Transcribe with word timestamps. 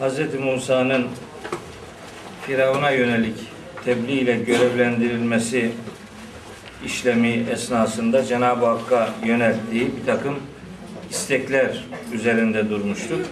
Hz. 0.00 0.34
Musa'nın 0.40 1.06
Firavun'a 2.46 2.90
yönelik 2.90 3.34
tebliğ 3.84 4.12
ile 4.12 4.36
görevlendirilmesi 4.36 5.70
işlemi 6.84 7.44
esnasında 7.52 8.24
Cenab-ı 8.24 8.66
Hakk'a 8.66 9.08
yönelttiği 9.24 9.90
bir 9.96 10.06
takım 10.06 10.38
istekler 11.10 11.84
üzerinde 12.12 12.70
durmuştuk. 12.70 13.26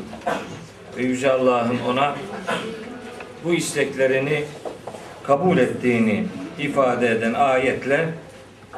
Ve 0.97 1.03
Yüce 1.03 1.33
Allah'ın 1.33 1.79
ona 1.89 2.17
bu 3.45 3.55
isteklerini 3.55 4.45
kabul 5.25 5.59
ettiğini 5.59 6.25
ifade 6.59 7.11
eden 7.11 7.35
ayetle 7.35 8.09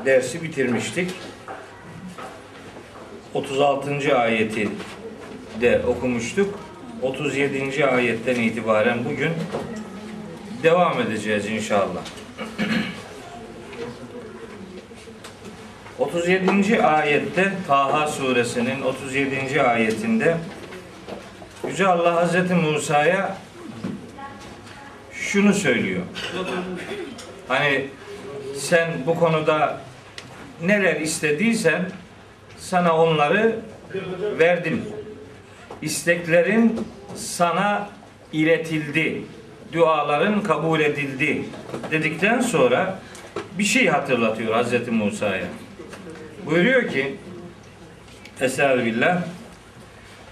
dersi 0.05 0.43
bitirmiştik. 0.43 1.11
36. 3.35 4.19
ayeti 4.19 4.69
de 5.61 5.83
okumuştuk. 5.87 6.64
37. 7.03 7.87
ayetten 7.87 8.35
itibaren 8.35 9.05
bugün 9.05 9.33
devam 10.63 11.01
edeceğiz 11.01 11.47
inşallah. 11.47 12.03
37. 15.99 16.83
ayette 16.83 17.53
Taha 17.69 18.09
suresinin 18.09 18.83
37. 18.83 19.63
ayetinde 19.63 20.37
Yüce 21.69 21.87
Allah 21.87 22.17
Hazreti 22.17 22.55
Musa'ya 22.55 23.37
şunu 25.13 25.55
söylüyor. 25.55 26.03
Hani 27.49 27.87
sen 28.57 28.91
bu 29.07 29.15
konuda 29.15 29.81
neler 30.63 31.01
istediysen 31.01 31.91
sana 32.59 32.97
onları 32.97 33.57
verdim. 34.39 34.85
İsteklerin 35.83 36.87
sana 37.17 37.89
iletildi. 38.33 39.23
Duaların 39.73 40.43
kabul 40.43 40.81
edildi 40.81 41.45
dedikten 41.91 42.41
sonra 42.41 42.99
bir 43.59 43.65
şey 43.65 43.87
hatırlatıyor 43.87 44.55
Hazreti 44.55 44.91
Musa'ya. 44.91 45.47
Buyuruyor 46.47 46.89
ki 46.89 47.17
Estağfirullah 48.41 49.23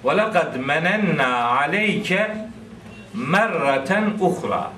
ve 0.05 0.17
lekad 0.17 0.57
menenna 0.57 1.49
aleyke 1.49 2.37
merraten 3.15 4.12
uhra 4.21 4.71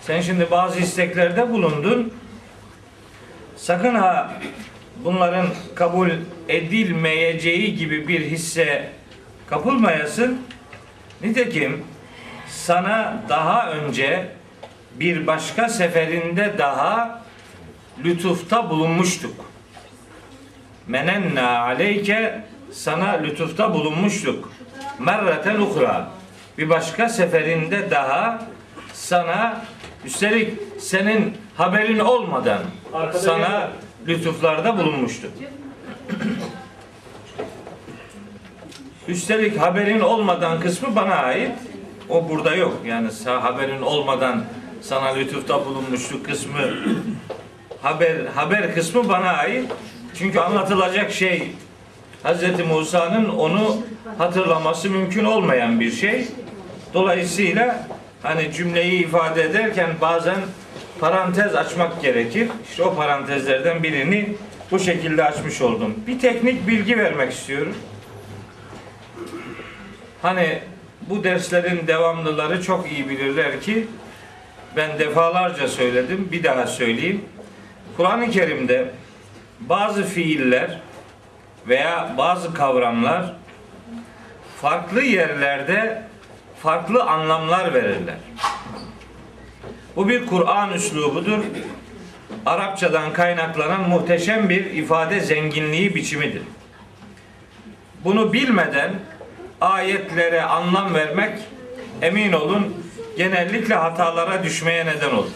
sen 0.00 0.20
şimdi 0.20 0.50
bazı 0.50 0.80
isteklerde 0.80 1.50
bulundun. 1.50 2.12
Sakın 3.56 3.94
ha 3.94 4.32
bunların 5.04 5.46
kabul 5.74 6.10
edilmeyeceği 6.48 7.76
gibi 7.76 8.08
bir 8.08 8.20
hisse 8.20 8.90
kapılmayasın. 9.50 10.42
Nitekim 11.22 11.84
sana 12.48 13.22
daha 13.28 13.70
önce 13.70 14.28
bir 14.94 15.26
başka 15.26 15.68
seferinde 15.68 16.58
daha 16.58 17.22
lütufta 18.04 18.70
bulunmuştuk. 18.70 19.34
Menenna 20.86 21.58
aleyke 21.58 22.42
sana 22.72 23.08
lütufta 23.08 23.74
bulunmuştuk. 23.74 24.50
Merreten 24.98 25.60
ukra. 25.60 26.08
Bir 26.58 26.68
başka 26.68 27.08
seferinde 27.08 27.90
daha 27.90 28.42
sana 28.92 29.64
üstelik 30.04 30.54
senin 30.78 31.36
haberin 31.56 31.98
olmadan 31.98 32.60
Arkada 32.94 33.18
sana. 33.18 33.70
Lütuflarda 34.06 34.78
bulunmuştuk. 34.78 35.30
Üstelik 39.08 39.60
haberin 39.60 40.00
olmadan 40.00 40.60
kısmı 40.60 40.96
bana 40.96 41.14
ait. 41.14 41.52
O 42.08 42.28
burada 42.28 42.54
yok. 42.54 42.80
Yani 42.86 43.08
haberin 43.24 43.82
olmadan 43.82 44.44
sana 44.82 45.08
lütufta 45.08 45.66
bulunmuşluk 45.66 46.26
kısmı 46.26 46.58
haber 47.82 48.26
haber 48.34 48.74
kısmı 48.74 49.08
bana 49.08 49.32
ait. 49.32 49.70
Çünkü 50.18 50.40
anlatılacak 50.40 51.12
şey 51.12 51.52
Hz. 52.24 52.66
Musa'nın 52.68 53.28
onu 53.28 53.76
hatırlaması 54.18 54.90
mümkün 54.90 55.24
olmayan 55.24 55.80
bir 55.80 55.90
şey. 55.90 56.26
Dolayısıyla 56.94 57.86
hani 58.22 58.52
cümleyi 58.52 59.04
ifade 59.04 59.42
ederken 59.42 59.90
bazen 60.00 60.36
parantez 61.00 61.54
açmak 61.54 62.02
gerekir. 62.02 62.48
İşte 62.70 62.82
o 62.82 62.94
parantezlerden 62.94 63.82
birini 63.82 64.34
bu 64.70 64.78
şekilde 64.78 65.24
açmış 65.24 65.60
oldum. 65.60 65.94
Bir 66.06 66.18
teknik 66.18 66.68
bilgi 66.68 66.98
vermek 66.98 67.32
istiyorum. 67.32 67.74
Hani 70.22 70.58
bu 71.00 71.24
derslerin 71.24 71.86
devamlıları 71.86 72.62
çok 72.62 72.92
iyi 72.92 73.08
bilirler 73.08 73.60
ki 73.60 73.86
ben 74.76 74.98
defalarca 74.98 75.68
söyledim, 75.68 76.28
bir 76.32 76.44
daha 76.44 76.66
söyleyeyim. 76.66 77.24
Kur'an-ı 77.96 78.30
Kerim'de 78.30 78.90
bazı 79.60 80.04
fiiller 80.04 80.80
veya 81.68 82.14
bazı 82.18 82.54
kavramlar 82.54 83.34
farklı 84.60 85.02
yerlerde 85.02 86.02
farklı 86.62 87.02
anlamlar 87.02 87.74
verirler. 87.74 88.16
Bu 89.98 90.08
bir 90.08 90.26
Kur'an 90.26 90.72
üslubudur. 90.72 91.38
Arapçadan 92.46 93.12
kaynaklanan 93.12 93.88
muhteşem 93.88 94.48
bir 94.48 94.64
ifade 94.64 95.20
zenginliği 95.20 95.94
biçimidir. 95.94 96.42
Bunu 98.04 98.32
bilmeden 98.32 98.90
ayetlere 99.60 100.42
anlam 100.42 100.94
vermek 100.94 101.38
emin 102.02 102.32
olun 102.32 102.84
genellikle 103.16 103.74
hatalara 103.74 104.44
düşmeye 104.44 104.86
neden 104.86 105.10
olur. 105.10 105.30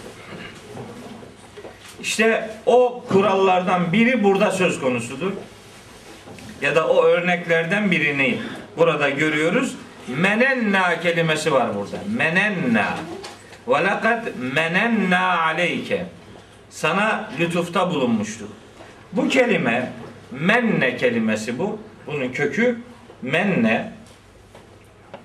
İşte 2.00 2.50
o 2.66 3.04
kurallardan 3.08 3.92
biri 3.92 4.24
burada 4.24 4.50
söz 4.50 4.80
konusudur. 4.80 5.32
Ya 6.60 6.76
da 6.76 6.88
o 6.88 7.04
örneklerden 7.04 7.90
birini 7.90 8.38
burada 8.76 9.10
görüyoruz. 9.10 9.74
Menenna 10.08 11.00
kelimesi 11.00 11.52
var 11.52 11.74
burada. 11.76 11.96
Menenna. 12.16 12.96
Ve 13.68 13.84
lekad 13.84 14.26
menenna 14.54 15.42
aleyke. 15.42 16.06
Sana 16.70 17.30
lütufta 17.38 17.90
bulunmuştuk. 17.90 18.48
Bu 19.12 19.28
kelime 19.28 19.92
menne 20.30 20.96
kelimesi 20.96 21.58
bu. 21.58 21.78
Bunun 22.06 22.32
kökü 22.32 22.78
menne 23.22 23.92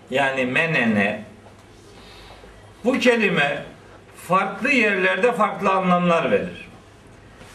yani 0.09 0.45
menene 0.45 1.21
bu 2.83 2.99
kelime 2.99 3.63
farklı 4.27 4.71
yerlerde 4.71 5.31
farklı 5.31 5.71
anlamlar 5.71 6.31
verir. 6.31 6.67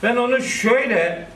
Ben 0.02 0.16
onu 0.16 0.42
şöyle 0.42 1.26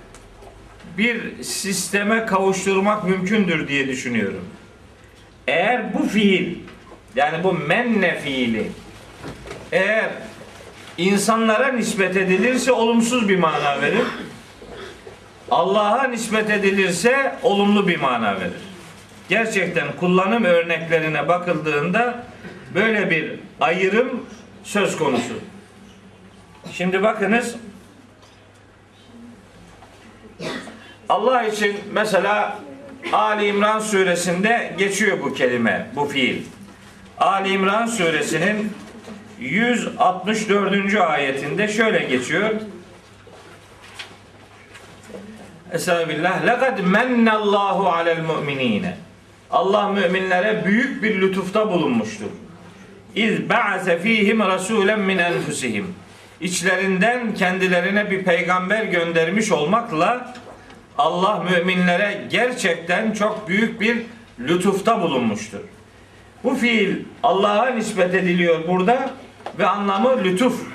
bir 0.99 1.43
sisteme 1.43 2.27
kavuşturmak 2.27 3.05
mümkündür 3.05 3.69
diye 3.69 3.89
düşünüyorum. 3.89 4.45
Eğer 5.47 5.95
bu 5.95 6.09
fiil 6.09 6.59
yani 7.17 7.45
bu 7.45 7.53
menne 7.53 8.19
fiili 8.21 8.71
eğer 9.77 10.11
insanlara 10.99 11.73
nispet 11.73 12.17
edilirse 12.17 12.73
olumsuz 12.73 13.29
bir 13.29 13.39
mana 13.39 13.83
verir. 13.83 14.05
Allah'a 15.51 16.05
nispet 16.05 16.51
edilirse 16.51 17.37
olumlu 17.43 17.89
bir 17.89 18.01
mana 18.01 18.41
verir. 18.41 18.63
Gerçekten 19.29 19.89
kullanım 20.01 20.45
örneklerine 20.45 21.29
bakıldığında 21.29 22.27
böyle 22.75 23.11
bir 23.11 23.33
ayrım 23.61 24.27
söz 24.65 24.97
konusu. 24.97 25.35
Şimdi 26.73 27.03
bakınız 27.03 27.57
Allah 31.09 31.43
için 31.43 31.77
mesela 31.93 32.59
Ali 33.13 33.47
İmran 33.47 33.81
suresinde 33.81 34.75
geçiyor 34.79 35.19
bu 35.23 35.35
kelime, 35.35 35.87
bu 35.97 36.05
fiil. 36.05 36.43
Ali 37.19 37.49
İmran 37.49 37.87
suresinin 37.87 38.73
164. 39.41 40.95
ayetinde 40.95 41.69
şöyle 41.69 41.99
geçiyor. 41.99 42.51
Estağfirullah. 45.73 46.47
Lekad 46.47 46.79
mennallahu 46.81 47.89
alel 47.89 48.23
mu'minine. 48.23 48.97
Allah 49.51 49.89
müminlere 49.89 50.65
büyük 50.67 51.03
bir 51.03 51.21
lütufta 51.21 51.71
bulunmuştur. 51.71 52.31
İz 53.15 53.49
ba'ase 53.49 53.99
fihim 53.99 54.41
rasulen 54.41 55.01
min 55.01 55.19
enfusihim. 55.19 55.95
İçlerinden 56.41 57.35
kendilerine 57.35 58.11
bir 58.11 58.25
peygamber 58.25 58.85
göndermiş 58.85 59.53
olmakla 59.53 60.35
Allah 60.99 61.45
müminlere 61.51 62.25
gerçekten 62.31 63.13
çok 63.13 63.49
büyük 63.49 63.81
bir 63.81 63.97
lütufta 64.41 65.03
bulunmuştur. 65.03 65.61
Bu 66.45 66.55
fiil 66.55 66.97
Allah'a 67.23 67.71
nispet 67.71 68.15
ediliyor 68.15 68.69
burada 68.69 69.11
ve 69.59 69.67
anlamı 69.67 70.25
lütuf 70.25 70.67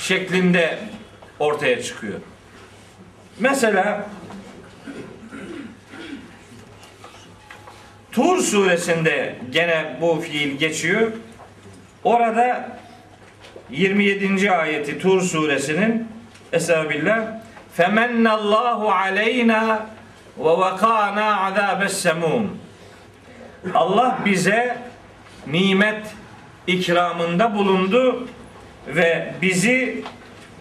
şeklinde 0.00 0.78
ortaya 1.38 1.82
çıkıyor. 1.82 2.20
Mesela 3.40 4.06
Tur 8.12 8.42
suresinde 8.42 9.36
gene 9.50 9.96
bu 10.00 10.20
fiil 10.20 10.58
geçiyor. 10.58 11.12
Orada 12.04 12.78
27. 13.70 14.50
ayeti 14.50 14.98
Tur 14.98 15.22
suresinin 15.22 16.08
Estağfirullah. 16.52 17.26
Femennallahu 17.74 18.92
aleyna 18.92 19.86
ve 20.38 20.44
vakana 20.44 21.40
azabes 21.40 22.02
semum. 22.02 22.58
Allah 23.74 24.18
bize 24.24 24.78
nimet 25.46 26.06
ikramında 26.66 27.54
bulundu 27.54 28.28
ve 28.86 29.34
bizi 29.42 30.04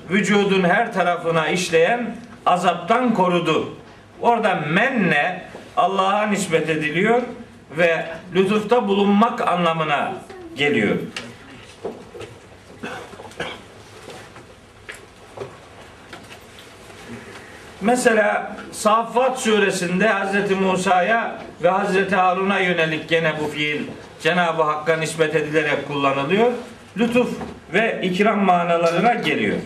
vücudun 0.10 0.64
her 0.64 0.94
tarafına 0.94 1.48
işleyen 1.48 2.16
azaptan 2.46 3.14
korudu. 3.14 3.74
Orada 4.22 4.56
menne 4.56 5.44
Allah'a 5.78 6.28
nispet 6.28 6.70
ediliyor 6.70 7.22
ve 7.78 8.06
lütufta 8.36 8.88
bulunmak 8.88 9.48
anlamına 9.48 10.14
geliyor. 10.56 10.96
Mesela 17.82 18.56
Saffat 18.72 19.40
suresinde 19.40 20.10
Hz. 20.10 20.52
Musa'ya 20.52 21.42
ve 21.64 21.72
Hz. 21.72 22.12
Harun'a 22.12 22.60
yönelik 22.60 23.10
gene 23.10 23.34
bu 23.40 23.48
fiil 23.48 23.82
Cenab-ı 24.22 24.64
Hakk'a 24.64 24.98
nispet 24.98 25.36
edilerek 25.36 25.88
kullanılıyor. 25.88 26.52
Lütuf 26.98 27.30
ve 27.74 28.00
ikram 28.04 28.40
manalarına 28.40 29.14
geliyor. 29.14 29.58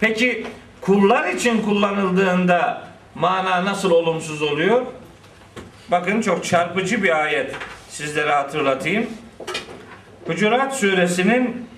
Peki 0.00 0.46
kullar 0.80 1.28
için 1.28 1.62
kullanıldığında 1.62 2.88
mana 3.14 3.64
nasıl 3.64 3.90
olumsuz 3.90 4.42
oluyor? 4.42 4.86
Bakın 5.88 6.20
çok 6.20 6.44
çarpıcı 6.44 7.02
bir 7.02 7.22
ayet 7.22 7.54
sizlere 7.88 8.32
hatırlatayım. 8.32 9.06
Hucurat 10.26 10.76
suresinin 10.76 11.68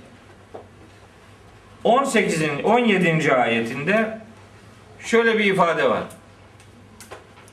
18'in 1.85 2.63
17. 2.63 3.35
ayetinde 3.35 4.19
şöyle 5.01 5.39
bir 5.39 5.45
ifade 5.45 5.91
var. 5.91 6.03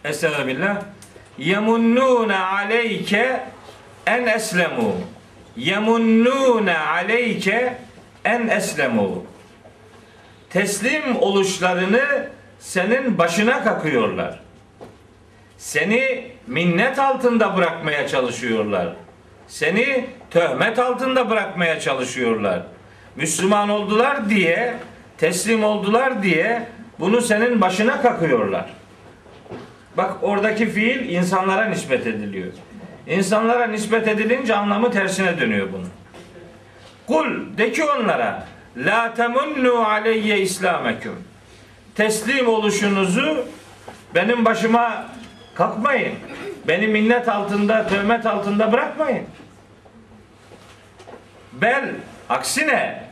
Estağfirullah. 0.04 0.82
Yemunnune 1.38 2.36
aleyke 2.38 3.44
en 4.08 4.28
eslemu. 4.28 4.96
Yemunnune 5.58 6.78
aleyke 6.78 7.78
en 8.26 8.48
eslemu. 8.48 9.26
Teslim 10.50 11.18
oluşlarını 11.18 12.30
senin 12.60 13.18
başına 13.18 13.64
kakıyorlar. 13.64 14.40
Seni 15.58 16.32
minnet 16.48 17.00
altında 17.00 17.58
bırakmaya 17.58 18.08
çalışıyorlar. 18.08 18.94
Seni 19.48 20.06
töhmet 20.32 20.80
altında 20.80 21.30
bırakmaya 21.30 21.80
çalışıyorlar. 21.80 22.62
Müslüman 23.16 23.70
oldular 23.70 24.30
diye, 24.30 24.76
teslim 25.18 25.64
oldular 25.64 26.24
diye 26.24 26.68
bunu 27.00 27.22
senin 27.22 27.62
başına 27.62 28.02
kakıyorlar. 28.02 28.66
Bak 29.98 30.12
oradaki 30.22 30.70
fiil 30.70 31.10
insanlara 31.10 31.66
nispet 31.66 32.08
ediliyor. 32.08 32.52
İnsanlara 33.08 33.68
nispet 33.68 34.08
edilince 34.08 34.56
anlamı 34.56 34.92
tersine 34.92 35.40
dönüyor 35.40 35.68
bunun. 35.74 35.90
Kul 37.08 37.58
de 37.58 37.72
ki 37.72 37.84
onlara 37.84 38.48
la 38.78 39.14
temunnu 39.14 39.88
aleyye 39.88 40.40
islameküm. 40.40 41.24
Teslim 41.96 42.48
oluşunuzu 42.48 43.46
benim 44.16 44.46
başıma 44.46 45.06
kalkmayın. 45.56 46.14
Beni 46.68 46.88
minnet 46.88 47.30
altında, 47.30 47.88
töhmet 47.88 48.26
altında 48.26 48.72
bırakmayın. 48.72 49.26
Bel 51.54 51.90
aksine 52.30 53.04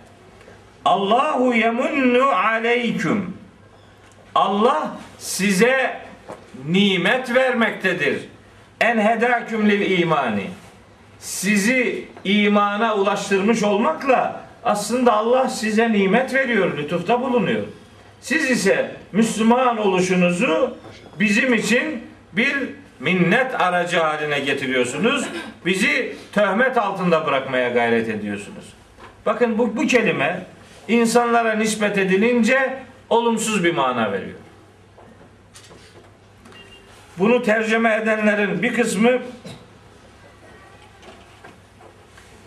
Allahu 0.86 1.53
yemunnu 1.53 2.25
aleyküm. 2.25 3.38
Allah 4.36 4.92
size 5.19 6.01
nimet 6.68 7.36
vermektedir. 7.36 8.35
En 8.81 8.98
hedaküm 8.98 9.69
lil 9.69 10.00
imani. 10.00 10.48
Sizi 11.19 12.07
imana 12.24 12.95
ulaştırmış 12.95 13.63
olmakla 13.63 14.42
aslında 14.63 15.13
Allah 15.13 15.50
size 15.50 15.92
nimet 15.92 16.33
veriyor, 16.33 16.77
lütufta 16.77 17.22
bulunuyor. 17.22 17.63
Siz 18.22 18.50
ise 18.51 18.92
Müslüman 19.12 19.77
oluşunuzu 19.77 20.77
bizim 21.19 21.54
için 21.54 22.04
bir 22.33 22.56
minnet 23.00 23.62
aracı 23.62 24.00
haline 24.00 24.39
getiriyorsunuz. 24.39 25.25
Bizi 25.66 26.16
töhmet 26.33 26.78
altında 26.78 27.25
bırakmaya 27.25 27.69
gayret 27.69 28.10
ediyorsunuz. 28.10 28.66
Bakın 29.25 29.57
bu, 29.57 29.78
bu 29.78 29.88
kelime 29.88 30.45
insanlara 30.88 31.54
nispet 31.54 31.98
edilince 31.98 32.80
olumsuz 33.10 33.63
bir 33.63 33.74
mana 33.74 34.12
veriyor. 34.12 34.44
Bunu 37.20 37.44
tercüme 37.44 37.96
edenlerin 37.96 38.62
bir 38.62 38.74
kısmı 38.74 39.12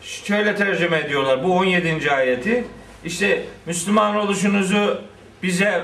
şöyle 0.03 0.57
tercüme 0.57 0.99
ediyorlar 0.99 1.45
bu 1.45 1.57
17. 1.57 2.11
ayeti. 2.11 2.65
İşte 3.05 3.45
Müslüman 3.67 4.17
oluşunuzu 4.17 5.03
bize 5.43 5.83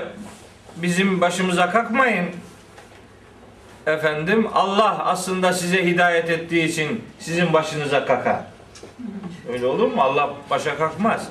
bizim 0.75 1.21
başımıza 1.21 1.69
kalkmayın. 1.71 2.25
Efendim 3.87 4.47
Allah 4.53 5.05
aslında 5.05 5.53
size 5.53 5.85
hidayet 5.85 6.29
ettiği 6.29 6.65
için 6.65 7.03
sizin 7.19 7.53
başınıza 7.53 8.05
kakar. 8.05 8.39
Öyle 9.53 9.65
olur 9.65 9.87
mu? 9.87 10.01
Allah 10.01 10.33
başa 10.49 10.77
kalkmaz. 10.77 11.27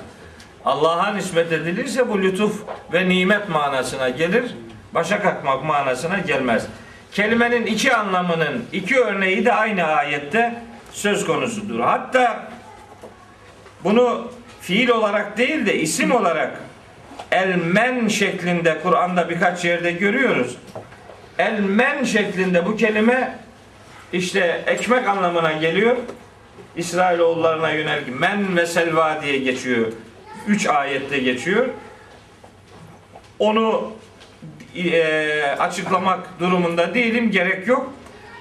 Allah'a 0.65 1.13
nispet 1.13 1.51
edilirse 1.51 2.09
bu 2.09 2.21
lütuf 2.21 2.63
ve 2.93 3.09
nimet 3.09 3.49
manasına 3.49 4.09
gelir. 4.09 4.55
Başa 4.93 5.21
kalkmak 5.21 5.63
manasına 5.63 6.19
gelmez. 6.19 6.67
Kelimenin 7.15 7.65
iki 7.65 7.95
anlamının 7.95 8.65
iki 8.73 8.99
örneği 8.99 9.45
de 9.45 9.53
aynı 9.53 9.83
ayette 9.83 10.61
söz 10.91 11.25
konusudur. 11.25 11.79
Hatta 11.79 12.51
bunu 13.83 14.31
fiil 14.61 14.89
olarak 14.89 15.37
değil 15.37 15.65
de 15.65 15.79
isim 15.79 16.11
olarak 16.11 16.59
elmen 17.31 18.07
şeklinde 18.07 18.79
Kur'an'da 18.83 19.29
birkaç 19.29 19.65
yerde 19.65 19.91
görüyoruz. 19.91 20.57
Elmen 21.37 22.03
şeklinde 22.03 22.65
bu 22.65 22.77
kelime 22.77 23.37
işte 24.13 24.63
ekmek 24.67 25.07
anlamına 25.07 25.51
geliyor. 25.51 25.97
İsrailoğullarına 26.75 27.69
yönelik 27.71 28.19
men 28.19 28.57
ve 28.57 28.65
selva 28.65 29.21
diye 29.21 29.37
geçiyor. 29.37 29.87
Üç 30.47 30.67
ayette 30.67 31.17
geçiyor. 31.17 31.67
Onu 33.39 33.93
e, 34.77 35.55
açıklamak 35.59 36.39
durumunda 36.39 36.93
değilim. 36.93 37.31
Gerek 37.31 37.67
yok. 37.67 37.93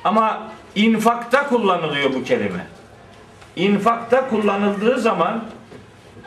Ama 0.05 0.49
infakta 0.75 1.49
kullanılıyor 1.49 2.15
bu 2.15 2.25
kelime. 2.25 2.67
İnfakta 3.57 4.29
kullanıldığı 4.29 5.01
zaman 5.01 5.45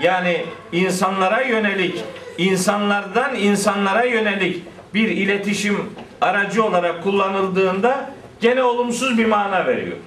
yani 0.02 0.46
insanlara 0.72 1.42
yönelik, 1.42 2.04
insanlardan 2.38 3.36
insanlara 3.36 4.04
yönelik 4.04 4.64
bir 4.94 5.10
iletişim 5.10 5.78
aracı 6.22 6.64
olarak 6.64 7.04
kullanıldığında 7.04 8.10
gene 8.42 8.64
olumsuz 8.64 9.18
bir 9.18 9.26
mana 9.26 9.66
veriyor. 9.66 9.98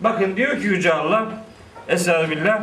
Bakın 0.00 0.36
diyor 0.36 0.60
ki 0.60 0.66
Yüce 0.66 0.92
Allah 0.92 1.26
Estağfirullah 1.88 2.60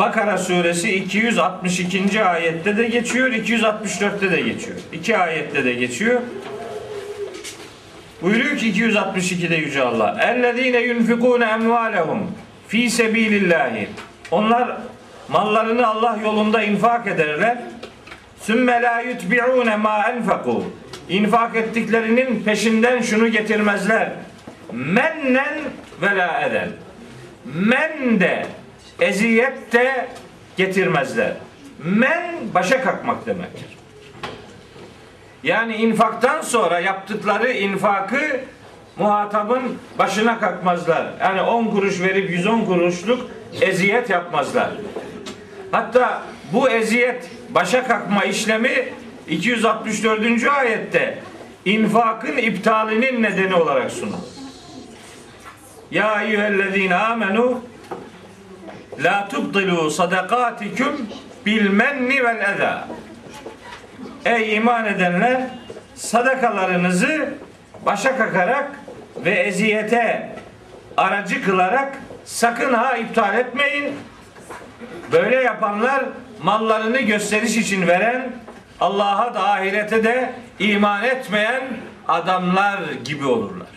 Bakara 0.00 0.38
suresi 0.38 0.94
262. 0.94 2.24
ayette 2.24 2.76
de 2.76 2.88
geçiyor, 2.88 3.32
264'te 3.32 4.30
de 4.30 4.40
geçiyor. 4.40 4.76
İki 4.92 5.16
ayette 5.16 5.64
de 5.64 5.72
geçiyor. 5.72 6.20
Buyuruyor 8.22 8.56
ki 8.56 8.72
262'de 8.72 9.56
Yüce 9.56 9.82
Allah. 9.82 10.16
Ellezine 10.22 10.80
yunfikune 10.80 11.44
emvalehum 11.44 12.30
fi 12.68 12.90
sebilillahi. 12.90 13.88
Onlar 14.30 14.76
mallarını 15.28 15.86
Allah 15.86 16.18
yolunda 16.24 16.62
infak 16.62 17.06
ederler. 17.06 17.58
Sümme 18.40 18.82
la 18.82 19.00
yutbi'une 19.00 19.76
ma 19.76 20.08
enfaku. 20.08 20.64
İnfak 21.08 21.56
ettiklerinin 21.56 22.42
peşinden 22.44 23.02
şunu 23.02 23.28
getirmezler. 23.28 24.12
Mennen 24.72 25.54
ve 26.02 26.16
la 26.16 26.40
eden. 26.40 26.68
Men 27.44 28.20
de 28.20 28.46
eziyet 29.00 29.72
de 29.72 30.08
getirmezler. 30.56 31.32
Men 31.84 32.34
başa 32.54 32.82
kalkmak 32.82 33.26
demektir. 33.26 33.66
Yani 35.42 35.76
infaktan 35.76 36.42
sonra 36.42 36.80
yaptıkları 36.80 37.52
infakı 37.52 38.40
muhatabın 38.96 39.78
başına 39.98 40.40
kalkmazlar. 40.40 41.06
Yani 41.20 41.40
10 41.40 41.66
kuruş 41.66 42.00
verip 42.00 42.30
110 42.30 42.64
kuruşluk 42.64 43.30
eziyet 43.60 44.10
yapmazlar. 44.10 44.70
Hatta 45.70 46.22
bu 46.52 46.70
eziyet 46.70 47.30
başa 47.50 47.86
kalkma 47.86 48.24
işlemi 48.24 48.88
264. 49.28 50.46
ayette 50.46 51.18
infakın 51.64 52.36
iptalinin 52.36 53.22
nedeni 53.22 53.54
olarak 53.54 53.90
sunun. 53.90 54.20
Ya 55.90 56.22
eyyühellezine 56.22 56.94
amenu 56.94 57.62
la 59.02 59.28
tubdilu 59.28 59.90
sadakatikum 59.90 61.06
bil 61.46 61.70
menni 61.70 62.24
vel 62.24 62.54
eza. 62.54 62.88
Ey 64.24 64.56
iman 64.56 64.86
edenler 64.86 65.42
sadakalarınızı 65.94 67.34
başa 67.86 68.16
kakarak 68.16 68.70
ve 69.16 69.30
eziyete 69.30 70.36
aracı 70.96 71.44
kılarak 71.44 71.98
sakın 72.24 72.72
ha 72.72 72.96
iptal 72.96 73.38
etmeyin. 73.38 73.94
Böyle 75.12 75.36
yapanlar 75.36 76.04
mallarını 76.42 77.00
gösteriş 77.00 77.56
için 77.56 77.86
veren 77.86 78.32
Allah'a 78.80 79.34
da 79.34 79.50
ahirete 79.50 80.04
de 80.04 80.32
iman 80.58 81.04
etmeyen 81.04 81.62
adamlar 82.08 82.80
gibi 83.04 83.26
olurlar. 83.26 83.68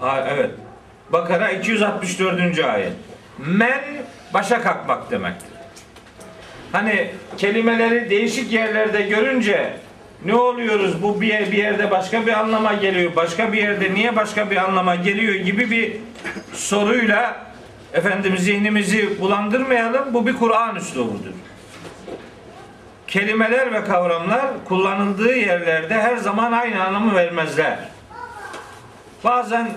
Ha, 0.00 0.26
evet. 0.28 0.50
Bakara 1.12 1.50
264. 1.50 2.58
ayet. 2.58 2.92
Men 3.38 3.80
başa 4.34 4.62
kalkmak 4.62 5.10
demektir. 5.10 5.48
Hani 6.72 7.10
kelimeleri 7.38 8.10
değişik 8.10 8.52
yerlerde 8.52 9.02
görünce 9.02 9.76
ne 10.24 10.34
oluyoruz 10.34 11.02
bu 11.02 11.20
bir, 11.20 11.52
bir 11.52 11.58
yerde 11.58 11.90
başka 11.90 12.26
bir 12.26 12.32
anlama 12.32 12.72
geliyor 12.72 13.16
başka 13.16 13.52
bir 13.52 13.58
yerde 13.58 13.94
niye 13.94 14.16
başka 14.16 14.50
bir 14.50 14.56
anlama 14.56 14.94
geliyor 14.94 15.34
gibi 15.34 15.70
bir 15.70 15.96
soruyla 16.52 17.46
efendim 17.92 18.38
zihnimizi 18.38 19.20
bulandırmayalım 19.20 20.14
bu 20.14 20.26
bir 20.26 20.36
Kur'an 20.36 20.76
üslubudur. 20.76 21.32
Kelimeler 23.06 23.72
ve 23.72 23.84
kavramlar 23.84 24.46
kullanıldığı 24.64 25.36
yerlerde 25.36 25.94
her 25.94 26.16
zaman 26.16 26.52
aynı 26.52 26.84
anlamı 26.84 27.14
vermezler. 27.14 27.78
Bazen 29.24 29.68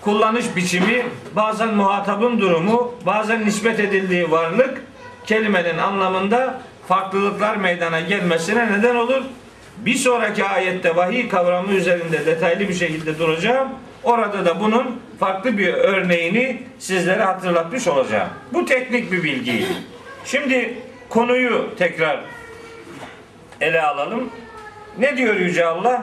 kullanış 0.00 0.56
biçimi, 0.56 1.06
bazen 1.36 1.74
muhatabın 1.74 2.40
durumu, 2.40 2.94
bazen 3.06 3.46
nispet 3.46 3.80
edildiği 3.80 4.30
varlık 4.30 4.82
kelimenin 5.26 5.78
anlamında 5.78 6.60
farklılıklar 6.88 7.56
meydana 7.56 8.00
gelmesine 8.00 8.72
neden 8.72 8.94
olur. 8.94 9.22
Bir 9.78 9.94
sonraki 9.94 10.44
ayette 10.44 10.96
vahiy 10.96 11.28
kavramı 11.28 11.72
üzerinde 11.72 12.26
detaylı 12.26 12.68
bir 12.68 12.74
şekilde 12.74 13.18
duracağım. 13.18 13.68
Orada 14.02 14.44
da 14.44 14.60
bunun 14.60 15.00
farklı 15.20 15.58
bir 15.58 15.74
örneğini 15.74 16.62
sizlere 16.78 17.22
hatırlatmış 17.22 17.88
olacağım. 17.88 18.28
Bu 18.52 18.64
teknik 18.64 19.12
bir 19.12 19.24
bilgiydi. 19.24 19.66
Şimdi 20.24 20.78
konuyu 21.08 21.70
tekrar 21.78 22.20
ele 23.60 23.82
alalım. 23.82 24.30
Ne 24.98 25.16
diyor 25.16 25.36
Yüce 25.36 25.66
Allah? 25.66 26.02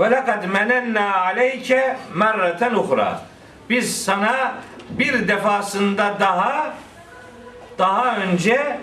Ve 0.00 0.10
lekad 0.10 0.44
menenna 0.44 1.16
aleyke 1.16 1.96
merreten 2.14 2.74
uhra. 2.74 3.22
Biz 3.70 4.04
sana 4.04 4.54
bir 4.90 5.28
defasında 5.28 6.16
daha 6.20 6.74
daha 7.78 8.16
önce 8.16 8.80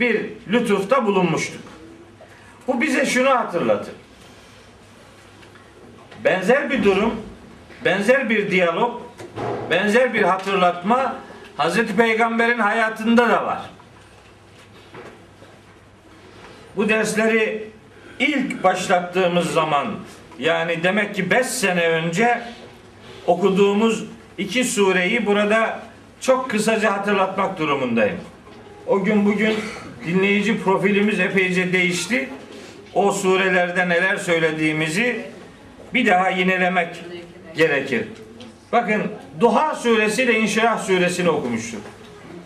bir 0.00 0.26
lütufta 0.48 1.06
bulunmuştuk. 1.06 1.62
Bu 2.66 2.80
bize 2.80 3.06
şunu 3.06 3.30
hatırlatır. 3.30 3.94
Benzer 6.24 6.70
bir 6.70 6.84
durum, 6.84 7.14
benzer 7.84 8.30
bir 8.30 8.50
diyalog, 8.50 9.00
benzer 9.70 10.14
bir 10.14 10.22
hatırlatma 10.22 11.16
Hazreti 11.56 11.96
Peygamber'in 11.96 12.58
hayatında 12.58 13.28
da 13.28 13.46
var. 13.46 13.60
Bu 16.76 16.88
dersleri 16.88 17.70
ilk 18.18 18.64
başlattığımız 18.64 19.52
zaman 19.52 19.86
yani 20.38 20.82
demek 20.82 21.14
ki 21.14 21.30
5 21.30 21.46
sene 21.46 21.88
önce 21.88 22.42
okuduğumuz 23.26 24.04
iki 24.38 24.64
sureyi 24.64 25.26
burada 25.26 25.80
çok 26.20 26.50
kısaca 26.50 26.92
hatırlatmak 26.92 27.58
durumundayım. 27.58 28.16
O 28.86 29.04
gün 29.04 29.26
bugün 29.26 29.54
dinleyici 30.06 30.62
profilimiz 30.62 31.20
epeyce 31.20 31.72
değişti. 31.72 32.28
O 32.94 33.12
surelerde 33.12 33.88
neler 33.88 34.16
söylediğimizi 34.16 35.20
bir 35.94 36.06
daha 36.06 36.30
yinelemek 36.30 37.04
gerekir. 37.56 38.04
Bakın 38.72 39.02
Duha 39.40 39.74
suresi 39.74 40.22
ile 40.22 40.40
İnşirah 40.40 40.78
suresini 40.78 41.30
okumuştuk. 41.30 41.82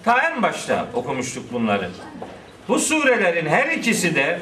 Ta 0.04 0.30
en 0.30 0.42
başta 0.42 0.86
okumuştuk 0.94 1.52
bunları. 1.52 1.88
Bu 2.68 2.78
surelerin 2.78 3.46
her 3.46 3.68
ikisi 3.68 4.14
de 4.14 4.38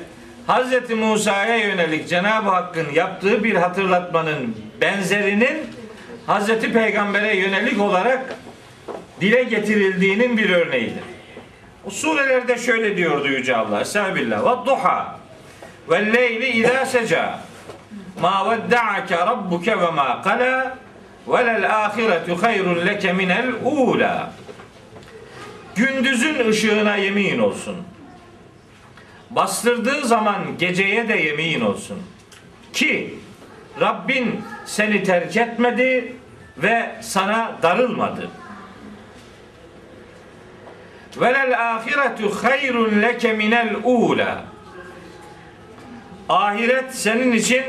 Hz. 0.48 0.90
Musa'ya 0.90 1.56
yönelik 1.56 2.08
Cenab-ı 2.08 2.50
Hakk'ın 2.50 2.92
yaptığı 2.94 3.44
bir 3.44 3.54
hatırlatmanın 3.54 4.56
benzerinin 4.80 5.66
Hz. 6.28 6.72
Peygamber'e 6.72 7.36
yönelik 7.36 7.80
olarak 7.80 8.34
dile 9.20 9.42
getirildiğinin 9.42 10.36
bir 10.36 10.50
örneğidir. 10.50 11.02
O 11.84 11.90
surelerde 11.90 12.58
şöyle 12.58 12.96
diyordu 12.96 13.28
Yüce 13.28 13.56
Allah. 13.56 13.80
Estağfirullah. 13.80 14.44
Ve 14.44 14.66
duha 14.66 15.18
ve 15.90 16.12
leyli 16.12 16.46
izâ 16.46 16.86
seca 16.86 17.38
ma 18.20 18.50
vedda'ake 18.50 19.16
rabbuke 19.16 19.80
ve 19.80 19.90
ma 19.90 20.22
kala 20.22 20.78
ve 21.28 21.46
lel 21.46 21.84
ahiretu 21.84 22.42
hayrun 22.42 22.86
leke 22.86 23.12
minel 23.12 23.46
ula 23.64 24.32
gündüzün 25.76 26.48
ışığına 26.48 26.96
yemin 26.96 27.38
olsun. 27.38 27.76
Bastırdığı 29.30 30.06
zaman 30.06 30.58
geceye 30.58 31.08
de 31.08 31.14
yemin 31.14 31.60
olsun. 31.60 31.98
Ki 32.72 33.14
Rabbin 33.80 34.44
seni 34.66 35.02
terk 35.02 35.36
etmedi 35.36 36.16
ve 36.58 36.96
sana 37.00 37.52
darılmadı. 37.62 38.30
Velel 41.16 41.74
ahiretu 41.76 42.44
hayrun 42.44 43.02
leke 43.02 43.32
minel 43.32 43.76
ula. 43.84 44.44
Ahiret 46.28 46.94
senin 46.94 47.32
için 47.32 47.62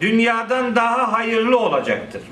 dünyadan 0.00 0.76
daha 0.76 1.12
hayırlı 1.12 1.58
olacaktır. 1.58 2.22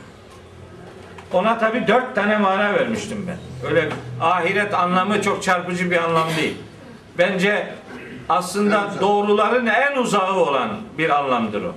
Ona 1.32 1.58
tabi 1.58 1.86
dört 1.86 2.14
tane 2.14 2.38
mana 2.38 2.74
vermiştim 2.74 3.26
ben. 3.28 3.68
Öyle 3.68 3.88
ahiret 4.20 4.74
anlamı 4.74 5.22
çok 5.22 5.42
çarpıcı 5.42 5.90
bir 5.90 5.96
anlam 5.96 6.28
değil. 6.36 6.56
Bence 7.18 7.66
aslında 8.28 8.90
doğruların 9.00 9.66
en 9.66 9.96
uzağı 9.96 10.34
olan 10.34 10.70
bir 10.98 11.10
anlamdır 11.10 11.62
o. 11.62 11.74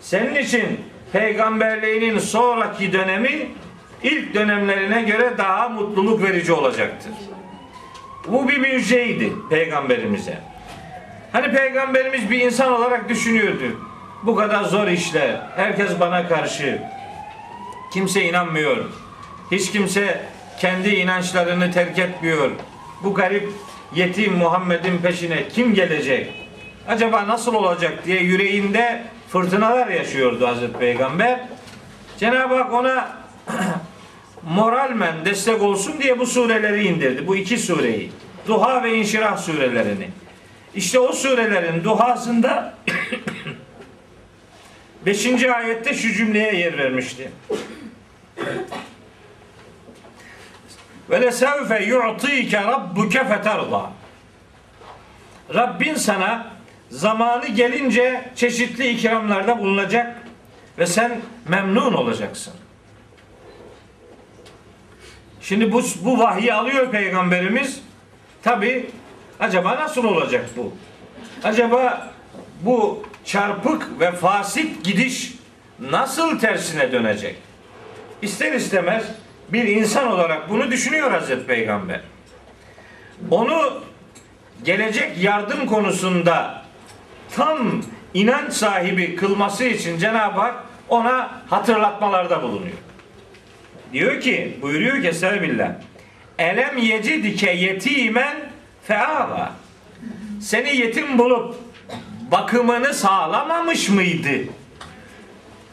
Senin 0.00 0.34
için 0.34 0.80
peygamberliğinin 1.12 2.18
sonraki 2.18 2.92
dönemi 2.92 3.48
ilk 4.02 4.34
dönemlerine 4.34 5.02
göre 5.02 5.32
daha 5.38 5.68
mutluluk 5.68 6.22
verici 6.22 6.52
olacaktır. 6.52 7.12
Bu 8.28 8.48
bir 8.48 8.58
müjdeydi 8.58 9.32
peygamberimize. 9.50 10.38
Hani 11.32 11.52
peygamberimiz 11.52 12.30
bir 12.30 12.40
insan 12.40 12.72
olarak 12.72 13.08
düşünüyordu. 13.08 13.64
Bu 14.22 14.36
kadar 14.36 14.64
zor 14.64 14.86
işler, 14.86 15.40
herkes 15.56 16.00
bana 16.00 16.28
karşı, 16.28 16.82
kimse 17.92 18.24
inanmıyor. 18.24 18.76
Hiç 19.50 19.72
kimse 19.72 20.20
kendi 20.60 20.88
inançlarını 20.88 21.72
terk 21.72 21.98
etmiyor. 21.98 22.50
Bu 23.04 23.14
garip 23.14 23.52
yetim 23.94 24.32
Muhammed'in 24.32 24.98
peşine 24.98 25.48
kim 25.48 25.74
gelecek? 25.74 26.32
Acaba 26.88 27.28
nasıl 27.28 27.54
olacak 27.54 28.06
diye 28.06 28.22
yüreğinde 28.22 29.02
fırtınalar 29.28 29.86
yaşıyordu 29.86 30.46
Hazreti 30.46 30.78
Peygamber. 30.78 31.40
Cenab-ı 32.18 32.54
Hak 32.54 32.72
ona 32.72 33.12
moralmen 34.42 35.24
destek 35.24 35.62
olsun 35.62 35.94
diye 36.02 36.18
bu 36.18 36.26
sureleri 36.26 36.84
indirdi. 36.84 37.26
Bu 37.26 37.36
iki 37.36 37.58
sureyi. 37.58 38.12
Duha 38.46 38.82
ve 38.82 38.94
İnşirah 38.94 39.36
surelerini. 39.36 40.08
İşte 40.74 40.98
o 40.98 41.12
surelerin 41.12 41.84
duhasında 41.84 42.74
5. 45.06 45.44
ayette 45.44 45.94
şu 45.94 46.12
cümleye 46.12 46.54
yer 46.54 46.78
vermişti. 46.78 47.30
Ve 51.12 51.20
lesevfe 51.20 51.84
yu'tike 51.84 52.62
rabbuke 52.62 53.24
feterda. 53.24 53.90
Rabbin 55.54 55.94
sana 55.94 56.46
zamanı 56.90 57.46
gelince 57.46 58.30
çeşitli 58.36 58.88
ikramlarda 58.88 59.58
bulunacak 59.58 60.16
ve 60.78 60.86
sen 60.86 61.20
memnun 61.48 61.92
olacaksın. 61.92 62.54
Şimdi 65.40 65.72
bu, 65.72 65.82
bu 66.04 66.18
vahyi 66.18 66.54
alıyor 66.54 66.90
peygamberimiz. 66.90 67.82
Tabi 68.42 68.90
acaba 69.40 69.76
nasıl 69.76 70.04
olacak 70.04 70.44
bu? 70.56 70.72
Acaba 71.44 72.12
bu 72.62 73.06
çarpık 73.24 74.00
ve 74.00 74.12
fasit 74.12 74.84
gidiş 74.84 75.34
nasıl 75.78 76.38
tersine 76.38 76.92
dönecek? 76.92 77.36
İster 78.22 78.52
istemez 78.52 79.04
bir 79.52 79.64
insan 79.64 80.12
olarak 80.12 80.50
bunu 80.50 80.70
düşünüyor 80.70 81.10
Hazreti 81.10 81.46
Peygamber. 81.46 82.00
Onu 83.30 83.80
gelecek 84.64 85.22
yardım 85.22 85.66
konusunda 85.66 86.62
tam 87.30 87.82
inanç 88.14 88.52
sahibi 88.52 89.16
kılması 89.16 89.64
için 89.64 89.98
Cenab-ı 89.98 90.40
Hak 90.40 90.64
ona 90.88 91.42
hatırlatmalarda 91.50 92.42
bulunuyor. 92.42 92.76
Diyor 93.92 94.20
ki, 94.20 94.58
buyuruyor 94.62 95.02
ki 95.02 95.08
Estağfirullah. 95.08 95.72
Elem 96.38 96.78
yecidike 96.78 97.50
yetimen 97.50 98.36
feava. 98.84 99.52
Seni 100.40 100.76
yetim 100.76 101.18
bulup 101.18 101.54
bakımını 102.30 102.94
sağlamamış 102.94 103.88
mıydı? 103.88 104.52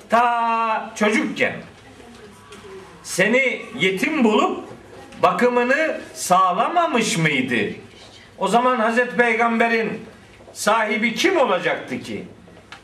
Ta 0.10 0.94
çocukken. 0.96 1.54
Seni 3.10 3.62
yetim 3.80 4.24
bulup 4.24 4.64
bakımını 5.24 6.02
sağlamamış 6.14 7.18
mıydı? 7.18 7.74
O 8.38 8.48
zaman 8.48 8.76
Hazreti 8.76 9.16
Peygamber'in 9.16 10.06
sahibi 10.54 11.16
kim 11.16 11.38
olacaktı 11.38 12.00
ki? 12.00 12.24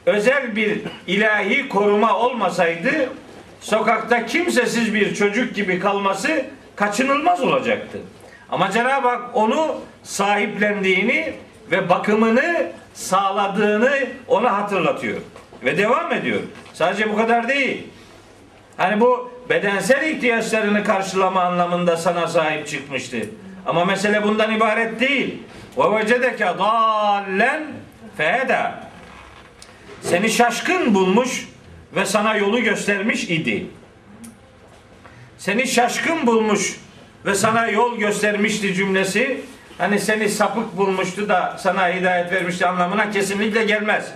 Özel 0.05 0.55
bir 0.55 0.81
ilahi 1.07 1.69
koruma 1.69 2.17
olmasaydı 2.17 3.09
sokakta 3.61 4.25
kimsesiz 4.25 4.93
bir 4.93 5.15
çocuk 5.15 5.55
gibi 5.55 5.79
kalması 5.79 6.45
kaçınılmaz 6.75 7.41
olacaktı. 7.43 7.97
Ama 8.49 8.71
Cenab-ı 8.71 9.07
Hak 9.07 9.21
onu 9.33 9.81
sahiplendiğini 10.03 11.33
ve 11.71 11.89
bakımını 11.89 12.71
sağladığını 12.93 14.07
ona 14.27 14.57
hatırlatıyor. 14.57 15.17
Ve 15.63 15.77
devam 15.77 16.11
ediyor. 16.11 16.39
Sadece 16.73 17.09
bu 17.13 17.17
kadar 17.17 17.47
değil. 17.47 17.87
Hani 18.77 19.01
bu 19.01 19.34
bedensel 19.49 20.03
ihtiyaçlarını 20.03 20.83
karşılama 20.83 21.41
anlamında 21.41 21.97
sana 21.97 22.27
sahip 22.27 22.67
çıkmıştı. 22.67 23.17
Ama 23.65 23.85
mesele 23.85 24.23
bundan 24.23 24.55
ibaret 24.55 24.99
değil. 24.99 25.37
Ve 25.77 25.99
vecedeke 25.99 26.45
dallen 26.45 27.63
feheda. 28.17 28.85
Seni 30.01 30.29
şaşkın 30.29 30.95
bulmuş 30.95 31.49
ve 31.95 32.05
sana 32.05 32.35
yolu 32.35 32.63
göstermiş 32.63 33.23
idi. 33.23 33.67
Seni 35.37 35.67
şaşkın 35.67 36.27
bulmuş 36.27 36.75
ve 37.25 37.35
sana 37.35 37.67
yol 37.67 37.97
göstermişti 37.97 38.73
cümlesi 38.73 39.41
hani 39.77 39.99
seni 39.99 40.29
sapık 40.29 40.77
bulmuştu 40.77 41.29
da 41.29 41.57
sana 41.59 41.89
hidayet 41.89 42.31
vermişti 42.31 42.65
anlamına 42.65 43.11
kesinlikle 43.11 43.63
gelmez. 43.63 44.11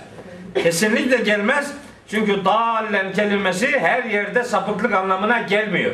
Kesinlikle 0.63 1.17
gelmez. 1.17 1.71
Çünkü 2.10 2.46
dallen 2.46 3.13
kelimesi 3.13 3.80
her 3.80 4.04
yerde 4.04 4.44
sapıklık 4.44 4.94
anlamına 4.94 5.42
gelmiyor. 5.42 5.92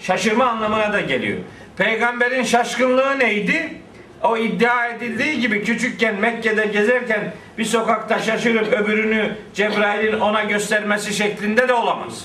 Şaşırma 0.00 0.44
anlamına 0.44 0.92
da 0.92 1.00
geliyor. 1.00 1.38
Peygamberin 1.76 2.42
şaşkınlığı 2.42 3.18
neydi? 3.18 3.74
O 4.22 4.36
iddia 4.36 4.86
edildiği 4.86 5.40
gibi 5.40 5.64
küçükken 5.64 6.14
Mekke'de 6.14 6.66
gezerken 6.66 7.32
bir 7.58 7.64
sokakta 7.64 8.18
şaşırıp 8.18 8.72
öbürünü 8.72 9.36
Cebrail'in 9.54 10.20
ona 10.20 10.44
göstermesi 10.44 11.14
şeklinde 11.14 11.68
de 11.68 11.72
olamaz. 11.72 12.24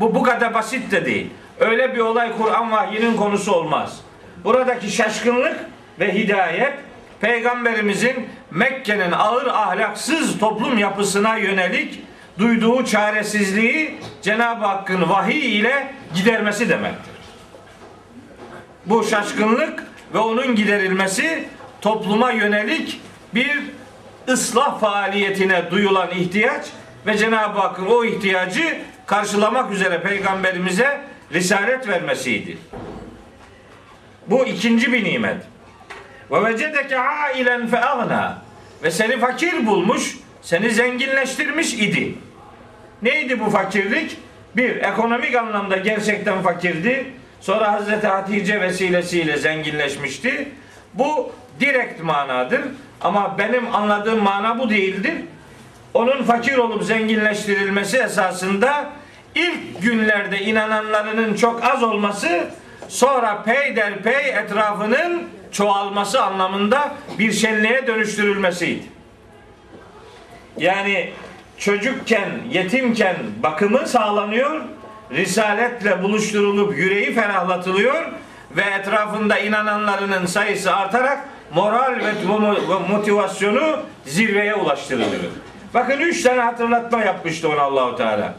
Bu 0.00 0.14
bu 0.14 0.22
kadar 0.22 0.54
basit 0.54 0.92
de 0.92 1.04
değil. 1.04 1.30
Öyle 1.60 1.94
bir 1.94 2.00
olay 2.00 2.36
Kur'an 2.38 2.72
vahyinin 2.72 3.16
konusu 3.16 3.52
olmaz. 3.52 4.00
Buradaki 4.44 4.90
şaşkınlık 4.90 5.56
ve 6.00 6.14
hidayet 6.14 6.72
Peygamberimizin 7.20 8.28
Mekke'nin 8.50 9.12
ağır 9.12 9.46
ahlaksız 9.46 10.38
toplum 10.38 10.78
yapısına 10.78 11.36
yönelik 11.36 12.00
duyduğu 12.38 12.84
çaresizliği 12.84 13.98
Cenab-ı 14.22 14.64
Hakk'ın 14.64 15.08
vahiy 15.08 15.58
ile 15.58 15.94
gidermesi 16.14 16.68
demektir. 16.68 17.12
Bu 18.86 19.04
şaşkınlık 19.04 19.84
ve 20.14 20.18
onun 20.18 20.56
giderilmesi 20.56 21.48
topluma 21.80 22.30
yönelik 22.30 23.00
bir 23.34 23.62
ıslah 24.28 24.80
faaliyetine 24.80 25.70
duyulan 25.70 26.10
ihtiyaç 26.10 26.66
ve 27.06 27.18
Cenab-ı 27.18 27.58
Hakk'ın 27.58 27.86
o 27.86 28.04
ihtiyacı 28.04 28.78
karşılamak 29.06 29.72
üzere 29.72 30.02
peygamberimize 30.02 31.00
risalet 31.32 31.88
vermesiydi. 31.88 32.58
Bu 34.26 34.46
ikinci 34.46 34.92
bir 34.92 35.04
nimet. 35.04 35.36
Ve 36.30 36.44
vecedeke 36.44 36.98
ailen 36.98 37.66
fe 37.66 37.80
ve 38.82 38.90
seni 38.90 39.18
fakir 39.18 39.66
bulmuş, 39.66 40.16
seni 40.42 40.70
zenginleştirmiş 40.70 41.74
idi. 41.74 42.14
Neydi 43.02 43.40
bu 43.40 43.50
fakirlik? 43.50 44.16
Bir, 44.56 44.76
ekonomik 44.76 45.34
anlamda 45.34 45.76
gerçekten 45.76 46.42
fakirdi. 46.42 47.06
Sonra 47.40 47.72
Hazreti 47.72 48.06
Hatice 48.06 48.60
vesilesiyle 48.60 49.36
zenginleşmişti. 49.36 50.48
Bu 50.94 51.32
direkt 51.60 52.02
manadır. 52.02 52.60
Ama 53.00 53.38
benim 53.38 53.74
anladığım 53.74 54.22
mana 54.22 54.58
bu 54.58 54.70
değildir. 54.70 55.14
Onun 55.94 56.22
fakir 56.22 56.56
olup 56.56 56.84
zenginleştirilmesi 56.84 57.98
esasında 57.98 58.90
ilk 59.34 59.82
günlerde 59.82 60.40
inananlarının 60.40 61.34
çok 61.34 61.64
az 61.64 61.82
olması 61.82 62.48
sonra 62.88 63.42
peyderpey 63.42 64.28
etrafının 64.28 65.22
çoğalması 65.52 66.22
anlamında 66.22 66.94
bir 67.18 67.32
şenliğe 67.32 67.86
dönüştürülmesiydi. 67.86 68.82
Yani 70.58 71.10
çocukken, 71.58 72.28
yetimken 72.50 73.16
bakımı 73.42 73.88
sağlanıyor, 73.88 74.60
risaletle 75.10 76.02
buluşturulup 76.02 76.78
yüreği 76.78 77.14
ferahlatılıyor 77.14 78.04
ve 78.50 78.62
etrafında 78.62 79.38
inananlarının 79.38 80.26
sayısı 80.26 80.76
artarak 80.76 81.18
moral 81.54 81.94
ve 81.94 82.12
motivasyonu 82.88 83.80
zirveye 84.04 84.54
ulaştırılıyor. 84.54 85.32
Bakın 85.74 85.98
üç 85.98 86.22
tane 86.22 86.40
hatırlatma 86.40 87.00
yapmıştı 87.00 87.48
ona 87.48 87.60
Allahu 87.60 87.96
Teala. 87.96 88.34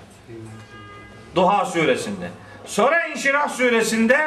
Duha 1.35 1.65
suresinde. 1.65 2.29
Sonra 2.65 3.07
İnşirah 3.07 3.49
suresinde 3.49 4.17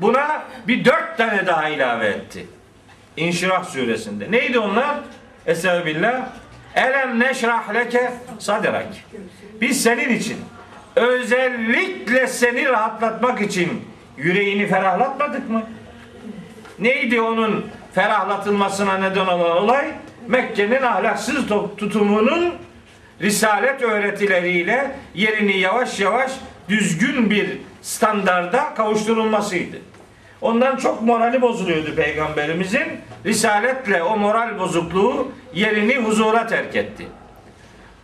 buna 0.00 0.42
bir 0.68 0.84
dört 0.84 1.16
tane 1.16 1.46
daha 1.46 1.68
ilave 1.68 2.06
etti. 2.06 2.46
İnşirah 3.16 3.64
suresinde. 3.64 4.32
Neydi 4.32 4.58
onlar? 4.58 4.96
Estağfirullah. 5.46 6.28
Elem 6.76 7.20
neşrah 7.20 7.74
leke 7.74 8.12
sadrak. 8.38 8.86
Biz 9.60 9.82
senin 9.82 10.08
için 10.08 10.36
özellikle 10.96 12.26
seni 12.26 12.64
rahatlatmak 12.64 13.40
için 13.40 13.84
yüreğini 14.16 14.66
ferahlatmadık 14.66 15.50
mı? 15.50 15.62
Neydi 16.78 17.20
onun 17.20 17.66
ferahlatılmasına 17.94 18.98
neden 18.98 19.26
olan 19.26 19.56
olay? 19.56 19.86
Mekke'nin 20.28 20.82
ahlaksız 20.82 21.46
tutumunun 21.76 22.54
risalet 23.20 23.82
öğretileriyle 23.82 24.96
yerini 25.14 25.58
yavaş 25.58 26.00
yavaş 26.00 26.32
düzgün 26.68 27.30
bir 27.30 27.58
standarda 27.82 28.74
kavuşturulmasıydı. 28.74 29.76
Ondan 30.40 30.76
çok 30.76 31.02
morali 31.02 31.42
bozuluyordu 31.42 31.94
peygamberimizin. 31.94 32.86
Risaletle 33.26 34.02
o 34.02 34.16
moral 34.16 34.58
bozukluğu 34.58 35.32
yerini 35.54 35.96
huzura 35.96 36.46
terk 36.46 36.76
etti. 36.76 37.06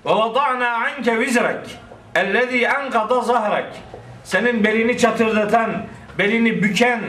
Ve 0.06 0.10
vada'na 0.10 0.68
anke 0.68 1.18
vizrak 1.18 1.66
ellezî 2.14 2.62
enkada 2.64 3.20
zahrak 3.20 3.72
senin 4.24 4.64
belini 4.64 4.98
çatırdatan, 4.98 5.86
belini 6.18 6.62
büken 6.62 7.00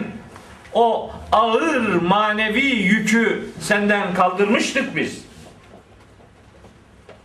o 0.73 1.11
ağır 1.31 2.01
manevi 2.01 2.65
yükü 2.65 3.49
senden 3.61 4.13
kaldırmıştık 4.13 4.95
biz. 4.95 5.25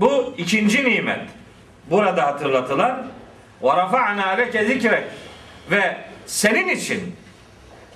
Bu 0.00 0.34
ikinci 0.38 0.84
nimet. 0.84 1.20
Burada 1.90 2.26
hatırlatılan 2.26 3.06
ve 3.62 3.68
rafa'na 3.68 4.28
leke 4.28 4.64
zikrek 4.64 5.04
ve 5.70 5.96
senin 6.26 6.68
için 6.68 7.16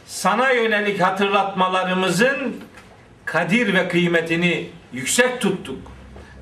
sana 0.06 0.50
yönelik 0.50 1.00
hatırlatmalarımızın 1.00 2.56
kadir 3.24 3.74
ve 3.74 3.88
kıymetini 3.88 4.66
yüksek 4.92 5.40
tuttuk. 5.40 5.78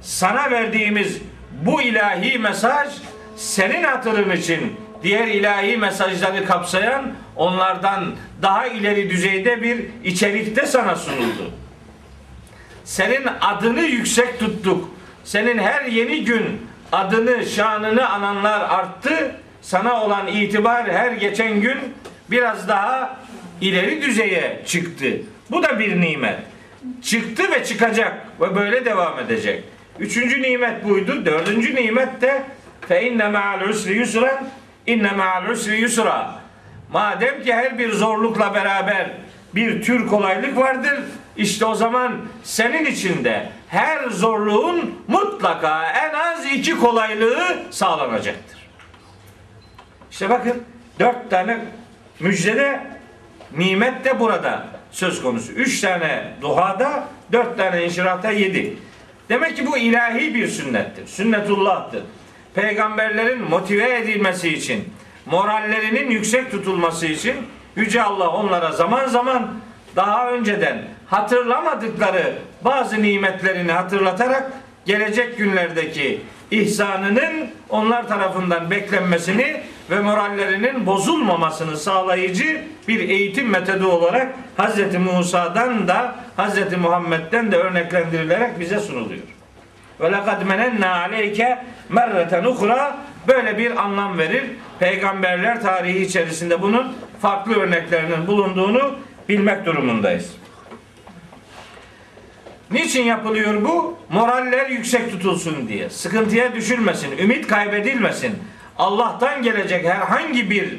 Sana 0.01 0.51
verdiğimiz 0.51 1.19
bu 1.63 1.83
ilahi 1.83 2.39
mesaj 2.39 2.89
senin 3.37 3.83
hatırın 3.83 4.31
için 4.31 4.77
diğer 5.03 5.27
ilahi 5.27 5.77
mesajları 5.77 6.45
kapsayan 6.45 7.13
onlardan 7.37 8.15
daha 8.43 8.67
ileri 8.67 9.11
düzeyde 9.11 9.63
bir 9.63 9.85
içerikte 10.05 10.67
sana 10.67 10.97
sunuldu. 10.97 11.51
Senin 12.85 13.23
adını 13.41 13.81
yüksek 13.81 14.39
tuttuk. 14.39 14.91
Senin 15.25 15.59
her 15.59 15.85
yeni 15.85 16.25
gün 16.25 16.67
adını, 16.93 17.47
şanını 17.47 18.09
ananlar 18.09 18.61
arttı. 18.61 19.37
Sana 19.63 20.05
olan 20.05 20.27
itibar 20.27 20.93
her 20.93 21.13
geçen 21.13 21.61
gün 21.61 21.79
biraz 22.31 22.69
daha 22.69 23.17
ileri 23.61 24.03
düzeye 24.03 24.63
çıktı. 24.67 25.07
Bu 25.51 25.63
da 25.63 25.79
bir 25.79 26.01
nimet. 26.01 26.39
Çıktı 27.03 27.51
ve 27.51 27.65
çıkacak 27.65 28.27
ve 28.41 28.55
böyle 28.55 28.85
devam 28.85 29.19
edecek. 29.19 29.65
Üçüncü 29.99 30.43
nimet 30.43 30.85
buydu. 30.85 31.27
Dördüncü 31.27 31.75
nimet 31.75 32.21
de 32.21 32.43
fe 32.89 33.11
inne 33.11 33.29
ma'al 33.29 33.69
usri 33.69 33.93
yusra 33.93 34.45
inne 34.87 35.11
ma'al 35.13 35.49
usri 35.49 35.81
yusra. 35.81 36.35
Madem 36.93 37.43
ki 37.43 37.55
her 37.55 37.79
bir 37.79 37.93
zorlukla 37.93 38.55
beraber 38.55 39.11
bir 39.55 39.83
tür 39.83 40.07
kolaylık 40.07 40.57
vardır. 40.57 41.01
işte 41.37 41.65
o 41.65 41.75
zaman 41.75 42.17
senin 42.43 42.87
içinde 42.87 43.49
her 43.69 44.11
zorluğun 44.11 44.95
mutlaka 45.09 45.93
en 45.93 46.15
az 46.15 46.47
iki 46.47 46.79
kolaylığı 46.79 47.59
sağlanacaktır. 47.71 48.59
İşte 50.11 50.31
bakın 50.31 50.63
dört 51.01 51.31
tane 51.31 51.59
müjdede 52.21 52.81
nimet 53.57 54.05
de 54.05 54.21
burada 54.21 54.80
söz 54.93 55.23
konusu. 55.23 55.53
Üç 55.53 55.81
tane 55.81 56.25
duhada, 56.41 57.09
dört 57.33 57.59
tane 57.59 57.85
inşirahta 57.85 58.31
yedi. 58.31 58.77
Demek 59.29 59.57
ki 59.57 59.67
bu 59.67 59.79
ilahi 59.79 60.35
bir 60.35 60.49
sünnettir. 60.49 61.07
Sünnetullah'tır. 61.07 62.03
Peygamberlerin 62.55 63.43
motive 63.43 63.97
edilmesi 63.99 64.49
için, 64.49 64.85
morallerinin 65.27 66.11
yüksek 66.11 66.51
tutulması 66.51 67.07
için 67.07 67.37
Yüce 67.77 68.03
Allah 68.03 68.29
onlara 68.29 68.73
zaman 68.73 69.07
zaman 69.07 69.51
daha 69.97 70.31
önceden 70.31 70.83
hatırlamadıkları 71.07 72.33
bazı 72.65 73.03
nimetlerini 73.03 73.73
hatırlatarak 73.73 74.53
gelecek 74.87 75.39
günlerdeki 75.39 76.21
ihsanının 76.51 77.51
onlar 77.69 78.09
tarafından 78.09 78.71
beklenmesini 78.71 79.61
ve 79.91 80.01
morallerinin 80.01 80.87
bozulmamasını 80.87 81.77
sağlayıcı 81.77 82.65
bir 82.89 83.09
eğitim 83.09 83.49
metodu 83.49 83.89
olarak 83.89 84.33
Hz. 84.59 84.95
Musa'dan 84.95 85.89
da 85.89 86.15
Hz. 86.39 86.77
Muhammed'den 86.79 87.53
de 87.53 87.57
örneklendirilerek 87.57 88.61
bize 88.61 88.79
sunuluyor. 88.79 89.23
Ve 90.01 90.13
lekad 90.13 90.43
menenna 90.43 90.97
aleyke 90.97 91.65
merreten 91.89 92.45
uhra 92.45 92.97
böyle 93.29 93.59
bir 93.59 93.85
anlam 93.85 94.19
verir. 94.19 94.45
Peygamberler 94.79 95.63
tarihi 95.63 95.99
içerisinde 95.99 96.63
bunun 96.63 96.93
farklı 97.23 97.55
örneklerinin 97.55 98.27
bulunduğunu 98.27 98.99
bilmek 99.29 99.67
durumundayız. 99.67 100.33
Niçin 102.71 103.05
yapılıyor 103.05 103.63
bu? 103.65 103.99
Moraller 104.11 104.71
yüksek 104.71 105.11
tutulsun 105.11 105.69
diye. 105.69 105.91
Sıkıntıya 105.91 106.55
düşülmesin, 106.55 107.19
ümit 107.19 107.47
kaybedilmesin. 107.47 108.39
Allah'tan 108.81 109.43
gelecek 109.43 109.87
herhangi 109.87 110.51
bir 110.51 110.79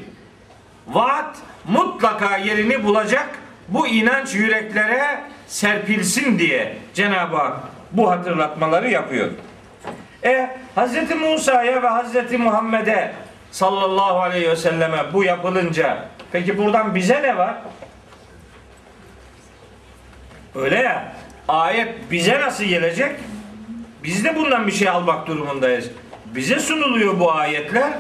vaat 0.87 1.37
mutlaka 1.65 2.37
yerini 2.37 2.83
bulacak. 2.83 3.29
Bu 3.67 3.87
inanç 3.87 4.35
yüreklere 4.35 5.21
serpilsin 5.47 6.39
diye 6.39 6.77
Cenab-ı 6.93 7.35
Hak 7.35 7.57
bu 7.91 8.11
hatırlatmaları 8.11 8.89
yapıyor. 8.89 9.29
E 10.23 10.49
Hz. 10.75 11.15
Musa'ya 11.21 11.83
ve 11.83 11.87
Hz. 11.89 12.39
Muhammed'e 12.39 13.13
sallallahu 13.51 14.21
aleyhi 14.21 14.49
ve 14.49 14.55
selleme 14.55 15.13
bu 15.13 15.23
yapılınca 15.23 16.05
peki 16.31 16.57
buradan 16.57 16.95
bize 16.95 17.23
ne 17.23 17.37
var? 17.37 17.55
Öyle 20.55 20.75
ya 20.75 21.13
ayet 21.47 22.11
bize 22.11 22.39
nasıl 22.39 22.63
gelecek? 22.63 23.15
Biz 24.03 24.25
de 24.25 24.35
bundan 24.35 24.67
bir 24.67 24.71
şey 24.71 24.89
almak 24.89 25.27
durumundayız. 25.27 25.89
Bize 26.35 26.59
sunuluyor 26.59 27.19
bu 27.19 27.31
ayetler. 27.31 27.93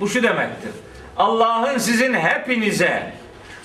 Bu 0.00 0.08
şu 0.08 0.22
demektir. 0.22 0.70
Allah'ın 1.16 1.78
sizin 1.78 2.14
hepinize 2.14 3.12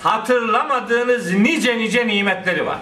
hatırlamadığınız 0.03 1.33
nice 1.33 1.77
nice 1.77 2.07
nimetleri 2.07 2.65
var. 2.65 2.79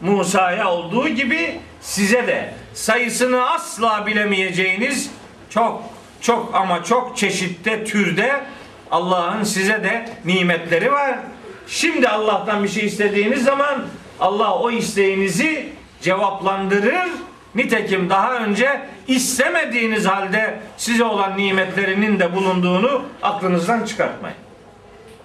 Musa'ya 0.00 0.70
olduğu 0.70 1.08
gibi 1.08 1.60
size 1.80 2.26
de 2.26 2.54
sayısını 2.74 3.50
asla 3.50 4.06
bilemeyeceğiniz 4.06 5.10
çok 5.50 5.82
çok 6.20 6.54
ama 6.54 6.84
çok 6.84 7.16
çeşitte 7.16 7.84
türde 7.84 8.40
Allah'ın 8.90 9.44
size 9.44 9.84
de 9.84 10.08
nimetleri 10.24 10.92
var. 10.92 11.18
Şimdi 11.66 12.08
Allah'tan 12.08 12.64
bir 12.64 12.68
şey 12.68 12.86
istediğiniz 12.86 13.44
zaman 13.44 13.84
Allah 14.20 14.54
o 14.54 14.70
isteğinizi 14.70 15.68
cevaplandırır. 16.02 17.10
Nitekim 17.54 18.10
daha 18.10 18.36
önce 18.36 18.80
istemediğiniz 19.06 20.06
halde 20.06 20.58
size 20.76 21.04
olan 21.04 21.38
nimetlerinin 21.38 22.18
de 22.18 22.34
bulunduğunu 22.34 23.02
aklınızdan 23.22 23.84
çıkartmayın. 23.84 24.36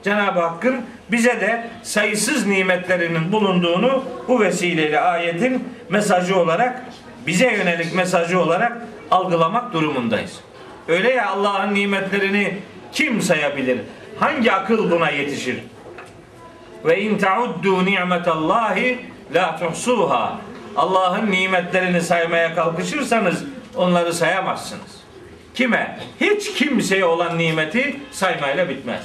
Cenab-ı 0.03 0.39
Hakk'ın 0.39 0.81
bize 1.11 1.41
de 1.41 1.69
sayısız 1.83 2.47
nimetlerinin 2.47 3.31
bulunduğunu 3.31 4.03
bu 4.27 4.39
vesileyle 4.39 4.99
ayetin 4.99 5.67
mesajı 5.89 6.39
olarak 6.39 6.81
bize 7.27 7.51
yönelik 7.51 7.95
mesajı 7.95 8.39
olarak 8.39 8.77
algılamak 9.11 9.73
durumundayız. 9.73 10.39
Öyle 10.87 11.11
ya 11.11 11.29
Allah'ın 11.29 11.73
nimetlerini 11.73 12.57
kim 12.91 13.21
sayabilir? 13.21 13.79
Hangi 14.19 14.51
akıl 14.51 14.91
buna 14.91 15.09
yetişir? 15.09 15.59
Ve 16.85 17.01
in 17.01 17.17
tauddu 17.17 17.85
ni'metallahi 17.85 18.99
la 19.33 19.59
tuhsuha. 19.59 20.37
Allah'ın 20.75 21.31
nimetlerini 21.31 22.01
saymaya 22.01 22.55
kalkışırsanız 22.55 23.43
onları 23.75 24.13
sayamazsınız. 24.13 24.95
Kime? 25.53 25.99
Hiç 26.21 26.53
kimseye 26.53 27.05
olan 27.05 27.37
nimeti 27.37 27.95
saymayla 28.11 28.69
bitmez. 28.69 29.03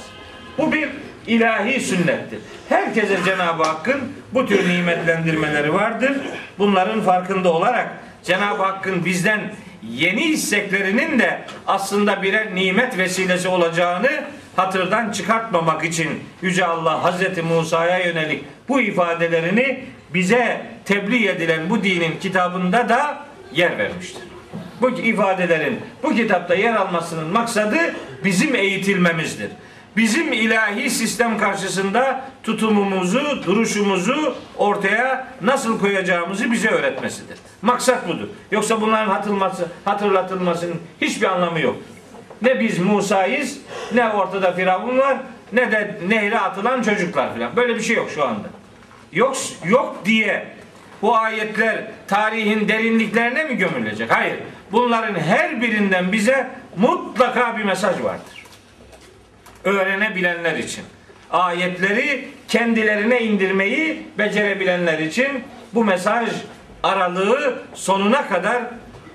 Bu 0.57 0.71
bir 0.71 0.89
ilahi 1.27 1.81
sünnettir. 1.81 2.39
Herkese 2.69 3.17
Cenab-ı 3.25 3.63
Hakk'ın 3.63 4.01
bu 4.33 4.45
tür 4.45 4.69
nimetlendirmeleri 4.69 5.73
vardır. 5.73 6.11
Bunların 6.59 7.01
farkında 7.01 7.53
olarak 7.53 7.89
Cenab-ı 8.23 8.63
Hakk'ın 8.63 9.05
bizden 9.05 9.41
yeni 9.89 10.23
isteklerinin 10.23 11.19
de 11.19 11.41
aslında 11.67 12.21
birer 12.21 12.55
nimet 12.55 12.97
vesilesi 12.97 13.47
olacağını 13.47 14.09
hatırdan 14.55 15.11
çıkartmamak 15.11 15.83
için 15.83 16.09
Yüce 16.41 16.65
Allah 16.65 17.03
Hazreti 17.03 17.41
Musa'ya 17.41 17.99
yönelik 17.99 18.43
bu 18.69 18.81
ifadelerini 18.81 19.83
bize 20.13 20.65
tebliğ 20.85 21.27
edilen 21.27 21.69
bu 21.69 21.83
dinin 21.83 22.19
kitabında 22.19 22.89
da 22.89 23.17
yer 23.53 23.77
vermiştir. 23.77 24.23
Bu 24.81 24.89
ifadelerin 24.89 25.79
bu 26.03 26.15
kitapta 26.15 26.55
yer 26.55 26.75
almasının 26.75 27.27
maksadı 27.27 27.77
bizim 28.23 28.55
eğitilmemizdir. 28.55 29.49
Bizim 29.97 30.33
ilahi 30.33 30.89
sistem 30.89 31.37
karşısında 31.37 32.21
tutumumuzu, 32.43 33.43
duruşumuzu 33.45 34.35
ortaya 34.57 35.27
nasıl 35.41 35.79
koyacağımızı 35.79 36.51
bize 36.51 36.69
öğretmesidir. 36.69 37.37
Maksat 37.61 38.07
budur. 38.07 38.27
Yoksa 38.51 38.81
bunların 38.81 39.09
hatırlatılması, 39.09 39.67
hatırlatılmasının 39.85 40.81
hiçbir 41.01 41.27
anlamı 41.27 41.59
yok. 41.59 41.75
Ne 42.41 42.59
biz 42.59 42.79
Musa'yız, 42.79 43.57
ne 43.93 44.09
ortada 44.09 44.51
Firavun 44.51 44.97
var, 44.97 45.17
ne 45.53 45.71
de 45.71 45.97
nehre 46.07 46.39
atılan 46.39 46.81
çocuklar 46.81 47.33
falan. 47.33 47.55
Böyle 47.55 47.75
bir 47.75 47.81
şey 47.81 47.95
yok 47.95 48.09
şu 48.15 48.23
anda. 48.23 48.47
Yok, 49.11 49.37
yok 49.65 50.01
diye 50.05 50.47
bu 51.01 51.15
ayetler 51.17 51.77
tarihin 52.07 52.67
derinliklerine 52.67 53.43
mi 53.43 53.57
gömülecek? 53.57 54.11
Hayır. 54.11 54.35
Bunların 54.71 55.19
her 55.19 55.61
birinden 55.61 56.11
bize 56.11 56.47
mutlaka 56.77 57.57
bir 57.57 57.63
mesaj 57.63 58.03
vardır. 58.03 58.45
Öğrenebilenler 59.63 60.55
için. 60.55 60.83
Ayetleri 61.31 62.27
kendilerine 62.47 63.21
indirmeyi 63.21 64.07
becerebilenler 64.17 64.99
için 64.99 65.43
bu 65.73 65.85
mesaj 65.85 66.29
aralığı 66.83 67.61
sonuna 67.73 68.27
kadar 68.27 68.63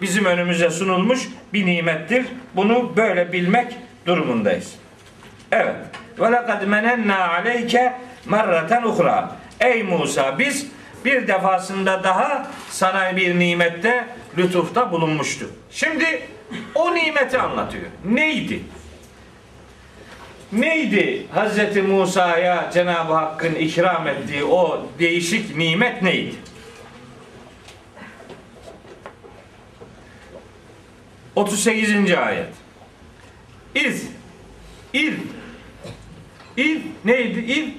bizim 0.02 0.24
önümüze 0.24 0.70
sunulmuş 0.70 1.28
bir 1.52 1.66
nimettir. 1.66 2.26
Bunu 2.56 2.96
böyle 2.96 3.32
bilmek 3.32 3.76
durumundayız. 4.06 4.74
Evet. 5.52 5.76
Ve 6.18 6.32
lekad 6.32 6.62
menenna 6.62 7.28
aleyke 7.28 7.92
merraten 8.26 8.82
uhra. 8.82 9.36
Ey 9.60 9.82
Musa 9.82 10.38
biz 10.38 10.66
bir 11.04 11.28
defasında 11.28 12.04
daha 12.04 12.50
sana 12.70 13.16
bir 13.16 13.38
nimette 13.38 14.06
lütufta 14.38 14.92
bulunmuştu. 14.92 15.50
Şimdi 15.70 16.22
o 16.74 16.94
nimeti 16.94 17.38
anlatıyor. 17.38 17.84
Neydi? 18.04 18.62
Neydi 20.52 21.26
Hazreti 21.34 21.82
Musa'ya 21.82 22.70
Cenab-ı 22.74 23.12
Hakk'ın 23.12 23.54
ikram 23.54 24.08
ettiği 24.08 24.44
o 24.44 24.86
değişik 24.98 25.56
nimet 25.56 26.02
neydi? 26.02 26.34
Otuz 31.36 31.62
sekizinci 31.62 32.18
ayet. 32.18 32.48
İz. 33.74 34.08
İl. 34.92 35.14
İl 36.56 36.80
neydi? 37.04 37.38
İl. 37.52 37.70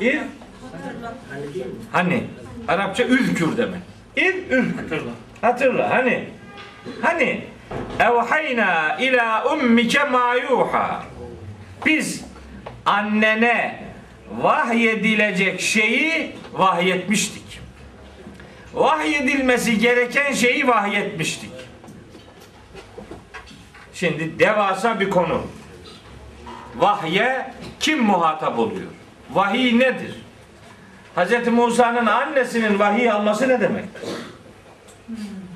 İl. 0.00 0.18
Hani. 1.92 2.24
Arapça 2.68 3.04
ülkür 3.04 3.56
demek. 3.56 3.80
İl 4.16 4.50
ülkür. 4.50 5.02
Hatırla. 5.40 5.90
Hani. 5.90 6.28
Hani. 7.02 7.44
Evhayna 8.00 8.96
ila 8.96 9.52
ummike 9.52 10.04
ma 10.04 10.34
yuha. 10.34 11.04
Biz 11.86 12.24
annene 12.86 13.84
vahyedilecek 14.42 15.60
şeyi 15.60 16.32
vahyetmiştik. 16.52 17.60
Vahyedilmesi 18.74 19.78
gereken 19.78 20.32
şeyi 20.32 20.68
vahyetmiştik. 20.68 21.50
Şimdi 23.94 24.38
devasa 24.38 25.00
bir 25.00 25.10
konu. 25.10 25.42
Vahye 26.76 27.52
kim 27.80 28.02
muhatap 28.02 28.58
oluyor? 28.58 28.95
Vahiy 29.30 29.78
nedir? 29.78 30.14
Hz. 31.16 31.48
Musa'nın 31.48 32.06
annesinin 32.06 32.78
vahiy 32.78 33.10
alması 33.10 33.48
ne 33.48 33.60
demek? 33.60 33.84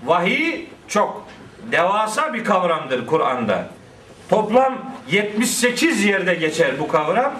Vahiy 0.04 0.66
çok 0.88 1.26
devasa 1.72 2.34
bir 2.34 2.44
kavramdır 2.44 3.06
Kur'an'da. 3.06 3.68
Toplam 4.28 4.78
78 5.10 6.04
yerde 6.04 6.34
geçer 6.34 6.70
bu 6.78 6.88
kavram 6.88 7.32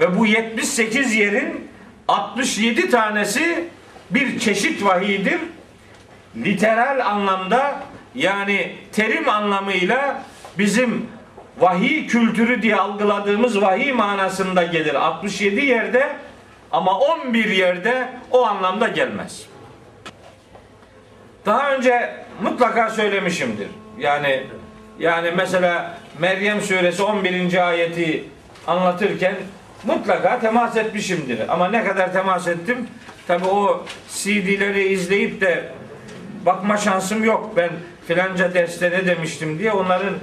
ve 0.00 0.18
bu 0.18 0.26
78 0.26 1.14
yerin 1.14 1.68
67 2.08 2.90
tanesi 2.90 3.68
bir 4.10 4.38
çeşit 4.38 4.84
vahiydir. 4.84 5.38
Literal 6.36 7.06
anlamda 7.06 7.82
yani 8.14 8.76
terim 8.92 9.28
anlamıyla 9.28 10.22
bizim 10.58 11.06
vahiy 11.58 12.06
kültürü 12.06 12.62
diye 12.62 12.76
algıladığımız 12.76 13.62
vahiy 13.62 13.92
manasında 13.92 14.62
gelir. 14.62 14.94
67 14.94 15.64
yerde 15.64 16.08
ama 16.72 16.98
11 16.98 17.44
yerde 17.44 18.08
o 18.30 18.46
anlamda 18.46 18.88
gelmez. 18.88 19.46
Daha 21.46 21.74
önce 21.74 22.14
mutlaka 22.42 22.90
söylemişimdir. 22.90 23.68
Yani 23.98 24.42
yani 24.98 25.30
mesela 25.36 25.98
Meryem 26.18 26.60
suresi 26.60 27.02
11. 27.02 27.68
ayeti 27.68 28.24
anlatırken 28.66 29.34
mutlaka 29.84 30.40
temas 30.40 30.76
etmişimdir. 30.76 31.38
Ama 31.48 31.68
ne 31.68 31.84
kadar 31.84 32.12
temas 32.12 32.48
ettim? 32.48 32.88
Tabi 33.26 33.46
o 33.46 33.84
CD'leri 34.08 34.88
izleyip 34.88 35.40
de 35.40 35.72
bakma 36.46 36.76
şansım 36.76 37.24
yok. 37.24 37.52
Ben 37.56 37.70
filanca 38.08 38.54
derste 38.54 38.90
ne 38.90 39.06
demiştim 39.06 39.58
diye 39.58 39.72
onların 39.72 40.14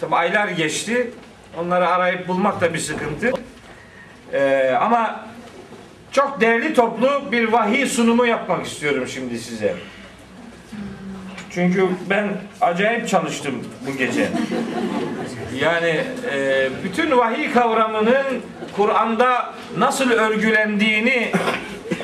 tabi 0.00 0.16
aylar 0.16 0.48
geçti. 0.48 1.10
Onları 1.58 1.88
arayıp 1.88 2.28
bulmak 2.28 2.60
da 2.60 2.74
bir 2.74 2.78
sıkıntı. 2.78 3.32
Ee, 4.32 4.74
ama 4.80 5.24
çok 6.12 6.40
değerli 6.40 6.74
toplu 6.74 7.32
bir 7.32 7.52
vahiy 7.52 7.86
sunumu 7.86 8.26
yapmak 8.26 8.66
istiyorum 8.66 9.04
şimdi 9.08 9.38
size. 9.38 9.74
Çünkü 11.50 11.88
ben 12.10 12.28
acayip 12.60 13.08
çalıştım 13.08 13.64
bu 13.86 13.96
gece. 13.96 14.28
Yani 15.60 16.00
e, 16.34 16.68
bütün 16.84 17.18
vahiy 17.18 17.52
kavramının 17.52 18.42
Kur'an'da 18.76 19.54
nasıl 19.76 20.10
örgülendiğini 20.10 21.32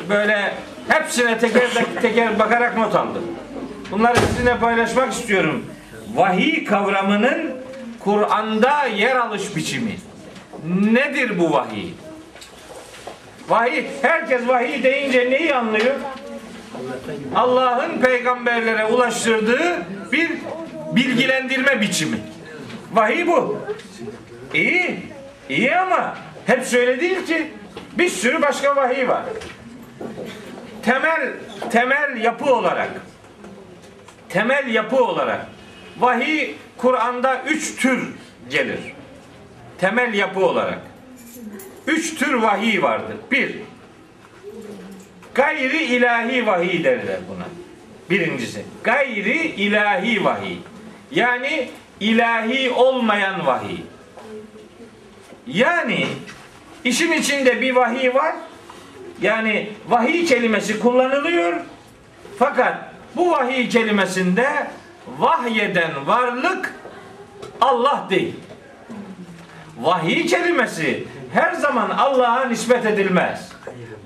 böyle 0.09 0.55
hepsine 0.89 1.39
teker 1.39 1.71
teker 2.03 2.39
bakarak 2.39 2.77
not 2.77 2.95
aldım. 2.95 3.25
Bunları 3.91 4.17
sizinle 4.17 4.59
paylaşmak 4.59 5.13
istiyorum. 5.13 5.65
Vahiy 6.15 6.65
kavramının 6.65 7.64
Kur'an'da 8.05 8.85
yer 8.85 9.17
alış 9.17 9.57
biçimi. 9.57 9.97
Nedir 10.93 11.39
bu 11.39 11.53
vahiy? 11.53 11.91
Vahiy, 13.49 13.85
herkes 14.03 14.49
vahiy 14.49 14.83
deyince 14.83 15.31
neyi 15.31 15.55
anlıyor? 15.55 15.95
Allah'ın 17.35 17.99
peygamberlere 17.99 18.85
ulaştırdığı 18.85 19.83
bir 20.13 20.31
bilgilendirme 20.93 21.81
biçimi. 21.81 22.19
Vahiy 22.93 23.27
bu. 23.27 23.59
İyi, 24.55 24.99
iyi 25.49 25.77
ama 25.77 26.17
hep 26.47 26.75
öyle 26.75 27.01
değil 27.01 27.27
ki. 27.27 27.51
Bir 27.99 28.09
sürü 28.09 28.43
başka 28.43 28.77
vahiy 28.77 29.09
var. 29.09 29.23
Temel 30.83 31.33
temel 31.71 32.17
yapı 32.17 32.55
olarak 32.55 32.91
temel 34.29 34.75
yapı 34.75 35.05
olarak 35.05 35.47
vahiy 35.99 36.55
Kur'an'da 36.77 37.43
üç 37.43 37.77
tür 37.77 38.09
gelir. 38.51 38.81
Temel 39.79 40.15
yapı 40.15 40.47
olarak. 40.47 40.81
Üç 41.87 42.15
tür 42.15 42.35
vahiy 42.35 42.83
vardır. 42.83 43.17
Bir, 43.31 43.57
gayri 45.35 45.83
ilahi 45.85 46.47
vahiy 46.47 46.85
derler 46.85 47.19
buna. 47.29 47.45
Birincisi, 48.11 48.65
gayri 48.85 49.47
ilahi 49.47 50.25
vahiy. 50.25 50.57
Yani 51.11 51.69
ilahi 52.01 52.71
olmayan 52.71 53.47
vahiy. 53.47 53.79
Yani 55.47 56.07
işin 56.85 57.13
içinde 57.13 57.61
bir 57.61 57.75
vahiy 57.75 58.15
var. 58.15 58.35
Yani 59.23 59.71
vahiy 59.89 60.25
kelimesi 60.25 60.81
kullanılıyor. 60.81 61.61
Fakat 62.39 62.95
bu 63.17 63.31
vahiy 63.31 63.69
kelimesinde 63.69 64.49
vahyeden 65.19 66.07
varlık 66.07 66.75
Allah 67.61 68.07
değil. 68.11 68.35
Vahiy 69.81 70.27
kelimesi 70.27 71.05
her 71.33 71.53
zaman 71.53 71.91
Allah'a 71.91 72.45
nispet 72.45 72.87
edilmez. 72.87 73.53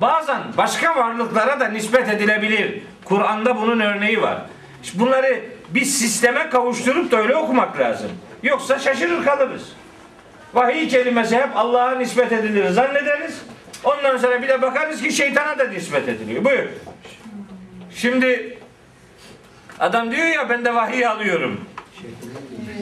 Bazen 0.00 0.42
başka 0.56 0.96
varlıklara 0.96 1.60
da 1.60 1.68
nispet 1.68 2.08
edilebilir. 2.08 2.82
Kur'an'da 3.04 3.56
bunun 3.56 3.80
örneği 3.80 4.22
var. 4.22 4.38
İşte 4.82 4.98
bunları 4.98 5.40
bir 5.68 5.84
sisteme 5.84 6.50
kavuşturup 6.50 7.10
da 7.10 7.16
öyle 7.16 7.36
okumak 7.36 7.78
lazım. 7.78 8.10
Yoksa 8.42 8.78
şaşırır 8.78 9.24
kalırız. 9.24 9.72
Vahiy 10.54 10.88
kelimesi 10.88 11.36
hep 11.36 11.56
Allah'a 11.56 11.94
nispet 11.94 12.32
edilir 12.32 12.68
zannederiz. 12.68 13.42
Ondan 13.84 14.16
sonra 14.16 14.42
bir 14.42 14.48
de 14.48 14.62
bakarız 14.62 15.02
ki 15.02 15.12
şeytana 15.12 15.58
da 15.58 15.68
nispet 15.68 16.08
ediliyor. 16.08 16.44
Buyur. 16.44 16.66
Şimdi 17.94 18.57
adam 19.80 20.10
diyor 20.10 20.26
ya 20.26 20.48
ben 20.48 20.64
de 20.64 20.74
vahiy 20.74 21.06
alıyorum. 21.06 21.60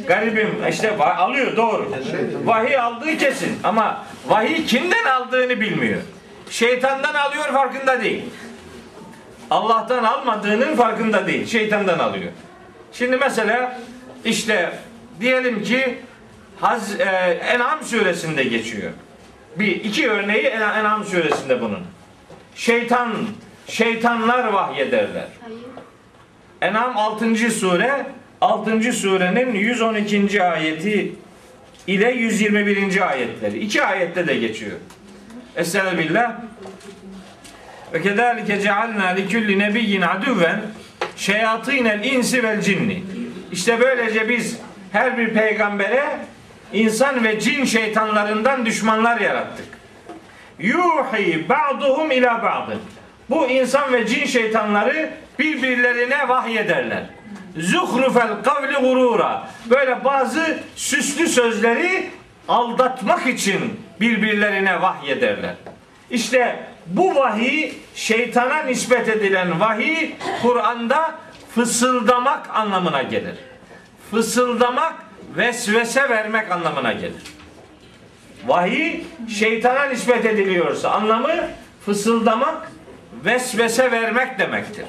Garibim 0.06 0.54
işte 0.70 0.96
alıyor 1.04 1.56
doğru. 1.56 1.92
Vahiy 2.44 2.78
aldığı 2.78 3.18
kesin 3.18 3.58
ama 3.64 4.04
vahiy 4.28 4.66
kimden 4.66 5.04
aldığını 5.04 5.60
bilmiyor. 5.60 6.00
Şeytandan 6.50 7.14
alıyor 7.14 7.44
farkında 7.44 8.02
değil. 8.04 8.24
Allah'tan 9.50 10.04
almadığının 10.04 10.76
farkında 10.76 11.26
değil. 11.26 11.46
Şeytandan 11.46 11.98
alıyor. 11.98 12.32
Şimdi 12.92 13.16
mesela 13.16 13.78
işte 14.24 14.72
diyelim 15.20 15.62
ki 15.62 15.98
Haz, 16.60 17.00
e, 17.00 17.04
En'am 17.54 17.82
suresinde 17.84 18.44
geçiyor. 18.44 18.90
Bir 19.56 19.66
iki 19.66 20.10
örneği 20.10 20.42
En- 20.46 20.60
En'am 20.60 21.04
suresinde 21.04 21.60
bunun. 21.60 21.80
Şeytan 22.54 23.12
şeytanlar 23.68 24.44
vahyederler. 24.46 25.26
En'am 26.60 26.96
6. 26.96 27.36
sure 27.50 28.06
6. 28.40 28.92
surenin 28.92 29.54
112. 29.54 30.42
ayeti 30.42 31.12
ile 31.86 32.10
121. 32.10 33.10
ayetleri. 33.10 33.58
İki 33.58 33.82
ayette 33.82 34.26
de 34.26 34.36
geçiyor. 34.36 34.76
Estağfirullah. 35.56 36.32
Ve 37.92 38.02
kezalike 38.02 38.60
cealna 38.60 39.06
li 39.06 39.28
kulli 39.28 39.58
nebiyyin 39.58 40.02
aduven 40.02 40.60
şeyatinel 41.16 42.04
insi 42.04 42.42
vel 42.42 42.60
cinni. 42.60 43.02
İşte 43.52 43.80
böylece 43.80 44.28
biz 44.28 44.58
her 44.92 45.18
bir 45.18 45.34
peygambere 45.34 46.04
insan 46.72 47.24
ve 47.24 47.40
cin 47.40 47.64
şeytanlarından 47.64 48.66
düşmanlar 48.66 49.20
yarattık. 49.20 49.66
Yuhi 50.58 51.48
ba'duhum 51.48 52.10
ila 52.10 52.42
ba'dın. 52.42 52.80
Bu 53.30 53.46
insan 53.46 53.92
ve 53.92 54.06
cin 54.06 54.26
şeytanları 54.26 55.10
birbirlerine 55.38 56.28
vahyederler. 56.28 57.02
Zuhrufel 57.56 58.42
kavli 58.44 58.74
gurura. 58.76 59.48
Böyle 59.70 60.04
bazı 60.04 60.58
süslü 60.76 61.28
sözleri 61.28 62.10
aldatmak 62.48 63.26
için 63.26 63.80
birbirlerine 64.00 64.82
vahyederler. 64.82 65.54
İşte 66.10 66.66
bu 66.86 67.14
vahiy 67.14 67.72
şeytana 67.94 68.62
nispet 68.62 69.08
edilen 69.08 69.60
vahiy 69.60 70.10
Kur'an'da 70.42 71.14
fısıldamak 71.54 72.56
anlamına 72.56 73.02
gelir. 73.02 73.34
Fısıldamak 74.10 74.94
vesvese 75.36 76.08
vermek 76.08 76.50
anlamına 76.50 76.92
gelir. 76.92 77.22
Vahiy 78.46 79.00
şeytana 79.28 79.84
nispet 79.84 80.24
ediliyorsa 80.24 80.90
anlamı 80.90 81.48
fısıldamak, 81.86 82.72
vesvese 83.26 83.90
vermek 83.90 84.38
demektir. 84.38 84.84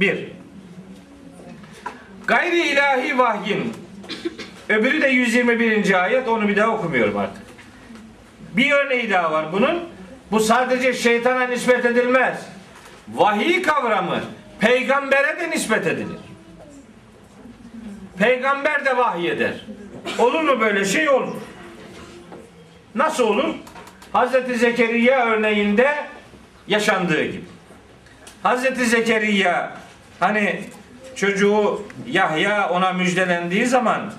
Bir. 0.00 0.28
Gayri 2.26 2.68
ilahi 2.68 3.18
vahyin 3.18 3.72
öbürü 4.68 5.02
de 5.02 5.08
121. 5.08 6.02
ayet 6.02 6.28
onu 6.28 6.48
bir 6.48 6.56
daha 6.56 6.68
okumuyorum 6.68 7.16
artık. 7.16 7.42
Bir 8.56 8.70
örneği 8.72 9.10
daha 9.10 9.32
var 9.32 9.52
bunun. 9.52 9.88
Bu 10.30 10.40
sadece 10.40 10.92
şeytana 10.92 11.46
nispet 11.46 11.84
edilmez. 11.84 12.46
Vahiy 13.08 13.62
kavramı 13.62 14.20
peygambere 14.60 15.40
de 15.40 15.50
nispet 15.50 15.86
edilir. 15.86 16.18
Peygamber 18.18 18.84
de 18.84 18.96
vahyeder. 18.96 19.54
Olur 20.18 20.40
mu 20.40 20.60
böyle 20.60 20.84
şey 20.84 21.08
olur. 21.08 21.36
Nasıl 22.94 23.24
olur? 23.24 23.54
Hazreti 24.12 24.54
Zekeriya 24.54 25.26
örneğinde 25.26 25.94
yaşandığı 26.70 27.24
gibi. 27.24 27.44
Hazreti 28.42 28.86
Zekeriya 28.86 29.72
hani 30.20 30.60
çocuğu 31.16 31.82
Yahya 32.06 32.68
ona 32.70 32.92
müjdelendiği 32.92 33.66
zaman 33.66 34.12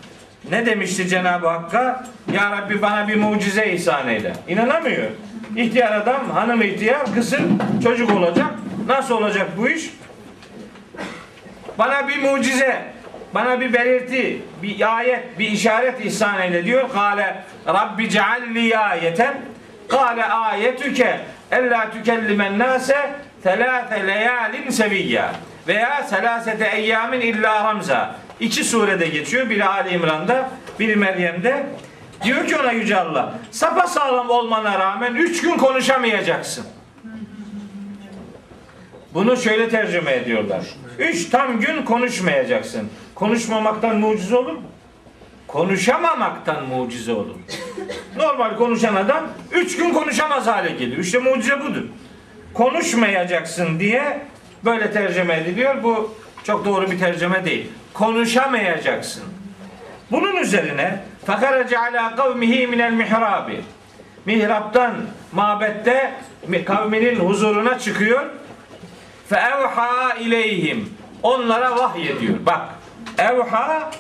ne 0.50 0.66
demişti 0.66 1.08
Cenab-ı 1.08 1.48
Hakk'a? 1.48 2.04
Ya 2.34 2.52
Rabbi 2.52 2.82
bana 2.82 3.08
bir 3.08 3.16
mucize 3.16 3.72
ihsan 3.72 4.08
eyle. 4.08 4.34
İnanamıyor. 4.48 5.08
İhtiyar 5.56 5.92
adam, 5.92 6.30
hanım 6.30 6.62
ihtiyar, 6.62 7.14
kızın 7.14 7.62
çocuk 7.84 8.12
olacak. 8.12 8.48
Nasıl 8.88 9.16
olacak 9.16 9.48
bu 9.58 9.70
iş? 9.70 9.90
Bana 11.80 12.08
bir 12.08 12.22
mucize, 12.22 12.82
bana 13.34 13.60
bir 13.62 13.74
belirti, 13.74 14.42
bir 14.64 14.98
ayet, 14.98 15.40
bir 15.40 15.52
işaret 15.52 16.06
ihsan 16.06 16.42
eyle 16.42 16.66
diyor. 16.66 16.90
Kale 16.94 17.44
Rabbi 17.68 18.10
cealli 18.10 18.78
ayeten. 18.78 19.42
Kale 19.88 20.26
ayetüke 20.26 21.20
ella 21.52 21.92
tükellimen 21.92 22.60
nase 22.60 23.12
telâfe 23.44 24.08
leyalin 24.08 24.70
seviyya 24.70 25.32
veya 25.68 26.04
selasete 26.04 26.66
eyyamin 26.66 27.22
illa 27.22 27.64
ramza. 27.64 28.16
İki 28.40 28.64
surede 28.64 29.08
geçiyor. 29.08 29.50
Biri 29.50 29.66
Ali 29.66 29.90
İmran'da, 29.90 30.50
biri 30.80 30.96
Meryem'de. 30.96 31.66
Diyor 32.24 32.48
ki 32.48 32.58
ona 32.58 32.72
Yüce 32.72 32.98
Allah, 32.98 33.34
sapa 33.52 33.88
sağlam 33.88 34.30
olmana 34.30 34.80
rağmen 34.80 35.16
üç 35.16 35.42
gün 35.42 35.58
konuşamayacaksın. 35.58 36.66
Bunu 39.14 39.38
şöyle 39.38 39.70
tercüme 39.70 40.12
ediyorlar. 40.12 40.62
Üç 41.00 41.30
tam 41.30 41.60
gün 41.60 41.84
konuşmayacaksın. 41.86 42.90
Konuşmamaktan 43.16 43.96
mucize 43.96 44.36
olur 44.36 44.54
mu? 44.54 44.62
Konuşamamaktan 45.52 46.66
mucize 46.66 47.14
olur. 47.14 47.36
Normal 48.18 48.58
konuşan 48.58 48.96
adam 48.96 49.28
üç 49.52 49.78
gün 49.78 49.94
konuşamaz 49.94 50.48
hale 50.48 50.70
geliyor. 50.70 50.98
İşte 50.98 51.20
mucize 51.20 51.62
budur. 51.62 51.84
Konuşmayacaksın 52.54 53.80
diye 53.80 54.20
böyle 54.66 54.92
tercüme 54.92 55.38
ediliyor. 55.38 55.84
Bu 55.84 56.16
çok 56.44 56.66
doğru 56.66 56.92
bir 56.92 57.00
tercüme 57.00 57.46
değil. 57.46 57.72
Konuşamayacaksın. 57.94 59.24
Bunun 60.12 60.36
üzerine 60.36 61.00
fakaraca 61.26 61.80
ala 61.80 62.16
kavmihi 62.16 62.68
minel 62.68 62.92
mihrabi. 62.92 63.62
Mihraptan, 64.26 64.96
mabette 65.32 66.14
kavminin 66.66 67.16
huzuruna 67.16 67.80
çıkıyor. 67.80 68.26
Fe 69.30 69.36
evha 69.36 70.14
ileyhim. 70.14 70.90
Onlara 71.24 71.78
vahyediyor. 71.78 72.46
Bak. 72.46 72.62
Evha 73.18 73.92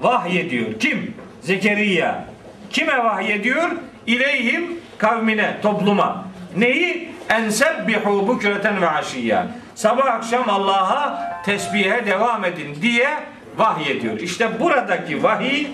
vahyediyor. 0.00 0.80
Kim? 0.80 1.14
Zekeriya. 1.40 2.24
Kime 2.70 3.04
vahyediyor? 3.04 3.70
İleyhim 4.06 4.80
kavmine, 4.98 5.56
topluma. 5.62 6.24
Neyi? 6.56 7.16
Ensebbihu 7.28 8.28
bukreten 8.28 8.80
ve 8.80 8.88
aşiyya. 8.88 9.46
Sabah 9.74 10.06
akşam 10.06 10.50
Allah'a 10.50 11.42
tesbihe 11.44 12.06
devam 12.06 12.44
edin 12.44 12.78
diye 12.82 13.08
vahyediyor. 13.56 14.20
İşte 14.20 14.60
buradaki 14.60 15.22
vahiy 15.22 15.66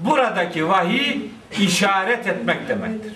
buradaki 0.00 0.68
vahiy 0.68 1.16
işaret 1.58 2.26
etmek 2.26 2.68
demektir. 2.68 3.12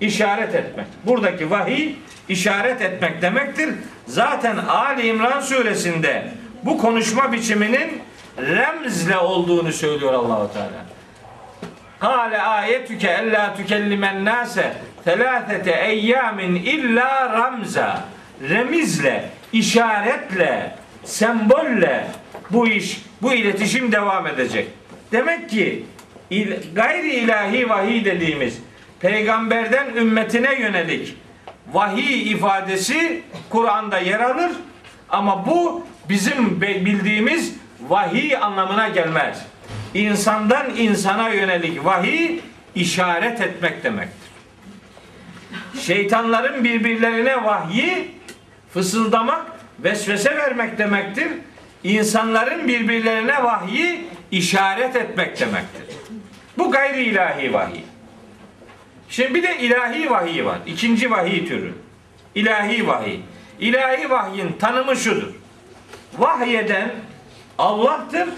İşaret 0.00 0.54
etmek. 0.54 0.86
Buradaki 1.04 1.50
vahiy 1.50 1.94
işaret 2.28 2.82
etmek 2.82 3.22
demektir. 3.22 3.74
Zaten 4.06 4.56
Ali 4.56 5.06
İmran 5.06 5.40
suresinde 5.40 6.32
bu 6.66 6.78
konuşma 6.78 7.32
biçiminin 7.32 8.02
remzle 8.38 9.18
olduğunu 9.18 9.72
söylüyor 9.72 10.12
Allahu 10.12 10.52
Teala. 10.52 10.86
Kale 11.98 12.42
ayetüke 12.42 13.08
ella 13.08 13.56
tükellimen 13.56 14.24
nase 14.24 14.76
telâfete 15.04 15.70
eyyamin 15.70 16.54
illa 16.54 17.32
ramza. 17.32 18.04
Remizle, 18.48 19.30
işaretle, 19.52 20.76
sembolle 21.04 22.06
bu 22.50 22.68
iş, 22.68 23.02
bu 23.22 23.32
iletişim 23.32 23.92
devam 23.92 24.26
edecek. 24.26 24.68
Demek 25.12 25.50
ki 25.50 25.84
gayri 26.74 27.14
ilahi 27.14 27.68
vahiy 27.68 28.04
dediğimiz 28.04 28.58
peygamberden 29.00 29.86
ümmetine 29.96 30.60
yönelik 30.60 31.16
vahiy 31.72 32.32
ifadesi 32.32 33.22
Kur'an'da 33.50 33.98
yer 33.98 34.20
alır 34.20 34.50
ama 35.08 35.46
bu 35.46 35.86
bizim 36.08 36.60
bildiğimiz 36.60 37.54
vahiy 37.88 38.36
anlamına 38.36 38.88
gelmez. 38.88 39.46
İnsandan 39.94 40.76
insana 40.76 41.28
yönelik 41.28 41.84
vahiy 41.84 42.40
işaret 42.74 43.40
etmek 43.40 43.84
demektir. 43.84 44.30
Şeytanların 45.80 46.64
birbirlerine 46.64 47.44
vahyi 47.44 48.10
fısıldamak, 48.74 49.46
vesvese 49.78 50.36
vermek 50.36 50.78
demektir. 50.78 51.28
İnsanların 51.84 52.68
birbirlerine 52.68 53.44
vahyi 53.44 54.04
işaret 54.30 54.96
etmek 54.96 55.40
demektir. 55.40 55.96
Bu 56.58 56.70
gayri 56.70 57.02
ilahi 57.02 57.52
vahiy. 57.52 57.80
Şimdi 59.08 59.34
bir 59.34 59.42
de 59.42 59.58
ilahi 59.58 60.10
vahiy 60.10 60.44
var. 60.44 60.58
İkinci 60.66 61.10
vahiy 61.10 61.48
türü. 61.48 61.72
İlahi 62.34 62.86
vahiy. 62.86 63.20
İlahi 63.60 64.10
vahyin 64.10 64.52
tanımı 64.60 64.96
şudur. 64.96 65.32
Vahyeden 66.18 66.90
Allah'tır 67.58 68.28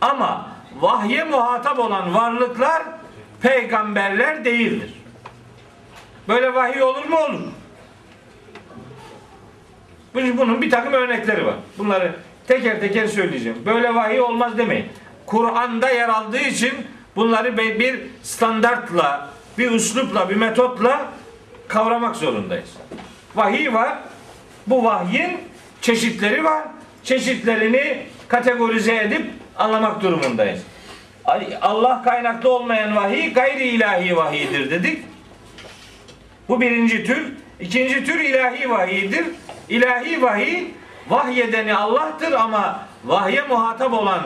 ama 0.00 0.48
vahye 0.80 1.24
muhatap 1.24 1.78
olan 1.78 2.14
varlıklar 2.14 2.82
peygamberler 3.42 4.44
değildir. 4.44 4.94
Böyle 6.28 6.54
vahiy 6.54 6.82
olur 6.82 7.04
mu? 7.04 7.18
Olur. 7.18 7.40
Bunun 10.14 10.62
bir 10.62 10.70
takım 10.70 10.92
örnekleri 10.92 11.46
var. 11.46 11.54
Bunları 11.78 12.16
teker 12.46 12.80
teker 12.80 13.06
söyleyeceğim. 13.06 13.62
Böyle 13.66 13.94
vahiy 13.94 14.20
olmaz 14.20 14.58
demeyin. 14.58 14.86
Kur'an'da 15.26 15.90
yer 15.90 16.08
aldığı 16.08 16.38
için 16.38 16.74
bunları 17.16 17.56
bir 17.58 18.00
standartla, 18.22 19.30
bir 19.58 19.70
üslupla, 19.70 20.30
bir 20.30 20.36
metotla 20.36 21.12
kavramak 21.68 22.16
zorundayız. 22.16 22.70
Vahiy 23.34 23.74
var. 23.74 23.98
Bu 24.66 24.84
vahyin 24.84 25.38
çeşitleri 25.86 26.44
var. 26.44 26.62
Çeşitlerini 27.04 28.06
kategorize 28.28 28.96
edip 28.96 29.26
anlamak 29.56 30.02
durumundayız. 30.02 30.62
Allah 31.62 32.02
kaynaklı 32.02 32.50
olmayan 32.50 32.96
vahiy 32.96 33.32
gayri 33.32 33.64
ilahi 33.64 34.16
vahiydir 34.16 34.70
dedik. 34.70 35.02
Bu 36.48 36.60
birinci 36.60 37.04
tür. 37.04 37.32
İkinci 37.60 38.04
tür 38.04 38.20
ilahi 38.20 38.70
vahiydir. 38.70 39.26
İlahi 39.68 40.22
vahiy 40.22 40.64
vahyedeni 41.08 41.74
Allah'tır 41.74 42.32
ama 42.32 42.86
vahye 43.04 43.42
muhatap 43.42 43.92
olan 43.92 44.22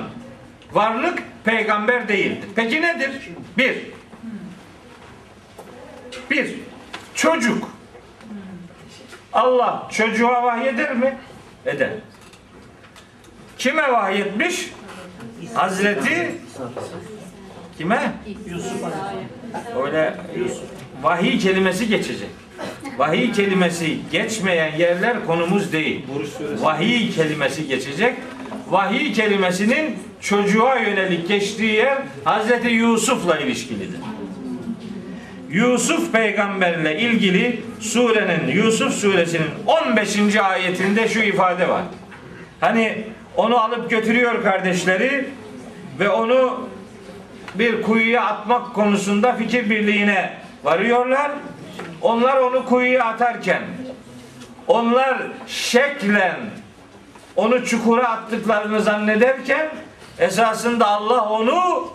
varlık 0.72 1.22
peygamber 1.44 2.08
değildir. 2.08 2.48
Peki 2.56 2.82
nedir? 2.82 3.10
Bir. 3.58 3.76
Bir. 6.30 6.54
Çocuk. 7.14 7.70
Allah 9.32 9.88
çocuğa 9.92 10.42
vahyeder 10.42 10.94
mi? 10.94 11.16
Eder. 11.66 11.90
Kime 13.58 13.92
vahyetmiş? 13.92 14.70
Hazreti 15.54 16.34
kime? 17.78 18.12
Yusuf. 18.46 18.82
Öyle 19.84 20.16
vahiy 21.02 21.38
kelimesi 21.38 21.88
geçecek. 21.88 22.28
Vahiy 22.98 23.32
kelimesi 23.32 23.98
geçmeyen 24.12 24.76
yerler 24.76 25.26
konumuz 25.26 25.72
değil. 25.72 26.06
Vahiy 26.60 27.10
kelimesi 27.10 27.68
geçecek. 27.68 28.14
Vahiy 28.68 29.12
kelimesinin 29.12 29.98
çocuğa 30.20 30.76
yönelik 30.76 31.28
geçtiği 31.28 31.72
yer 31.74 31.98
Hazreti 32.24 32.68
Yusuf'la 32.68 33.38
ilişkilidir. 33.38 34.00
Yusuf 35.50 36.12
peygamberle 36.12 36.98
ilgili 36.98 37.62
surenin 37.80 38.48
Yusuf 38.48 38.94
suresinin 38.94 39.50
15. 39.66 40.36
ayetinde 40.36 41.08
şu 41.08 41.20
ifade 41.20 41.68
var. 41.68 41.82
Hani 42.60 43.04
onu 43.36 43.58
alıp 43.58 43.90
götürüyor 43.90 44.42
kardeşleri 44.42 45.28
ve 46.00 46.08
onu 46.08 46.68
bir 47.54 47.82
kuyuya 47.82 48.24
atmak 48.24 48.74
konusunda 48.74 49.32
fikir 49.32 49.70
birliğine 49.70 50.32
varıyorlar. 50.64 51.30
Onlar 52.02 52.36
onu 52.36 52.66
kuyuya 52.66 53.04
atarken 53.04 53.62
onlar 54.68 55.22
şeklen 55.46 56.36
onu 57.36 57.66
çukura 57.66 58.08
attıklarını 58.08 58.82
zannederken 58.82 59.68
esasında 60.18 60.86
Allah 60.86 61.30
onu 61.30 61.90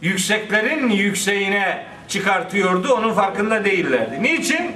yükseklerin 0.00 0.88
yükseğine 0.90 1.86
çıkartıyordu. 2.10 2.94
Onun 2.94 3.14
farkında 3.14 3.64
değillerdi. 3.64 4.22
Niçin? 4.22 4.72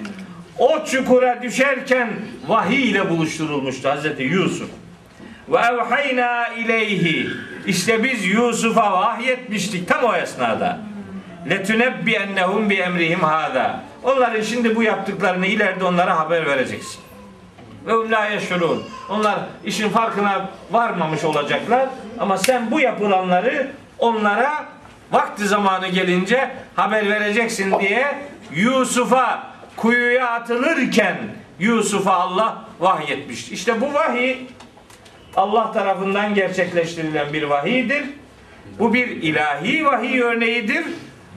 O 0.59 0.85
çukura 0.85 1.43
düşerken 1.43 2.11
vahiy 2.49 2.91
ile 2.91 3.11
buluşturulmuştu 3.11 3.89
Hazreti 3.89 4.22
Yusuf. 4.22 4.68
Ve 5.49 5.59
evhayna 5.59 6.49
ileyhi. 6.49 7.28
İşte 7.66 8.05
biz 8.05 8.26
Yusuf'a 8.26 8.93
vahyetmiştik 8.93 9.89
tam 9.89 10.05
o 10.05 10.14
esnada. 10.14 10.78
Letunebbi 11.51 12.12
ennehum 12.12 12.70
bi 12.70 12.74
emrihim 12.74 13.20
hada. 13.20 13.80
Onların 14.03 14.43
şimdi 14.43 14.76
bu 14.76 14.82
yaptıklarını 14.82 15.47
ileride 15.47 15.85
onlara 15.85 16.18
haber 16.18 16.47
vereceksin. 16.47 17.01
Ve 17.87 18.11
la 18.11 18.26
yeşurun. 18.26 18.82
Onlar 19.11 19.39
işin 19.64 19.89
farkına 19.89 20.51
varmamış 20.70 21.24
olacaklar 21.24 21.89
ama 22.18 22.39
sen 22.39 22.70
bu 22.70 22.80
yapılanları 22.80 23.70
onlara 23.99 24.64
vakti 25.15 25.49
zamanı 25.49 25.89
gelince 25.89 26.51
haber 26.77 27.11
vereceksin 27.11 27.75
diye 27.81 28.07
Yusuf'a 28.55 29.47
kuyuya 29.77 30.29
atılırken 30.29 31.17
Yusuf'a 31.59 32.12
Allah 32.12 32.65
vahyetmişti. 32.81 33.55
İşte 33.55 33.81
bu 33.81 33.95
vahiy 33.95 34.37
Allah 35.37 35.73
tarafından 35.73 36.35
gerçekleştirilen 36.35 37.33
bir 37.33 37.43
vahiydir. 37.43 38.05
Bu 38.79 38.95
bir 38.95 39.09
ilahi 39.09 39.85
vahiy 39.85 40.21
örneğidir. 40.21 40.85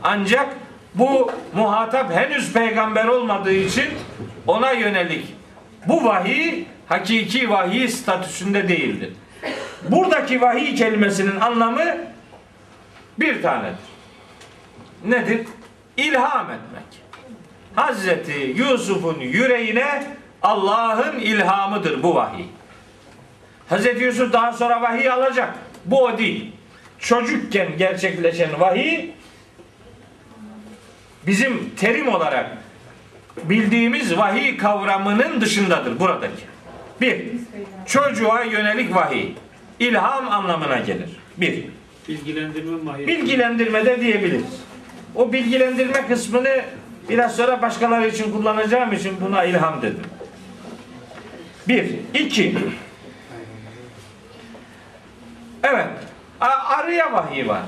Ancak 0.04 0.48
bu 0.96 1.32
muhatap 1.56 2.16
henüz 2.16 2.54
peygamber 2.54 3.06
olmadığı 3.06 3.54
için 3.54 3.86
ona 4.48 4.72
yönelik 4.72 5.26
bu 5.88 6.06
vahiy 6.06 6.64
hakiki 6.88 7.50
vahiy 7.50 7.88
statüsünde 7.88 8.68
değildir. 8.68 9.14
Buradaki 9.90 10.42
vahiy 10.42 10.76
kelimesinin 10.76 11.40
anlamı 11.40 11.84
bir 13.20 13.42
tanedir. 13.42 13.78
Nedir? 15.06 15.48
İlham 15.98 16.52
etmek. 16.52 17.02
Hazreti 17.76 18.54
Yusuf'un 18.56 19.20
yüreğine 19.20 20.04
Allah'ın 20.42 21.20
ilhamıdır 21.20 22.04
bu 22.04 22.16
vahiy. 22.16 22.46
Hazreti 23.70 24.04
Yusuf 24.04 24.34
daha 24.34 24.54
sonra 24.54 24.82
vahiy 24.82 25.12
alacak. 25.12 25.54
Bu 25.86 26.04
o 26.04 26.18
değil. 26.18 26.52
Çocukken 27.00 27.78
gerçekleşen 27.78 28.60
vahiy 28.60 29.10
bizim 31.28 31.70
terim 31.76 32.08
olarak 32.08 32.58
bildiğimiz 33.44 34.18
vahiy 34.18 34.58
kavramının 34.58 35.42
dışındadır 35.42 36.00
buradaki. 36.00 36.44
Bir, 37.02 37.26
çocuğa 37.86 38.44
yönelik 38.44 38.96
vahiy. 38.96 39.32
İlham 39.80 40.32
anlamına 40.32 40.78
gelir. 40.78 41.10
Bir. 41.38 41.66
Bilgilendirme 42.08 42.84
mahiyeti. 42.84 43.12
Bilgilendirme 43.12 43.86
de 43.86 44.02
diyebiliriz. 44.02 44.62
O 45.16 45.34
bilgilendirme 45.34 46.08
kısmını 46.08 46.62
biraz 47.10 47.36
sonra 47.36 47.62
başkaları 47.62 48.08
için 48.08 48.32
kullanacağım 48.32 48.94
için 48.94 49.22
buna 49.22 49.44
ilham 49.44 49.82
dedim. 49.82 50.04
Bir. 51.68 51.96
iki. 52.14 52.58
Evet. 55.64 55.88
Arıya 56.40 57.14
vahiy 57.14 57.48
var. 57.48 57.62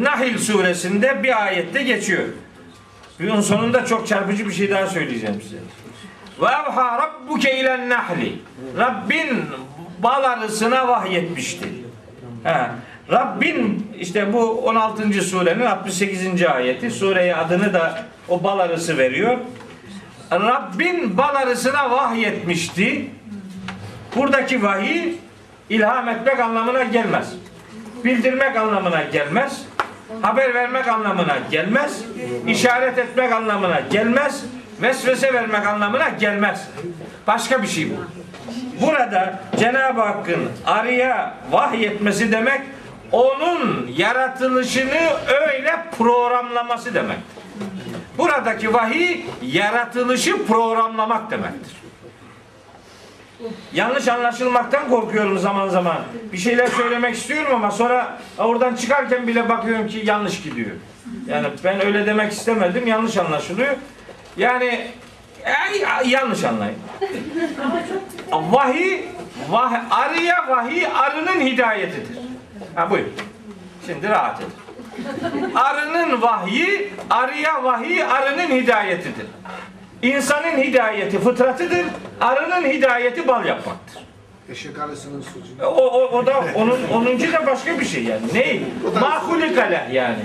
Nahil 0.00 0.38
suresinde 0.38 1.22
bir 1.22 1.42
ayette 1.44 1.82
geçiyor. 1.82 2.24
Bunun 3.20 3.40
sonunda 3.40 3.86
çok 3.86 4.08
çarpıcı 4.08 4.48
bir 4.48 4.52
şey 4.52 4.70
daha 4.70 4.86
söyleyeceğim 4.86 5.40
size. 5.42 5.56
Ve 6.40 6.46
evha 6.46 6.98
rabbuke 6.98 7.60
ilen 7.60 7.88
nahli. 7.88 8.38
Rabbin 8.78 9.44
bal 9.98 10.24
arısına 10.24 10.88
vahyetmişti. 10.88 11.68
He. 12.44 12.66
Rabbin 13.12 13.86
işte 13.98 14.32
bu 14.32 14.50
16. 14.60 15.12
surenin 15.22 15.64
68. 15.64 16.42
ayeti. 16.42 16.90
Sureye 16.90 17.36
adını 17.36 17.74
da 17.74 18.04
o 18.28 18.44
bal 18.44 18.58
arısı 18.58 18.98
veriyor. 18.98 19.38
Rabbin 20.32 21.18
bal 21.18 21.34
arısına 21.34 21.90
vahyetmişti. 21.90 23.06
Buradaki 24.16 24.62
vahiy 24.62 25.14
ilham 25.70 26.08
etmek 26.08 26.40
anlamına 26.40 26.82
gelmez. 26.82 27.32
Bildirmek 28.04 28.56
anlamına 28.56 29.02
gelmez. 29.02 29.62
Haber 30.22 30.54
vermek 30.54 30.88
anlamına 30.88 31.36
gelmez. 31.50 32.04
işaret 32.46 32.98
etmek 32.98 33.32
anlamına 33.32 33.80
gelmez. 33.80 34.44
Vesvese 34.82 35.32
vermek 35.34 35.66
anlamına 35.66 36.08
gelmez. 36.08 36.68
Başka 37.26 37.62
bir 37.62 37.68
şey 37.68 37.90
bu. 37.90 37.94
Burada 38.86 39.40
Cenab-ı 39.58 40.00
Hakk'ın 40.00 40.48
arıya 40.66 41.34
vahyetmesi 41.50 42.32
demek 42.32 42.60
onun 43.12 43.90
yaratılışını 43.96 45.10
öyle 45.26 45.84
programlaması 45.98 46.94
demektir. 46.94 47.42
Buradaki 48.18 48.74
vahiy 48.74 49.20
yaratılışı 49.42 50.46
programlamak 50.46 51.30
demektir. 51.30 51.76
Yanlış 53.72 54.08
anlaşılmaktan 54.08 54.88
korkuyorum 54.88 55.38
zaman 55.38 55.68
zaman. 55.68 55.98
Bir 56.32 56.38
şeyler 56.38 56.66
söylemek 56.66 57.14
istiyorum 57.14 57.54
ama 57.54 57.70
sonra 57.70 58.18
oradan 58.38 58.74
çıkarken 58.74 59.26
bile 59.26 59.48
bakıyorum 59.48 59.88
ki 59.88 60.02
yanlış 60.04 60.42
gidiyor. 60.42 60.70
Yani 61.28 61.46
ben 61.64 61.86
öyle 61.86 62.06
demek 62.06 62.32
istemedim, 62.32 62.86
yanlış 62.86 63.16
anlaşılıyor. 63.16 63.76
Yani 64.36 64.90
e, 65.44 66.06
yanlış 66.06 66.44
anlayın. 66.44 66.76
Vahiy, 68.32 69.00
vah, 69.50 69.72
arıya 69.90 70.48
vahiy 70.48 70.86
arının 70.86 71.40
hidayetidir. 71.40 72.18
Ha 72.74 72.90
buyur. 72.90 73.06
Şimdi 73.86 74.08
rahat 74.08 74.40
edin. 74.40 74.52
Arının 75.54 76.22
vahyi, 76.22 76.92
arıya 77.10 77.64
vahiy 77.64 78.04
arının 78.04 78.48
hidayetidir. 78.48 79.26
İnsanın 80.02 80.56
hidayeti 80.62 81.18
fıtratıdır. 81.18 81.86
Arının 82.20 82.68
hidayeti 82.68 83.28
bal 83.28 83.44
yapmaktır. 83.44 84.02
Eşek 84.50 84.78
arasının 84.78 85.22
sucuğu. 85.22 85.66
O, 85.66 85.86
o, 85.86 86.18
o 86.18 86.26
da 86.26 86.44
onun 86.54 86.88
onuncu 86.88 87.32
da 87.32 87.46
başka 87.46 87.80
bir 87.80 87.84
şey 87.84 88.04
yani. 88.04 88.22
Ne? 88.34 88.60
Mahulikale 89.00 89.88
yani. 89.92 90.22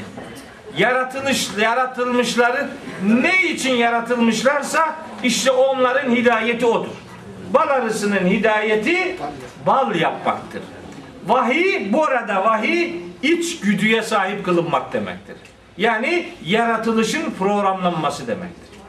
Yaratılış, 0.78 1.50
yaratılmışların 1.58 2.70
ne 3.04 3.44
için 3.44 3.76
yaratılmışlarsa 3.76 4.96
işte 5.24 5.52
onların 5.52 6.12
hidayeti 6.12 6.66
odur. 6.66 6.92
Bal 7.54 7.68
arısının 7.68 8.28
hidayeti 8.28 9.18
bal 9.66 9.96
yapmaktır. 9.96 10.62
Vahiy 11.28 11.94
bu 11.94 12.04
arada 12.04 12.46
vahiy 12.46 12.96
iç 13.22 13.60
güdüye 13.60 14.02
sahip 14.02 14.46
kılınmak 14.46 14.94
demektir. 14.94 15.36
Yani 15.78 16.30
yaratılışın 16.46 17.32
programlanması 17.32 18.28
demektir. 18.28 18.80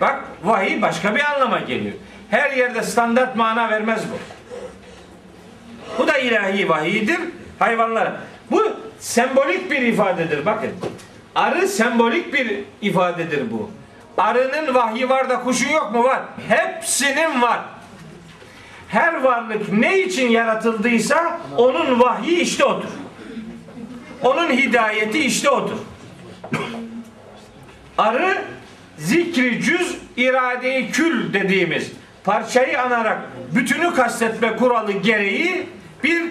Bak 0.00 0.24
vahiy 0.44 0.82
başka 0.82 1.14
bir 1.14 1.24
anlama 1.34 1.58
geliyor. 1.58 1.94
Her 2.30 2.50
yerde 2.50 2.82
standart 2.82 3.36
mana 3.36 3.70
vermez 3.70 4.02
bu. 4.12 4.16
Bu 5.98 6.06
da 6.06 6.18
ilahi 6.18 6.68
vahiydir. 6.68 7.20
Hayvanlar. 7.58 8.12
Bu 8.50 8.62
sembolik 8.98 9.70
bir 9.70 9.82
ifadedir. 9.82 10.46
Bakın. 10.46 10.70
Arı 11.34 11.68
sembolik 11.68 12.34
bir 12.34 12.64
ifadedir 12.82 13.50
bu. 13.50 13.70
Arının 14.18 14.74
vahyi 14.74 15.08
var 15.08 15.30
da 15.30 15.40
kuşun 15.40 15.70
yok 15.70 15.92
mu? 15.94 16.04
Var. 16.04 16.20
Hepsinin 16.48 17.42
var. 17.42 17.60
Her 18.88 19.22
varlık 19.22 19.72
ne 19.72 19.98
için 19.98 20.28
yaratıldıysa 20.28 21.40
onun 21.56 22.00
vahyi 22.00 22.40
işte 22.40 22.64
odur. 22.64 22.88
Onun 24.22 24.50
hidayeti 24.50 25.18
işte 25.18 25.50
odur. 25.50 25.78
Arı 27.98 28.38
zikri 28.98 29.62
cüz 29.62 29.96
iradeyi 30.16 30.90
kül 30.90 31.32
dediğimiz 31.32 31.92
parçayı 32.24 32.82
anarak 32.82 33.18
bütünü 33.54 33.94
kastetme 33.94 34.56
kuralı 34.56 34.92
gereği 34.92 35.66
bir 36.04 36.22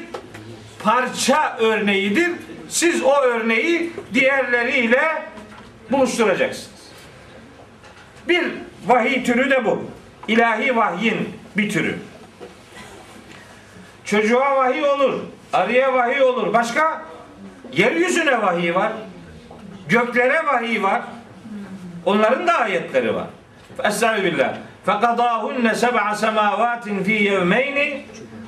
parça 0.83 1.57
örneğidir. 1.59 2.31
Siz 2.69 3.03
o 3.03 3.21
örneği 3.21 3.91
diğerleriyle 4.13 5.23
buluşturacaksınız. 5.91 6.69
Bir 8.27 8.43
vahiy 8.87 9.23
türü 9.23 9.51
de 9.51 9.65
bu. 9.65 9.83
İlahi 10.27 10.75
vahyin 10.75 11.29
bir 11.57 11.69
türü. 11.69 11.95
Çocuğa 14.04 14.56
vahiy 14.56 14.84
olur. 14.84 15.20
Arıya 15.52 15.92
vahiy 15.92 16.22
olur. 16.22 16.54
Başka? 16.54 17.02
Yeryüzüne 17.72 18.42
vahiy 18.42 18.74
var. 18.74 18.92
Göklere 19.88 20.46
vahiy 20.46 20.82
var. 20.82 21.02
Onların 22.06 22.46
da 22.46 22.58
ayetleri 22.58 23.14
var. 23.14 23.26
Estağfirullah. 23.84 24.54
فَقَضَاهُنَّ 24.86 25.66
سَبْعَ 25.84 26.04
سَمَاوَاتٍ 26.24 26.84
ف۪ي 27.06 27.16
يَوْمَيْنِ 27.30 27.78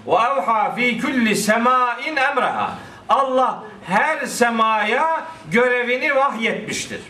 وَاَوْحَى 0.06 0.62
ف۪ي 0.76 1.00
كُلِّ 1.02 1.26
سَمَاءٍ 1.36 2.00
اَمْرَهَا 2.16 2.68
Allah 3.08 3.62
her 3.86 4.26
semaya 4.26 5.26
görevini 5.50 6.16
vahyetmiştir. 6.16 7.00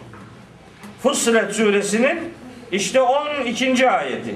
Fussilet 1.02 1.54
suresinin 1.54 2.34
işte 2.72 3.00
12. 3.00 3.90
ayeti. 3.90 4.34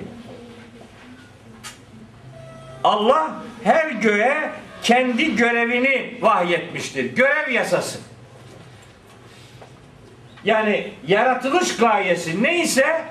Allah 2.83 3.31
her 3.63 3.89
göğe 3.89 4.49
kendi 4.83 5.35
görevini 5.35 6.17
vahyetmiştir. 6.21 7.15
Görev 7.15 7.51
yasası. 7.51 7.99
Yani 10.45 10.93
yaratılış 11.07 11.77
gayesi 11.77 12.43
neyse 12.43 13.01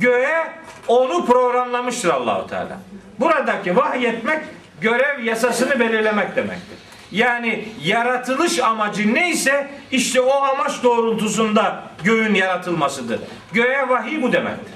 göğe 0.00 0.46
onu 0.88 1.26
programlamıştır 1.26 2.08
Allahu 2.08 2.46
Teala. 2.46 2.78
Buradaki 3.20 3.76
vahyetmek 3.76 4.44
görev 4.80 5.24
yasasını 5.24 5.80
belirlemek 5.80 6.36
demektir. 6.36 6.78
Yani 7.12 7.68
yaratılış 7.84 8.58
amacı 8.58 9.14
neyse 9.14 9.68
işte 9.90 10.20
o 10.20 10.42
amaç 10.42 10.82
doğrultusunda 10.82 11.82
göğün 12.04 12.34
yaratılmasıdır. 12.34 13.20
Göğe 13.52 13.88
vahiy 13.88 14.22
bu 14.22 14.32
demektir. 14.32 14.74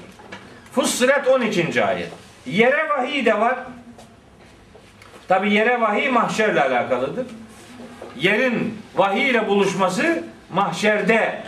Fussilet 0.75 1.27
12. 1.27 1.85
ayet. 1.85 2.09
Yere 2.45 2.89
vahiy 2.89 3.25
de 3.25 3.39
var. 3.39 3.55
Tabi 5.31 5.53
yere 5.53 5.81
vahiy 5.81 6.09
mahşerle 6.09 6.61
alakalıdır. 6.61 7.25
Yerin 8.15 8.77
vahiy 8.95 9.29
ile 9.29 9.47
buluşması 9.47 10.23
mahşerde 10.53 11.43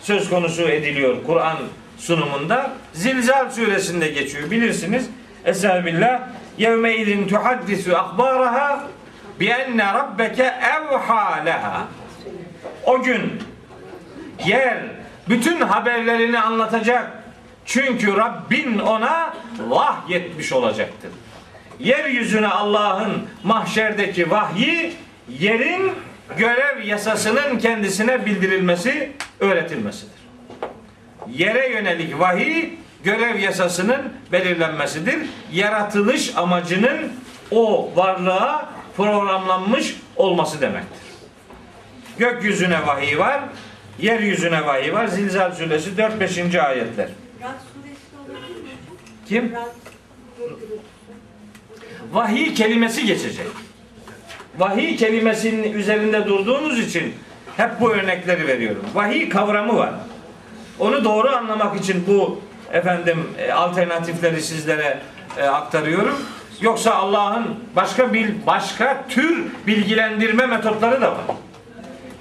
söz 0.00 0.30
konusu 0.30 0.62
ediliyor 0.62 1.16
Kur'an 1.26 1.56
sunumunda. 1.98 2.70
Zilzal 2.92 3.50
suresinde 3.50 4.08
geçiyor. 4.08 4.50
Bilirsiniz. 4.50 5.10
Estağfirullah. 5.44 6.20
Yevme 6.58 6.96
idin 6.96 7.28
tuhaddisu 7.28 7.96
akbaraha 7.96 8.84
bi 9.40 9.46
enne 9.46 9.84
rabbeke 9.84 10.54
evha 10.78 11.34
leha. 11.44 11.82
O 12.86 13.02
gün 13.02 13.42
yer 14.46 14.78
bütün 15.28 15.60
haberlerini 15.60 16.40
anlatacak. 16.40 17.10
Çünkü 17.66 18.16
Rabbin 18.16 18.78
ona 18.78 19.34
vahyetmiş 19.68 20.52
olacaktır. 20.52 21.10
Yeryüzüne 21.80 22.48
Allah'ın 22.48 23.26
mahşerdeki 23.44 24.30
vahyi 24.30 24.92
yerin 25.28 25.92
görev 26.36 26.82
yasasının 26.84 27.58
kendisine 27.58 28.26
bildirilmesi, 28.26 29.12
öğretilmesidir. 29.40 30.24
Yere 31.32 31.68
yönelik 31.68 32.20
vahiy 32.20 32.68
görev 33.04 33.38
yasasının 33.38 34.12
belirlenmesidir. 34.32 35.18
Yaratılış 35.52 36.36
amacının 36.36 37.12
o 37.50 37.92
varlığa 37.96 38.68
programlanmış 38.96 39.96
olması 40.16 40.60
demektir. 40.60 41.00
Gökyüzüne 42.18 42.86
vahiy 42.86 43.18
var, 43.18 43.40
yeryüzüne 43.98 44.66
vahiy 44.66 44.92
var. 44.92 45.06
Zilzal 45.06 45.52
suresi 45.52 45.90
4-5. 45.90 46.60
ayetler. 46.60 47.08
Kim? 49.28 49.52
Vahiy 52.14 52.54
kelimesi 52.54 53.06
geçecek. 53.06 53.46
Vahiy 54.58 54.96
kelimesinin 54.96 55.72
üzerinde 55.72 56.26
durduğumuz 56.26 56.78
için 56.78 57.14
hep 57.56 57.80
bu 57.80 57.92
örnekleri 57.92 58.46
veriyorum. 58.46 58.84
Vahiy 58.94 59.28
kavramı 59.28 59.76
var. 59.76 59.90
Onu 60.78 61.04
doğru 61.04 61.28
anlamak 61.28 61.80
için 61.80 62.04
bu 62.08 62.40
efendim 62.72 63.28
e, 63.38 63.52
alternatifleri 63.52 64.42
sizlere 64.42 64.98
e, 65.38 65.42
aktarıyorum. 65.42 66.16
Yoksa 66.60 66.94
Allah'ın 66.94 67.44
başka 67.76 68.12
bil, 68.12 68.28
başka 68.46 69.04
tür 69.08 69.44
bilgilendirme 69.66 70.46
metotları 70.46 71.00
da 71.00 71.10
var. 71.10 71.24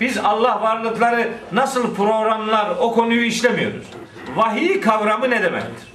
Biz 0.01 0.17
Allah 0.17 0.61
varlıkları 0.61 1.29
nasıl 1.51 1.95
programlar 1.95 2.69
o 2.79 2.93
konuyu 2.93 3.25
işlemiyoruz. 3.25 3.85
Vahiy 4.35 4.81
kavramı 4.81 5.29
ne 5.29 5.43
demektir? 5.43 5.92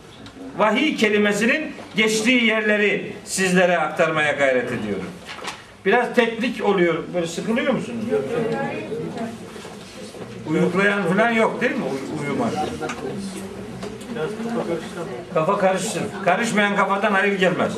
Vahiy 0.58 0.96
kelimesinin 0.96 1.72
geçtiği 1.96 2.44
yerleri 2.44 3.12
sizlere 3.24 3.78
aktarmaya 3.78 4.32
gayret 4.32 4.72
ediyorum. 4.72 5.10
Biraz 5.86 6.14
teknik 6.14 6.64
oluyor. 6.64 7.04
Böyle 7.14 7.26
sıkılıyor 7.26 7.72
musunuz? 7.72 8.04
Uyuklayan 10.46 11.02
falan 11.08 11.30
yok 11.30 11.60
değil 11.60 11.72
mi? 11.72 11.84
Uy- 11.84 12.26
uyumak. 12.26 12.52
Kafa 15.34 15.58
karışsın. 15.58 16.02
Karışmayan 16.24 16.76
kafadan 16.76 17.12
hayır 17.12 17.38
gelmez. 17.38 17.72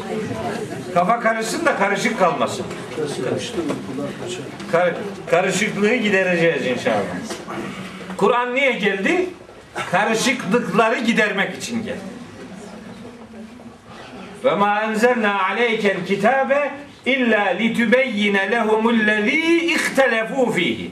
Kafa 0.95 1.21
karışsın 1.21 1.67
da 1.67 1.77
karışık 1.77 2.19
kalmasın. 2.19 2.67
Kar- 4.73 4.95
karışıklığı 5.31 5.95
gidereceğiz 5.95 6.67
inşallah. 6.67 7.03
Kur'an 8.17 8.55
niye 8.55 8.73
geldi? 8.73 9.27
Karışıklıkları 9.91 10.99
gidermek 10.99 11.57
için 11.57 11.83
geldi. 11.83 12.20
Ve 14.45 14.55
ma 14.55 14.81
enzelna 14.81 15.43
aleykel 15.43 16.07
kitabe 16.07 16.71
illa 17.07 17.45
litübeyyine 17.45 18.51
lehumullezî 18.51 19.67
ihtelefu 19.67 20.51
fihi. 20.53 20.91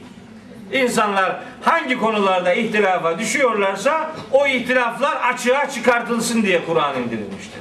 İnsanlar 0.73 1.37
hangi 1.63 1.99
konularda 1.99 2.55
ihtilafa 2.55 3.19
düşüyorlarsa 3.19 4.11
o 4.33 4.47
ihtilaflar 4.47 5.17
açığa 5.33 5.71
çıkartılsın 5.71 6.43
diye 6.43 6.65
Kur'an 6.65 7.03
indirilmiştir. 7.03 7.61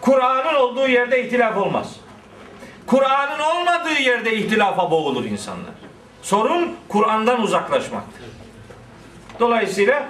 Kur'an'ın 0.00 0.54
olduğu 0.54 0.88
yerde 0.88 1.26
ihtilaf 1.26 1.56
olmaz. 1.56 1.96
Kur'an'ın 2.86 3.38
olmadığı 3.38 4.00
yerde 4.00 4.36
ihtilafa 4.36 4.90
boğulur 4.90 5.24
insanlar. 5.24 5.74
Sorun 6.22 6.76
Kur'an'dan 6.88 7.42
uzaklaşmaktır. 7.42 8.22
Dolayısıyla 9.40 10.08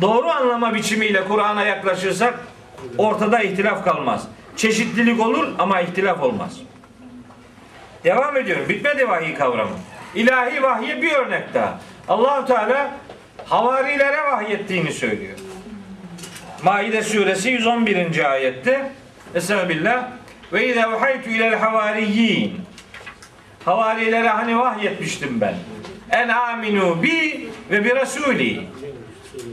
doğru 0.00 0.28
anlama 0.28 0.74
biçimiyle 0.74 1.24
Kur'an'a 1.24 1.64
yaklaşırsak 1.64 2.40
ortada 2.98 3.42
ihtilaf 3.42 3.84
kalmaz. 3.84 4.28
Çeşitlilik 4.56 5.20
olur 5.20 5.48
ama 5.58 5.80
ihtilaf 5.80 6.22
olmaz. 6.22 6.60
Devam 8.04 8.36
ediyorum. 8.36 8.68
Bitmedi 8.68 9.08
vahiy 9.08 9.34
kavramı. 9.34 9.76
İlahi 10.14 10.62
vahye 10.62 11.02
bir 11.02 11.12
örnek 11.12 11.54
daha. 11.54 11.80
Allahu 12.08 12.46
Teala 12.46 12.90
havarilere 13.44 14.22
vahyettiğini 14.22 14.92
söylüyor. 14.92 15.38
Maide 16.62 17.02
suresi 17.02 17.50
111. 17.50 18.30
ayette 18.30 18.90
Estağfirullah 19.34 20.08
ve 20.52 20.68
izâ 20.68 20.92
vahaytu 20.92 21.30
ilel 21.30 21.54
havariyyin 21.54 22.66
Havarilere 23.64 24.28
hani 24.28 24.58
vahyetmiştim 24.58 25.40
ben. 25.40 25.54
En 26.10 26.28
aminu 26.28 27.02
bi 27.02 27.48
ve 27.70 27.84
bi 27.84 27.96
rasuli. 27.96 28.62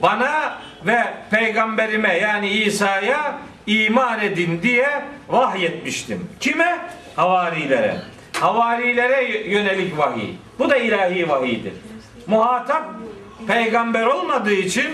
Bana 0.02 0.60
ve 0.86 1.04
peygamberime 1.32 2.18
yani 2.18 2.50
İsa'ya 2.50 3.40
iman 3.68 4.20
edin 4.20 4.60
diye 4.64 4.90
vahyetmiştim. 5.30 6.28
Kime? 6.40 6.78
Havarilere. 7.16 7.98
Havarilere 8.40 9.50
yönelik 9.50 9.98
vahiy. 9.98 10.30
Bu 10.60 10.70
da 10.70 10.78
ilahi 10.78 11.30
vahiydir. 11.30 11.74
Muhatap 12.28 12.84
peygamber 13.48 14.06
olmadığı 14.06 14.54
için 14.54 14.86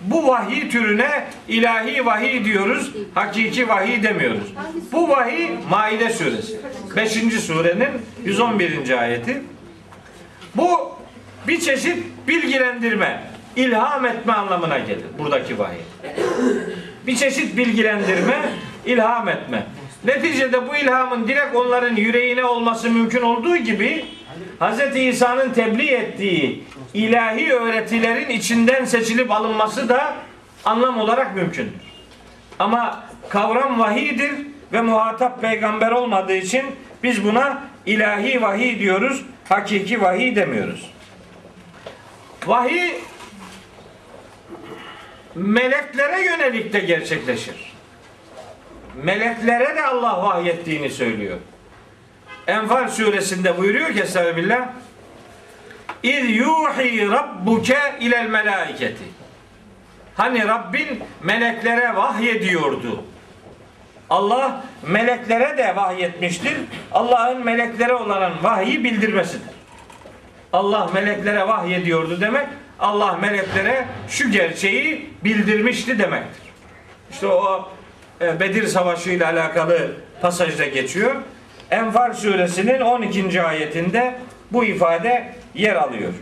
bu 0.00 0.28
vahiy 0.28 0.70
türüne 0.70 1.26
ilahi 1.48 2.06
vahiy 2.06 2.44
diyoruz. 2.44 2.92
Hakiki 3.14 3.68
vahiy 3.68 4.02
demiyoruz. 4.02 4.54
Bu 4.92 5.08
vahiy 5.08 5.48
Maide 5.70 6.10
suresi. 6.10 6.60
5. 6.96 7.12
surenin 7.40 7.88
111. 8.24 8.98
ayeti. 8.98 9.42
Bu 10.54 10.92
bir 11.48 11.60
çeşit 11.60 11.96
bilgilendirme, 12.28 13.22
ilham 13.56 14.06
etme 14.06 14.32
anlamına 14.32 14.78
gelir 14.78 15.04
buradaki 15.18 15.58
vahiy. 15.58 15.80
Bir 17.08 17.16
çeşit 17.16 17.56
bilgilendirme, 17.56 18.36
ilham 18.86 19.28
etme. 19.28 19.66
Neticede 20.04 20.68
bu 20.68 20.76
ilhamın 20.76 21.28
direkt 21.28 21.56
onların 21.56 21.96
yüreğine 21.96 22.44
olması 22.44 22.90
mümkün 22.90 23.22
olduğu 23.22 23.56
gibi 23.56 24.04
Hz. 24.60 24.96
İsa'nın 24.96 25.52
tebliğ 25.52 25.90
ettiği 25.90 26.64
ilahi 26.94 27.52
öğretilerin 27.52 28.28
içinden 28.28 28.84
seçilip 28.84 29.30
alınması 29.30 29.88
da 29.88 30.14
anlam 30.64 30.98
olarak 30.98 31.36
mümkündür. 31.36 31.80
Ama 32.58 33.04
kavram 33.28 33.80
vahidir 33.80 34.32
ve 34.72 34.80
muhatap 34.80 35.40
peygamber 35.40 35.90
olmadığı 35.90 36.36
için 36.36 36.62
biz 37.02 37.24
buna 37.24 37.62
ilahi 37.86 38.42
vahiy 38.42 38.78
diyoruz, 38.78 39.24
hakiki 39.48 40.02
vahiy 40.02 40.36
demiyoruz. 40.36 40.90
Vahiy 42.46 42.90
meleklere 45.34 46.24
yönelik 46.24 46.72
de 46.72 46.78
gerçekleşir. 46.78 47.72
Meleklere 49.02 49.76
de 49.76 49.84
Allah 49.84 50.22
vahyettiğini 50.22 50.90
söylüyor. 50.90 51.38
Enfal 52.46 52.88
suresinde 52.88 53.58
buyuruyor 53.58 53.92
ki 53.92 54.00
Estağfirullah 54.00 54.68
İz 56.02 56.36
yuhi 56.36 57.10
rabbuke 57.10 57.78
ilel 58.00 58.26
melaiketi 58.26 59.04
Hani 60.18 60.48
Rabbin 60.48 61.02
meleklere 61.22 61.96
vahyediyordu. 61.96 63.04
Allah 64.10 64.64
meleklere 64.86 65.58
de 65.58 65.76
vahyetmiştir. 65.76 66.56
Allah'ın 66.92 67.44
meleklere 67.44 67.94
olan 67.94 68.32
vahyi 68.42 68.84
bildirmesidir. 68.84 69.48
Allah 70.52 70.90
meleklere 70.94 71.48
vahyediyordu 71.48 72.20
demek 72.20 72.46
Allah 72.78 73.16
meleklere 73.16 73.86
şu 74.08 74.30
gerçeği 74.30 75.10
bildirmişti 75.24 75.98
demektir. 75.98 76.42
İşte 77.10 77.26
o 77.26 77.70
e, 78.20 78.40
Bedir 78.40 78.66
Savaşı 78.66 79.10
ile 79.10 79.26
alakalı 79.26 79.90
pasajda 80.20 80.64
geçiyor. 80.64 81.14
Enfal 81.70 82.14
suresinin 82.14 82.80
12. 82.80 83.42
ayetinde 83.42 84.14
bu 84.52 84.64
ifade 84.64 85.34
yer 85.54 85.76
alıyor. 85.76 86.12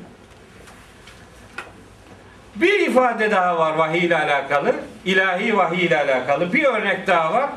Bir 2.55 2.81
ifade 2.81 3.31
daha 3.31 3.59
var 3.59 3.75
vahiy 3.75 4.05
ile 4.05 4.17
alakalı. 4.17 4.75
ilahi 5.05 5.57
vahiy 5.57 5.87
ile 5.87 5.99
alakalı. 5.99 6.53
Bir 6.53 6.65
örnek 6.65 7.07
daha 7.07 7.33
var. 7.33 7.51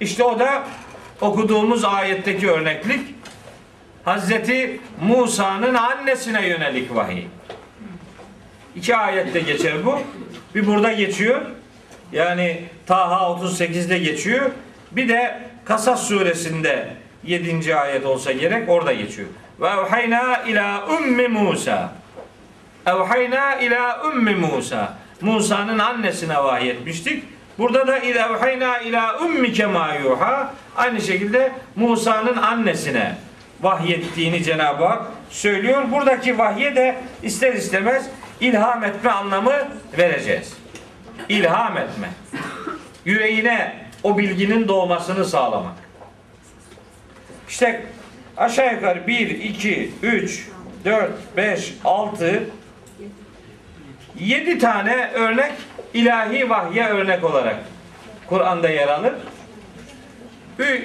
İşte 0.00 0.24
o 0.24 0.38
da 0.38 0.62
okuduğumuz 1.20 1.84
ayetteki 1.84 2.50
örneklik. 2.50 3.14
Hazreti 4.04 4.80
Musa'nın 5.02 5.74
annesine 5.74 6.46
yönelik 6.46 6.94
vahiy. 6.94 7.24
İki 8.76 8.96
ayette 8.96 9.40
geçer 9.40 9.72
bu. 9.86 9.98
Bir 10.54 10.66
burada 10.66 10.92
geçiyor. 10.92 11.40
Yani 12.12 12.64
Taha 12.86 13.16
38'de 13.16 13.98
geçiyor. 13.98 14.50
Bir 14.92 15.08
de 15.08 15.40
Kasas 15.64 16.08
suresinde 16.08 16.88
7. 17.24 17.76
ayet 17.76 18.06
olsa 18.06 18.32
gerek 18.32 18.68
orada 18.68 18.92
geçiyor. 18.92 19.28
Ve 19.60 19.68
hayna 19.68 20.42
ila 20.42 20.86
ummi 20.86 21.28
Musa. 21.28 21.92
evhayna 22.86 23.54
ila 23.56 24.02
ummi 24.04 24.34
Musa. 24.34 24.98
Musa'nın 25.20 25.78
annesine 25.78 26.36
vahyetmiştik. 26.36 27.24
Burada 27.58 27.86
da 27.86 27.98
ila 27.98 28.28
evhayna 28.28 28.78
ila 28.78 29.18
ummike 29.20 29.66
ma. 29.66 29.90
Aynı 30.76 31.00
şekilde 31.00 31.52
Musa'nın 31.76 32.36
annesine 32.36 33.14
vahyettiğini 33.62 34.44
Cenab-ı 34.44 34.84
Hak 34.84 35.02
söylüyor. 35.30 35.82
Buradaki 35.92 36.38
vahye 36.38 36.76
de 36.76 36.96
ister 37.22 37.52
istemez 37.52 38.10
ilham 38.42 38.84
etme 38.84 39.10
anlamı 39.10 39.68
vereceğiz. 39.98 40.56
İlham 41.28 41.76
etme. 41.78 42.08
Yüreğine 43.04 43.76
o 44.02 44.18
bilginin 44.18 44.68
doğmasını 44.68 45.24
sağlamak. 45.24 45.74
İşte 47.48 47.86
aşağı 48.36 48.74
yukarı 48.74 49.06
1, 49.06 49.28
2, 49.28 49.90
3, 50.02 50.48
4, 50.84 51.10
5, 51.36 51.74
6, 51.84 52.44
7 54.18 54.58
tane 54.58 55.10
örnek 55.14 55.52
ilahi 55.94 56.50
vahye 56.50 56.86
örnek 56.86 57.24
olarak 57.24 57.56
Kur'an'da 58.26 58.68
yer 58.68 58.88
alır. 58.88 59.14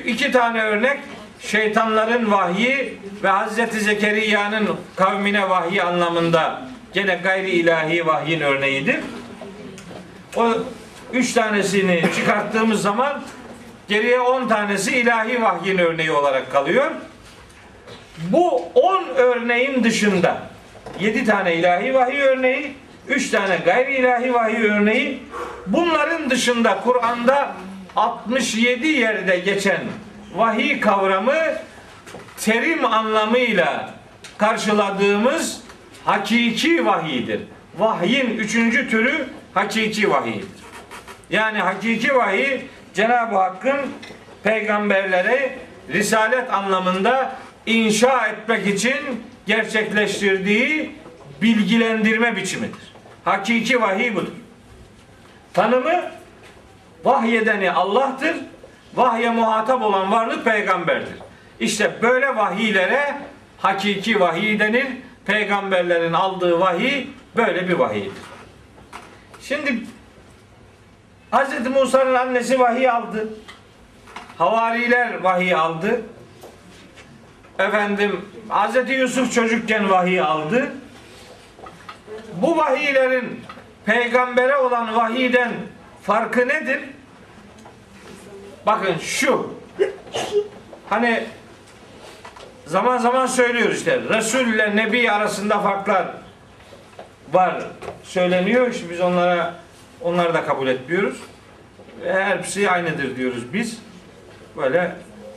İki 0.05 0.31
tane 0.31 0.61
örnek 0.61 0.99
şeytanların 1.39 2.31
vahyi 2.31 2.97
ve 3.23 3.29
Hazreti 3.29 3.79
Zekeriya'nın 3.79 4.77
kavmine 4.95 5.49
vahyi 5.49 5.83
anlamında 5.83 6.61
gene 6.93 7.15
gayri 7.23 7.49
ilahi 7.49 8.05
vahyin 8.05 8.41
örneğidir. 8.41 8.99
O 10.35 10.53
üç 11.13 11.33
tanesini 11.33 12.03
çıkarttığımız 12.15 12.81
zaman 12.81 13.23
geriye 13.87 14.19
on 14.19 14.47
tanesi 14.47 14.97
ilahi 14.97 15.41
vahyin 15.41 15.77
örneği 15.77 16.11
olarak 16.11 16.51
kalıyor. 16.51 16.91
Bu 18.17 18.63
on 18.73 19.03
örneğin 19.15 19.83
dışında 19.83 20.37
yedi 20.99 21.25
tane 21.25 21.55
ilahi 21.55 21.93
vahiy 21.93 22.21
örneği, 22.21 22.73
üç 23.07 23.29
tane 23.29 23.57
gayri 23.65 23.95
ilahi 23.95 24.33
vahiy 24.33 24.65
örneği, 24.65 25.23
bunların 25.67 26.29
dışında 26.29 26.79
Kur'an'da 26.83 27.53
67 27.95 28.87
yerde 28.87 29.39
geçen 29.39 29.81
vahiy 30.35 30.79
kavramı 30.79 31.35
terim 32.37 32.85
anlamıyla 32.85 33.93
karşıladığımız 34.37 35.61
hakiki 36.07 36.85
vahiydir. 36.85 37.41
Vahyin 37.77 38.37
üçüncü 38.37 38.89
türü 38.89 39.27
hakiki 39.53 40.09
vahiydir. 40.11 40.47
Yani 41.29 41.59
hakiki 41.59 42.15
vahiy 42.15 42.61
Cenab-ı 42.93 43.35
Hakk'ın 43.35 43.79
peygamberlere 44.43 45.57
risalet 45.89 46.53
anlamında 46.53 47.35
inşa 47.65 48.27
etmek 48.27 48.67
için 48.67 48.97
gerçekleştirdiği 49.45 50.95
bilgilendirme 51.41 52.35
biçimidir. 52.35 52.93
Hakiki 53.25 53.81
vahiy 53.81 54.15
budur. 54.15 54.33
Tanımı 55.53 56.01
vahyedeni 57.03 57.71
Allah'tır. 57.71 58.35
Vahye 58.95 59.29
muhatap 59.29 59.81
olan 59.81 60.11
varlık 60.11 60.45
peygamberdir. 60.45 61.13
İşte 61.59 61.91
böyle 62.01 62.35
vahiylere 62.35 63.15
hakiki 63.57 64.19
vahiy 64.19 64.59
denir. 64.59 64.87
Peygamberlerin 65.27 66.13
aldığı 66.13 66.59
vahiy 66.59 67.07
böyle 67.35 67.69
bir 67.69 67.73
vahiydir. 67.73 68.11
Şimdi 69.41 69.83
Hz. 71.31 71.67
Musa'nın 71.67 72.13
annesi 72.13 72.59
vahiy 72.59 72.89
aldı. 72.89 73.27
Havariler 74.37 75.23
vahiy 75.23 75.55
aldı. 75.55 76.01
Efendim 77.59 78.25
Hz. 78.49 78.89
Yusuf 78.89 79.33
çocukken 79.33 79.89
vahiy 79.89 80.21
aldı. 80.21 80.71
Bu 82.33 82.57
vahiylerin 82.57 83.41
peygambere 83.85 84.57
olan 84.57 84.95
vahiyden 84.95 85.51
farkı 86.03 86.47
nedir? 86.47 86.79
Bakın 88.65 88.97
şu. 88.97 89.53
Hani 90.89 91.23
zaman 92.67 92.97
zaman 92.97 93.25
söylüyoruz 93.25 93.77
işte 93.77 93.99
Resul 94.09 94.47
ile 94.47 94.75
Nebi 94.75 95.11
arasında 95.11 95.59
farklar 95.59 96.07
var 97.33 97.63
söyleniyor. 98.03 98.71
İşte 98.71 98.89
biz 98.89 98.99
onlara 99.01 99.55
onları 100.01 100.33
da 100.33 100.45
kabul 100.45 100.67
etmiyoruz. 100.67 101.17
Ve 102.01 102.25
hepsi 102.25 102.71
aynıdır 102.71 103.15
diyoruz 103.15 103.53
biz. 103.53 103.77
Böyle 104.57 104.95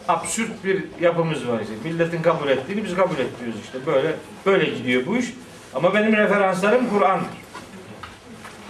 absürt 0.08 0.64
bir 0.64 0.84
yapımız 1.00 1.48
var 1.48 1.60
işte. 1.60 1.74
Milletin 1.84 2.22
kabul 2.22 2.48
ettiğini 2.48 2.84
biz 2.84 2.96
kabul 2.96 3.18
etmiyoruz 3.18 3.60
işte. 3.64 3.78
Böyle 3.86 4.12
böyle 4.46 4.64
gidiyor 4.64 5.06
bu 5.06 5.16
iş. 5.16 5.26
Ama 5.74 5.94
benim 5.94 6.12
referanslarım 6.12 6.90
Kur'an'dır. 6.90 7.26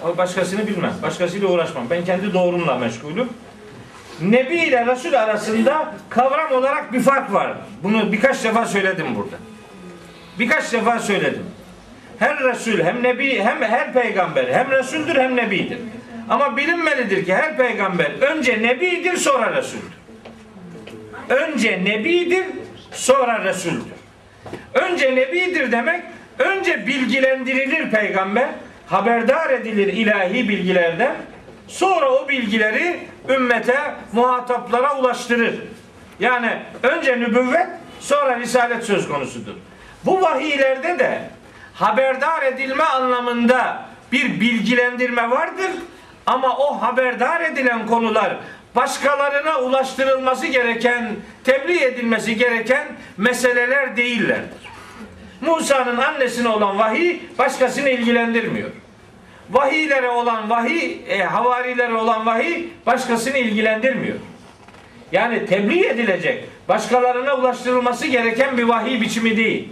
Ama 0.05 0.19
başkasını 0.19 0.67
bilmem. 0.67 0.95
Başkasıyla 1.03 1.49
uğraşmam. 1.49 1.85
Ben 1.91 2.05
kendi 2.05 2.33
doğrumla 2.35 2.79
meşgulüm. 2.79 3.29
Nebi 4.21 4.57
ile 4.57 4.87
Resul 4.87 5.12
arasında 5.12 5.95
kavram 6.11 6.53
olarak 6.53 6.93
bir 6.93 7.01
fark 7.01 7.33
var. 7.33 7.53
Bunu 7.83 8.12
birkaç 8.12 8.45
defa 8.45 8.66
söyledim 8.66 9.16
burada. 9.16 9.37
Birkaç 10.39 10.73
defa 10.73 10.99
söyledim. 10.99 11.47
Her 12.18 12.39
Resul 12.39 12.79
hem 12.79 13.03
Nebi 13.03 13.39
hem 13.39 13.62
her 13.62 13.93
peygamber 13.93 14.49
hem 14.49 14.71
Resuldür 14.71 15.16
hem 15.16 15.37
Nebidir. 15.37 15.79
Ama 16.29 16.57
bilinmelidir 16.57 17.25
ki 17.25 17.35
her 17.35 17.57
peygamber 17.57 18.11
önce 18.21 18.62
Nebidir 18.62 19.16
sonra 19.16 19.57
Resuldür. 19.57 20.01
Önce 21.29 21.85
Nebidir 21.85 22.45
sonra 22.93 23.45
Resuldür. 23.45 23.93
Önce 24.75 25.16
Nebidir 25.16 25.73
demek 25.73 26.03
önce 26.39 26.87
bilgilendirilir 26.87 27.91
peygamber 27.91 28.49
haberdar 28.87 29.51
edilir 29.51 29.87
ilahi 29.87 30.49
bilgilerden 30.49 31.14
sonra 31.71 32.12
o 32.12 32.29
bilgileri 32.29 33.01
ümmete 33.29 33.95
muhataplara 34.12 34.99
ulaştırır. 34.99 35.55
Yani 36.21 36.59
önce 36.83 37.21
nübüvvet 37.21 37.66
sonra 38.01 38.39
risalet 38.39 38.85
söz 38.85 39.09
konusudur. 39.09 39.55
Bu 40.05 40.23
vahiylerde 40.23 40.99
de 40.99 41.23
haberdar 41.75 42.43
edilme 42.43 42.85
anlamında 42.85 43.83
bir 44.12 44.41
bilgilendirme 44.41 45.31
vardır 45.31 45.71
ama 46.27 46.57
o 46.57 46.83
haberdar 46.83 47.41
edilen 47.41 47.87
konular 47.87 48.37
başkalarına 48.75 49.59
ulaştırılması 49.59 50.47
gereken, 50.47 51.16
tebliğ 51.45 51.85
edilmesi 51.85 52.37
gereken 52.37 52.89
meseleler 53.16 53.97
değillerdir. 53.97 54.71
Musa'nın 55.41 55.97
annesine 55.97 56.49
olan 56.49 56.79
vahiy 56.79 57.21
başkasını 57.39 57.89
ilgilendirmiyor. 57.89 58.71
Vahiylere 59.51 60.09
olan 60.09 60.51
vahiy, 60.51 60.99
e, 61.09 61.23
havarilere 61.23 61.95
olan 61.95 62.27
vahiy 62.27 62.65
başkasını 62.87 63.39
ilgilendirmiyor. 63.39 64.17
Yani 65.13 65.47
tebliğ 65.47 65.87
edilecek, 65.87 66.45
başkalarına 66.69 67.35
ulaştırılması 67.35 68.07
gereken 68.07 68.59
bir 68.59 68.63
vahiy 68.63 69.01
biçimi 69.01 69.37
değil. 69.37 69.69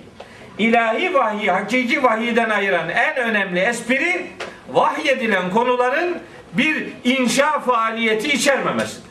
İlahi 0.59 1.15
vahiy, 1.15 1.49
hakiki 1.49 2.03
vahiyden 2.03 2.51
ayıran 2.51 2.89
en 2.89 3.17
önemli 3.17 3.61
espri 3.61 4.27
vahyedilen 4.69 5.51
konuların 5.51 6.19
bir 6.53 6.87
inşa 7.05 7.61
faaliyeti 7.61 8.29
içermemesidir. 8.29 9.09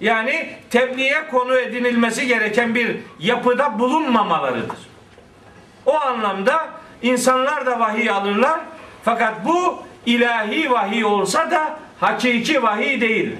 Yani 0.00 0.50
tebliğe 0.70 1.28
konu 1.30 1.58
edinilmesi 1.58 2.26
gereken 2.26 2.74
bir 2.74 2.96
yapıda 3.18 3.78
bulunmamalarıdır. 3.78 4.78
O 5.86 6.00
anlamda 6.00 6.66
insanlar 7.02 7.66
da 7.66 7.80
vahiy 7.80 8.10
alırlar. 8.10 8.60
Fakat 9.08 9.44
bu 9.44 9.82
ilahi 10.06 10.70
vahiy 10.70 11.04
olsa 11.04 11.50
da 11.50 11.76
hakiki 12.00 12.62
vahiy 12.62 13.00
değil. 13.00 13.36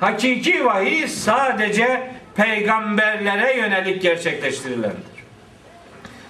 Hakiki 0.00 0.64
vahiy 0.64 1.08
sadece 1.08 2.10
peygamberlere 2.36 3.56
yönelik 3.56 4.02
gerçekleştirilendir. 4.02 5.18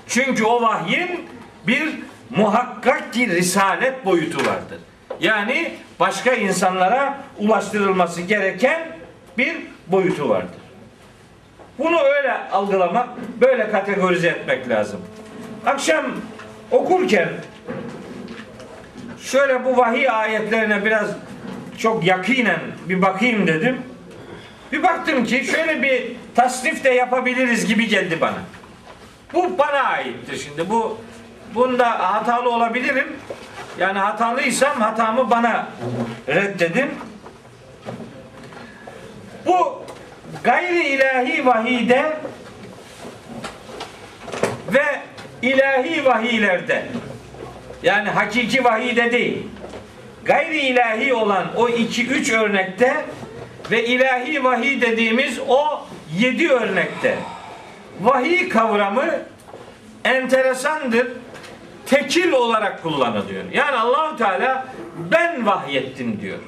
Çünkü 0.07 0.45
o 0.45 0.63
vahyin 0.63 1.27
bir 1.67 1.89
muhakkak 2.31 3.13
ki 3.13 3.29
risalet 3.29 4.05
boyutu 4.05 4.39
vardır. 4.39 4.79
Yani 5.21 5.73
başka 6.01 6.33
insanlara 6.33 7.19
ulaştırılması 7.39 8.23
gereken 8.23 8.89
bir 9.39 9.57
boyutu 9.87 10.29
vardır. 10.29 10.61
Bunu 11.79 12.01
öyle 12.01 12.33
algılamak, 12.53 13.09
böyle 13.41 13.71
kategorize 13.71 14.29
etmek 14.29 14.69
lazım. 14.69 15.01
Akşam 15.67 16.05
okurken 16.71 17.29
şöyle 19.31 19.65
bu 19.65 19.77
vahiy 19.77 20.11
ayetlerine 20.11 20.85
biraz 20.85 21.11
çok 21.79 22.05
yakinen 22.05 22.61
bir 22.89 23.03
bakayım 23.03 23.47
dedim. 23.47 23.83
Bir 24.73 24.83
baktım 24.83 25.25
ki 25.25 25.45
şöyle 25.45 25.83
bir 25.83 26.17
tasnif 26.35 26.85
de 26.85 26.91
yapabiliriz 26.91 27.67
gibi 27.67 27.89
geldi 27.89 28.21
bana. 28.21 28.39
Bu 29.33 29.59
bana 29.59 29.83
aittir 29.83 30.37
şimdi. 30.37 30.71
Bu 30.71 30.99
bunda 31.55 32.13
hatalı 32.13 32.51
olabilirim. 32.51 33.17
Yani 33.79 33.99
hatalıysam 33.99 34.81
hatamı 34.81 35.31
bana 35.31 35.69
reddedin. 36.29 36.91
Bu 39.47 39.83
gayri 40.45 40.89
ilahi 40.89 41.47
vahide 41.47 42.17
ve 44.73 45.01
ilahi 45.43 46.05
vahiylerde 46.05 46.87
Yani 47.83 48.09
hakiki 48.09 48.65
vahiyde 48.65 49.13
değil. 49.13 49.47
Gayri 50.25 50.59
ilahi 50.59 51.15
olan 51.15 51.47
o 51.57 51.69
iki 51.69 52.07
üç 52.07 52.31
örnekte 52.31 53.05
ve 53.71 53.85
ilahi 53.85 54.45
vahiy 54.45 54.81
dediğimiz 54.81 55.39
o 55.49 55.87
yedi 56.19 56.49
örnekte 56.49 57.19
vahiy 58.01 58.49
kavramı 58.49 59.07
enteresandır. 60.05 61.07
Tekil 61.87 62.33
olarak 62.33 62.83
kullanılıyor. 62.83 63.45
Yani 63.53 63.77
Allahu 63.77 64.17
Teala 64.17 64.67
ben 65.11 65.47
vahyettim 65.47 66.21
diyor. 66.21 66.39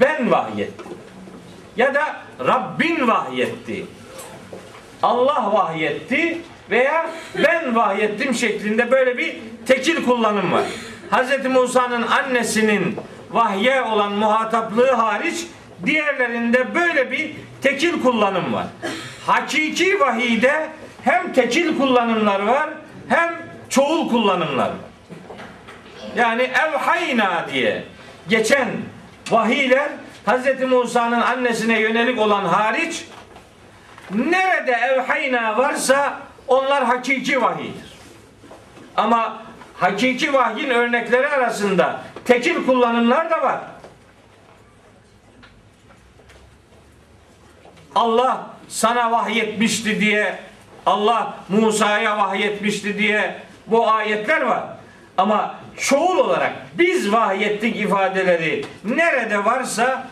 Ben 0.00 0.30
vahyettim. 0.30 0.86
Ya 1.76 1.94
da 1.94 2.16
Rabbin 2.40 3.08
vahyetti. 3.08 3.86
Allah 5.02 5.52
vahyetti 5.52 6.42
veya 6.70 7.06
ben 7.44 7.76
vahyettim 7.76 8.34
şeklinde 8.34 8.90
böyle 8.90 9.18
bir 9.18 9.36
tekil 9.66 10.04
kullanım 10.04 10.52
var. 10.52 10.64
Hz. 11.10 11.46
Musa'nın 11.46 12.02
annesinin 12.02 12.96
vahye 13.30 13.82
olan 13.82 14.12
muhataplığı 14.12 14.90
hariç 14.90 15.46
diğerlerinde 15.86 16.74
böyle 16.74 17.10
bir 17.10 17.32
tekil 17.62 18.02
kullanım 18.02 18.52
var. 18.52 18.66
Hakiki 19.26 20.00
vahiyde 20.00 20.68
hem 21.04 21.32
tekil 21.32 21.78
kullanımlar 21.78 22.40
var 22.40 22.70
hem 23.08 23.34
çoğul 23.68 24.08
kullanımlar 24.08 24.68
var. 24.68 24.94
Yani 26.16 26.42
evhayna 26.42 27.46
diye 27.52 27.84
geçen 28.28 28.68
vahiyler 29.30 29.88
Hz. 30.26 30.70
Musa'nın 30.70 31.20
annesine 31.20 31.80
yönelik 31.80 32.18
olan 32.18 32.44
hariç 32.44 33.04
nerede 34.10 34.72
evhayna 34.72 35.58
varsa 35.58 36.20
onlar 36.48 36.84
hakiki 36.84 37.42
vahiydir. 37.42 37.94
Ama 38.96 39.42
hakiki 39.74 40.32
vahyin 40.32 40.70
örnekleri 40.70 41.28
arasında 41.28 42.00
tekil 42.24 42.66
kullanımlar 42.66 43.30
da 43.30 43.42
var. 43.42 43.60
Allah 47.94 48.46
sana 48.68 49.12
vahyetmişti 49.12 50.00
diye 50.00 50.38
Allah 50.86 51.34
Musa'ya 51.48 52.18
vahyetmişti 52.18 52.98
diye 52.98 53.40
bu 53.66 53.90
ayetler 53.90 54.40
var. 54.40 54.62
Ama 55.16 55.54
çoğul 55.78 56.18
olarak 56.18 56.52
biz 56.78 57.12
vahyettik 57.12 57.76
ifadeleri 57.76 58.64
nerede 58.84 59.44
varsa 59.44 60.06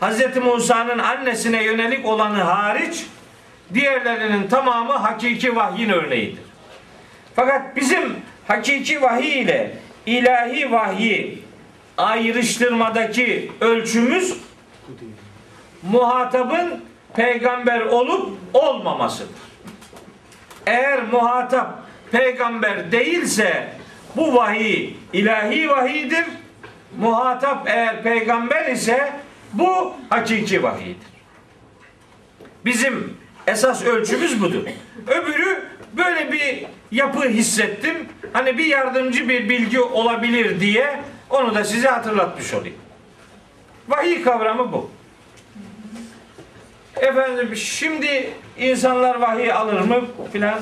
Hz. 0.00 0.36
Musa'nın 0.36 0.98
annesine 0.98 1.64
yönelik 1.64 2.06
olanı 2.06 2.42
hariç 2.42 3.06
diğerlerinin 3.74 4.48
tamamı 4.48 4.92
hakiki 4.92 5.56
vahyin 5.56 5.88
örneğidir. 5.88 6.44
Fakat 7.36 7.76
bizim 7.76 8.16
hakiki 8.48 9.02
vahiy 9.02 9.40
ile 9.40 9.74
ilahi 10.06 10.72
vahyi 10.72 11.44
ayrıştırmadaki 11.96 13.52
ölçümüz 13.60 14.36
muhatabın 15.82 16.84
peygamber 17.14 17.80
olup 17.80 18.38
olmamasıdır. 18.52 19.44
Eğer 20.66 21.02
muhatap 21.12 21.82
peygamber 22.12 22.92
değilse 22.92 23.68
bu 24.16 24.34
vahiy 24.34 24.94
ilahi 25.12 25.68
vahiydir. 25.70 26.24
Muhatap 26.98 27.68
eğer 27.68 28.02
peygamber 28.02 28.72
ise 28.72 29.12
bu 29.52 29.94
hakiki 30.10 30.62
vahiydir. 30.62 31.14
Bizim 32.64 33.16
esas 33.46 33.84
ölçümüz 33.84 34.42
budur. 34.42 34.62
Öbürü 35.06 35.62
böyle 35.96 36.32
bir 36.32 36.66
yapı 36.90 37.28
hissettim. 37.28 38.08
Hani 38.32 38.58
bir 38.58 38.66
yardımcı 38.66 39.28
bir 39.28 39.48
bilgi 39.48 39.80
olabilir 39.80 40.60
diye 40.60 41.00
onu 41.30 41.54
da 41.54 41.64
size 41.64 41.88
hatırlatmış 41.88 42.54
olayım. 42.54 42.76
Vahiy 43.88 44.22
kavramı 44.22 44.72
bu. 44.72 44.90
Efendim 46.96 47.56
şimdi 47.56 48.30
insanlar 48.58 49.14
vahiy 49.14 49.52
alır 49.52 49.80
mı 49.80 50.04
filan? 50.32 50.60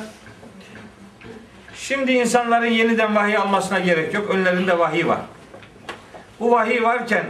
Şimdi 1.77 2.13
insanların 2.13 2.67
yeniden 2.67 3.17
vahiy 3.17 3.37
almasına 3.37 3.79
gerek 3.79 4.15
yok. 4.15 4.31
Önlerinde 4.31 4.79
vahiy 4.79 5.07
var. 5.07 5.21
Bu 6.41 6.51
vahiy 6.51 6.83
varken 6.83 7.25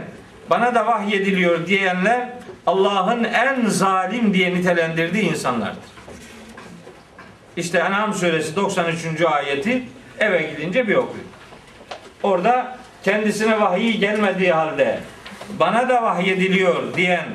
bana 0.49 0.75
da 0.75 0.87
vahiy 0.87 1.15
ediliyor 1.15 1.67
diyenler 1.67 2.29
Allah'ın 2.67 3.23
en 3.23 3.65
zalim 3.65 4.33
diye 4.33 4.55
nitelendirdiği 4.55 5.23
insanlardır. 5.23 5.93
İşte 7.57 7.77
En'am 7.77 8.13
suresi 8.13 8.55
93. 8.55 9.21
ayeti 9.21 9.83
eve 10.19 10.41
gidince 10.41 10.87
bir 10.87 10.95
okuyun. 10.95 11.27
Orada 12.23 12.77
kendisine 13.03 13.61
vahiy 13.61 13.97
gelmediği 13.97 14.51
halde 14.51 14.99
bana 15.59 15.89
da 15.89 16.03
vahiy 16.03 16.31
ediliyor 16.31 16.95
diyen 16.95 17.25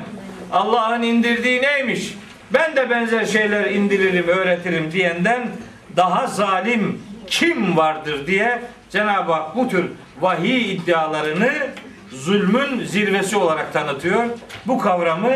Allah'ın 0.51 1.01
indirdiği 1.01 1.61
neymiş? 1.61 2.13
Ben 2.53 2.75
de 2.75 2.89
benzer 2.89 3.25
şeyler 3.25 3.65
indiririm, 3.71 4.27
öğretirim 4.27 4.91
diyenden 4.91 5.47
daha 5.95 6.27
zalim 6.27 7.01
kim 7.27 7.77
vardır 7.77 8.27
diye 8.27 8.61
Cenab-ı 8.89 9.31
Hak 9.31 9.55
bu 9.55 9.69
tür 9.69 9.85
vahiy 10.21 10.73
iddialarını 10.73 11.51
zulmün 12.11 12.85
zirvesi 12.85 13.37
olarak 13.37 13.73
tanıtıyor. 13.73 14.25
Bu 14.67 14.77
kavramı 14.77 15.31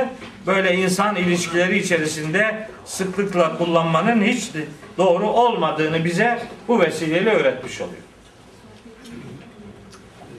böyle 0.47 0.75
insan 0.75 1.15
ilişkileri 1.15 1.77
içerisinde 1.79 2.67
sıklıkla 2.85 3.57
kullanmanın 3.57 4.23
hiç 4.23 4.51
doğru 4.97 5.27
olmadığını 5.27 6.05
bize 6.05 6.47
bu 6.67 6.79
vesileyle 6.81 7.29
öğretmiş 7.29 7.81
oluyor. 7.81 7.97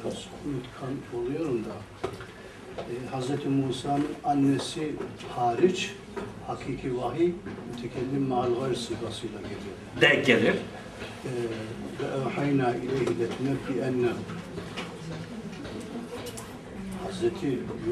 Biraz 0.05 0.15
unutkan 0.47 1.21
oluyorum 1.21 1.65
da 1.65 1.75
e, 2.79 3.21
Hz. 3.21 3.31
Musa'nın 3.47 4.07
annesi 4.25 4.93
hariç 5.37 5.91
hakiki 6.47 6.97
vahiy 6.97 7.31
mütekellim 7.73 8.29
ma'al 8.29 8.55
gayr 8.61 8.75
sigasıyla 8.75 9.41
geliyor. 9.41 9.77
Denk 10.01 10.27
gelir. 10.27 10.55
E, 11.25 11.31
Ve 12.01 12.07
evhayna 12.23 12.75
ileyhi 12.75 13.21
letunebbi 13.21 13.81
enne 13.85 14.09
Hz. 17.21 17.23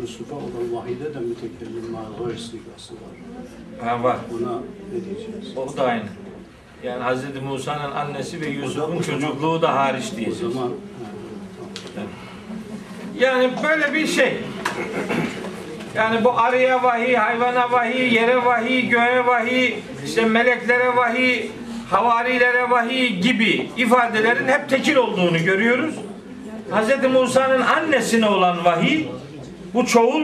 Yusuf'a 0.03 0.35
olan 0.35 0.73
vahide 0.73 1.14
de 1.14 1.18
mütekellim 1.18 1.97
gayr 2.18 2.37
sigası 2.39 2.95
var. 2.95 3.89
Ha, 3.89 4.03
var. 4.03 4.16
Buna 4.31 4.53
ne 4.93 5.05
diyeceğiz? 5.05 5.57
O 5.57 5.77
da 5.77 5.83
aynı. 5.85 6.03
Yani 6.85 7.05
Hz. 7.05 7.43
Musa'nın 7.43 7.91
annesi 7.93 8.41
ve 8.41 8.47
Yusuf'un 8.47 8.81
o 8.83 8.87
zaman- 8.87 9.03
çocukluğu 9.03 9.62
da 9.62 9.75
hariç 9.77 10.05
O 10.12 10.16
diyeceğiz. 10.16 10.39
zaman 10.55 10.68
ha, 10.68 10.75
tamam. 11.95 12.11
Yani 13.18 13.51
böyle 13.62 13.95
bir 13.95 14.07
şey. 14.07 14.37
Yani 15.95 16.25
bu 16.25 16.39
arıya 16.39 16.83
vahiy, 16.83 17.14
hayvana 17.16 17.73
vahiy, 17.73 18.14
yere 18.14 18.45
vahiy, 18.45 18.89
göğe 18.89 19.27
vahiy, 19.27 19.75
işte 20.05 20.25
meleklere 20.25 20.97
vahiy, 20.97 21.47
havarilere 21.91 22.70
vahiy 22.70 23.20
gibi 23.20 23.70
ifadelerin 23.77 24.49
hep 24.49 24.68
tekil 24.68 24.97
olduğunu 24.97 25.39
görüyoruz. 25.45 25.95
Hz. 26.73 27.11
Musa'nın 27.12 27.61
annesine 27.61 28.29
olan 28.29 28.64
vahiy, 28.64 29.07
bu 29.75 29.87
çoğul, 29.87 30.23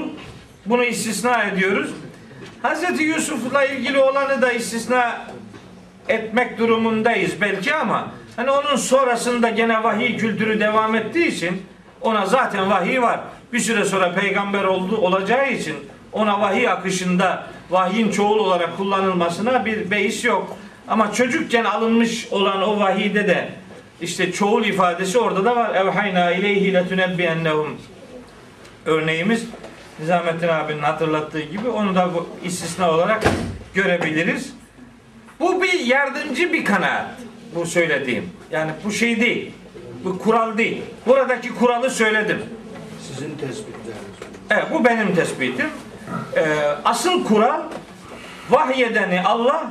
bunu 0.67 0.85
istisna 0.85 1.43
ediyoruz. 1.43 1.91
Hz. 2.63 3.01
Yusuf'la 3.01 3.65
ilgili 3.65 3.99
olanı 3.99 4.43
da 4.43 4.53
istisna 4.53 5.27
etmek 6.09 6.59
durumundayız 6.59 7.41
belki 7.41 7.75
ama 7.75 8.09
hani 8.37 8.51
onun 8.51 8.77
sonrasında 8.77 9.49
gene 9.49 9.83
vahiy 9.83 10.17
kültürü 10.17 10.61
devam 10.61 10.95
ettiği 10.95 11.27
için 11.27 11.63
ona 12.01 12.27
zaten 12.27 12.71
vahiy 12.71 13.03
var. 13.03 13.21
Bir 13.53 13.61
süre 13.61 13.85
sonra 13.85 14.13
peygamber 14.13 14.65
oldu 14.65 14.97
olacağı 14.97 15.53
için 15.53 15.77
ona 16.13 16.41
vahiy 16.41 16.69
akışında 16.69 17.47
vahyin 17.71 18.11
çoğul 18.11 18.39
olarak 18.39 18.77
kullanılmasına 18.77 19.65
bir 19.65 19.91
beis 19.91 20.25
yok. 20.25 20.57
Ama 20.89 21.13
çocukken 21.13 21.65
alınmış 21.65 22.29
olan 22.31 22.63
o 22.63 22.81
vahiyde 22.81 23.29
de 23.29 23.49
işte 24.01 24.33
çoğul 24.33 24.65
ifadesi 24.65 25.19
orada 25.19 25.45
da 25.45 25.57
var. 25.57 25.75
Evhayna 25.75 26.31
ileyhi 26.31 26.75
letunebbiyennehum 26.75 27.77
örneğimiz 28.87 29.47
Nizamettin 30.01 30.49
abinin 30.49 30.83
hatırlattığı 30.83 31.41
gibi 31.41 31.69
onu 31.69 31.95
da 31.95 32.15
bu 32.15 32.29
istisna 32.45 32.91
olarak 32.91 33.25
görebiliriz. 33.75 34.53
Bu 35.41 35.63
bir 35.63 35.81
yardımcı 35.81 36.53
bir 36.53 36.65
kanaat. 36.65 37.07
Bu 37.55 37.67
söylediğim. 37.67 38.31
Yani 38.51 38.71
bu 38.85 38.93
şey 38.93 39.21
değil. 39.21 39.53
Bu 40.05 40.19
kural 40.19 40.59
değil. 40.59 40.83
Buradaki 41.07 41.55
kuralı 41.55 41.91
söyledim. 41.91 42.43
Sizin 43.09 43.31
tespitleriniz. 43.31 44.19
Evet 44.51 44.65
bu 44.73 44.85
benim 44.85 45.15
tespitim. 45.15 45.67
Ee, 46.37 46.43
asıl 46.85 47.25
kural 47.25 47.61
vahyedeni 48.51 49.23
Allah 49.23 49.71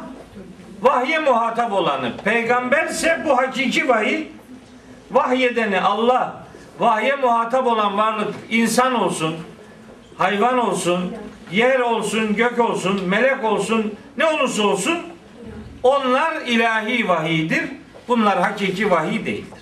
vahye 0.82 1.20
muhatap 1.20 1.74
olanı. 1.74 2.12
Peygamberse 2.24 3.22
bu 3.26 3.38
hakiki 3.38 3.90
vahiy 3.90 4.28
vahyedeni 5.12 5.82
Allah 5.82 6.44
vahye 6.80 7.16
muhatap 7.16 7.68
olan 7.68 7.98
varlık 7.98 8.36
insan 8.50 8.96
olsun 8.96 9.36
hayvan 10.18 10.58
olsun 10.58 11.16
yer 11.52 11.80
olsun 11.80 12.36
gök 12.36 12.60
olsun 12.60 13.04
melek 13.08 13.44
olsun 13.44 13.96
ne 14.18 14.26
olursa 14.26 14.64
olsun 14.64 14.98
onlar 15.84 16.42
ilahi 16.46 17.08
vahiydir. 17.08 17.64
Bunlar 18.08 18.40
hakiki 18.40 18.92
vahiy 18.92 19.26
değildir. 19.26 19.60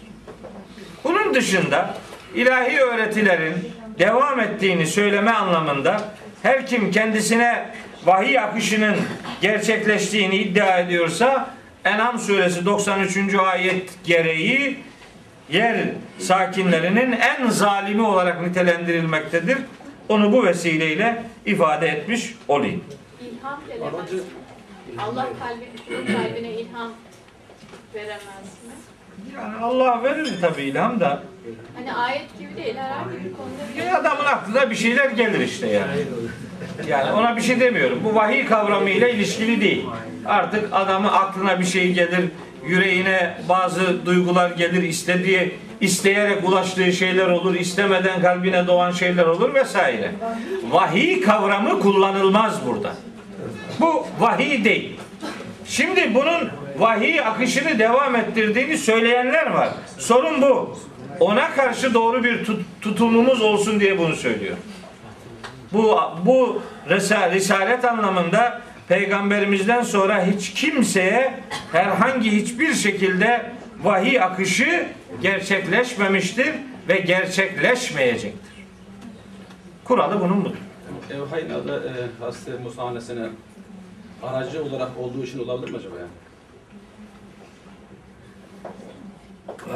Bunun 1.04 1.34
dışında 1.34 1.94
ilahi 2.36 2.80
öğretilerin 2.80 3.72
devam 4.00 4.40
ettiğini 4.40 4.88
söyleme 4.88 5.32
anlamında 5.32 6.02
her 6.44 6.68
kim 6.68 6.92
kendisine 6.92 7.70
vahiy 8.06 8.40
akışının 8.40 8.96
gerçekleştiğini 9.42 10.36
iddia 10.36 10.80
ediyorsa 10.80 11.50
En'am 11.86 12.20
suresi 12.20 12.66
93. 12.66 13.36
ayet 13.36 13.90
gereği 14.04 14.80
yer 15.50 15.78
sakinlerinin 16.20 17.12
en 17.12 17.50
zalimi 17.50 18.02
olarak 18.02 18.42
nitelendirilmektedir. 18.42 19.58
Onu 20.10 20.32
bu 20.32 20.46
vesileyle 20.46 21.24
ifade 21.46 21.88
etmiş 21.88 22.36
olayım. 22.48 22.84
İlham 23.22 23.60
kelimesi. 23.68 24.24
Allah 25.00 25.28
kalbi, 25.40 25.68
kalbine 26.14 26.52
ilham 26.52 26.92
veremez 27.96 28.20
mi? 28.66 28.74
Yani 29.36 29.56
Allah 29.64 30.04
verir 30.04 30.34
tabii 30.42 30.64
ilham 30.64 31.00
da. 31.00 31.24
Hani 31.76 31.94
ayet 31.94 32.40
gibi 32.40 32.56
değil, 32.56 32.76
herhangi 32.76 33.26
bir 33.26 33.34
konuda 33.34 33.94
bir 33.94 34.00
adamın 34.00 34.26
aklına 34.26 34.70
bir 34.70 34.76
şeyler 34.76 35.10
gelir 35.10 35.40
işte 35.40 35.68
yani. 35.68 36.06
Yani 36.90 37.12
ona 37.12 37.38
bir 37.38 37.42
şey 37.42 37.60
demiyorum. 37.60 38.00
Bu 38.04 38.16
vahiy 38.16 38.46
kavramıyla 38.46 39.08
ilişkili 39.08 39.62
değil. 39.62 39.86
Artık 40.26 40.70
adamın 40.72 41.08
aklına 41.08 41.60
bir 41.60 41.66
şey 41.66 41.94
gelir, 41.94 42.26
yüreğine 42.68 43.38
bazı 43.50 44.06
duygular 44.06 44.52
gelir, 44.52 44.84
istediği, 44.84 45.56
isteyerek 45.82 46.50
ulaştığı 46.50 46.94
şeyler 46.94 47.28
olur, 47.28 47.56
istemeden 47.56 48.22
kalbine 48.22 48.68
doğan 48.68 48.92
şeyler 48.92 49.26
olur 49.26 49.54
vesaire. 49.54 50.12
Vahiy 50.72 51.22
kavramı 51.22 51.80
kullanılmaz 51.80 52.66
burada. 52.68 52.94
Bu 53.80 54.08
vahiy 54.20 54.64
değil. 54.64 55.00
Şimdi 55.68 56.14
bunun 56.14 56.50
vahiy 56.80 57.20
akışını 57.22 57.80
devam 57.80 58.16
ettirdiğini 58.16 58.78
söyleyenler 58.78 59.52
var. 59.52 59.70
Sorun 59.98 60.42
bu. 60.42 60.80
Ona 61.20 61.52
karşı 61.52 61.94
doğru 61.94 62.24
bir 62.24 62.46
tut- 62.46 62.66
tutumumuz 62.82 63.42
olsun 63.42 63.80
diye 63.80 63.98
bunu 64.00 64.16
söylüyor. 64.16 64.56
Bu 65.76 66.00
bu 66.26 66.62
risalet 66.90 67.86
anlamında 67.86 68.62
peygamberimizden 68.88 69.84
sonra 69.84 70.26
hiç 70.26 70.54
kimseye 70.54 71.40
herhangi 71.72 72.32
hiçbir 72.32 72.74
şekilde 72.74 73.52
vahiy 73.84 74.22
akışı 74.22 74.88
gerçekleşmemiştir 75.22 76.54
ve 76.88 76.98
gerçekleşmeyecektir. 77.00 78.56
Kuralı 79.84 80.22
bunun 80.22 80.46
budur. 80.46 80.56
Evhayn 81.12 81.50
adı 81.50 81.84
e, 81.90 82.24
Hazreti 82.24 82.64
Musa 82.64 82.84
annesine 82.84 83.28
aracı 84.24 84.64
olarak 84.64 84.90
olduğu 85.00 85.24
için 85.24 85.40
olabilir 85.40 85.72
mi 85.72 85.78
acaba 85.78 85.96
yani? 85.96 86.10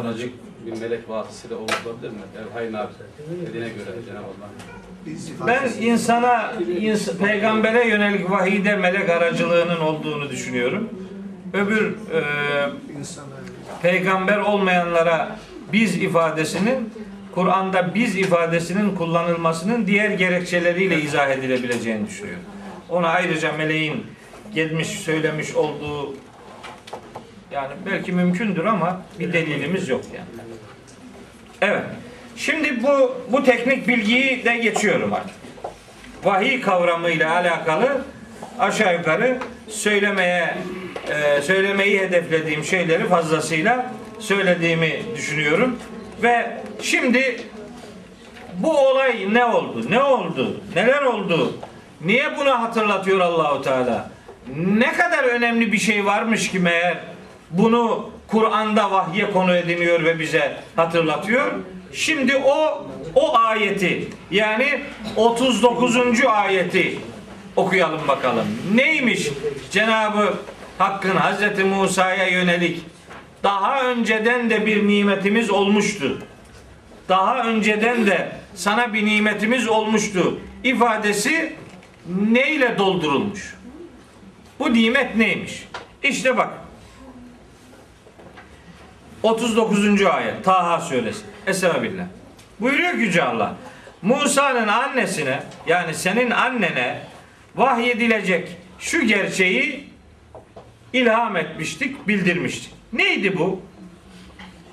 Aracı 0.01 0.29
bir 0.65 0.81
melek 0.81 1.09
vasıtasıyla 1.09 1.57
olabilir 1.57 2.09
mi? 2.09 2.17
Evhayn 2.51 2.73
abi 2.73 2.93
dediğine 3.47 3.69
göre 3.69 3.85
Cenab-ı 4.05 4.25
Allah. 4.25 4.49
Ben 5.47 5.69
insana, 5.81 6.53
ins- 6.79 7.17
peygambere 7.17 7.87
yönelik 7.87 8.31
vahiyde 8.31 8.75
melek 8.75 9.09
aracılığının 9.09 9.79
olduğunu 9.79 10.29
düşünüyorum. 10.29 10.89
Öbür 11.53 11.91
e, 11.91 12.21
peygamber 13.81 14.37
olmayanlara 14.37 15.35
biz 15.73 15.95
ifadesinin 15.95 16.93
Kur'an'da 17.35 17.95
biz 17.95 18.15
ifadesinin 18.15 18.95
kullanılmasının 18.95 19.87
diğer 19.87 20.09
gerekçeleriyle 20.09 21.01
izah 21.01 21.29
edilebileceğini 21.29 22.07
düşünüyorum. 22.07 22.43
Ona 22.89 23.07
ayrıca 23.07 23.51
meleğin 23.53 24.05
gelmiş 24.55 24.87
söylemiş 24.87 25.55
olduğu 25.55 26.13
yani 27.51 27.73
belki 27.85 28.11
mümkündür 28.11 28.65
ama 28.65 29.01
bir 29.19 29.33
delilimiz 29.33 29.89
yok 29.89 30.01
yani. 30.15 30.27
Evet. 31.61 31.83
Şimdi 32.39 32.83
bu 32.83 33.15
bu 33.31 33.43
teknik 33.43 33.87
bilgiyi 33.87 34.45
de 34.45 34.57
geçiyorum 34.57 35.13
artık. 35.13 35.35
Vahiy 36.23 36.61
kavramıyla 36.61 37.35
alakalı 37.35 38.01
aşağı 38.59 38.97
yukarı 38.97 39.37
söylemeye 39.67 40.57
e, 41.09 41.41
söylemeyi 41.41 41.99
hedeflediğim 41.99 42.63
şeyleri 42.63 43.07
fazlasıyla 43.07 43.91
söylediğimi 44.19 45.01
düşünüyorum 45.15 45.79
ve 46.23 46.57
şimdi 46.81 47.41
bu 48.53 48.77
olay 48.77 49.33
ne 49.33 49.45
oldu? 49.45 49.85
Ne 49.89 50.03
oldu? 50.03 50.61
Neler 50.75 51.01
oldu? 51.01 51.57
Niye 52.01 52.37
bunu 52.37 52.61
hatırlatıyor 52.61 53.19
Allahu 53.19 53.61
Teala? 53.61 54.09
Ne 54.55 54.93
kadar 54.93 55.23
önemli 55.23 55.71
bir 55.71 55.79
şey 55.79 56.05
varmış 56.05 56.51
ki 56.51 56.59
meğer 56.59 56.97
bunu 57.51 58.09
Kur'an'da 58.27 58.91
vahye 58.91 59.31
konu 59.31 59.55
ediniyor 59.55 60.03
ve 60.03 60.19
bize 60.19 60.57
hatırlatıyor. 60.75 61.51
Şimdi 61.93 62.35
o 62.35 62.87
o 63.15 63.37
ayeti 63.37 64.07
yani 64.31 64.81
39. 65.15 65.97
ayeti 66.25 66.99
okuyalım 67.55 68.07
bakalım. 68.07 68.47
Neymiş 68.75 69.29
Cenabı 69.71 70.33
Hakk'ın 70.77 71.15
Hazreti 71.15 71.63
Musa'ya 71.63 72.27
yönelik 72.27 72.81
daha 73.43 73.83
önceden 73.83 74.49
de 74.49 74.65
bir 74.65 74.87
nimetimiz 74.87 75.49
olmuştu 75.49 76.17
daha 77.09 77.43
önceden 77.43 78.07
de 78.07 78.31
sana 78.55 78.93
bir 78.93 79.05
nimetimiz 79.05 79.67
olmuştu 79.67 80.39
ifadesi 80.63 81.53
neyle 82.29 82.77
doldurulmuş? 82.77 83.55
Bu 84.59 84.73
nimet 84.73 85.15
neymiş? 85.15 85.67
İşte 86.03 86.37
bak. 86.37 86.49
39. 89.23 90.01
ayet 90.05 90.43
Taha 90.43 90.81
suresi. 90.81 91.21
Estağfirullah. 91.49 92.05
Buyuruyor 92.59 92.91
ki 92.91 92.99
Yüce 92.99 93.23
Allah. 93.23 93.55
Musa'nın 94.01 94.67
annesine 94.67 95.39
yani 95.67 95.93
senin 95.93 96.31
annene 96.31 97.01
vahyedilecek 97.55 98.57
şu 98.79 99.01
gerçeği 99.07 99.89
ilham 100.93 101.37
etmiştik, 101.37 102.07
bildirmiştik. 102.07 102.73
Neydi 102.93 103.37
bu? 103.37 103.61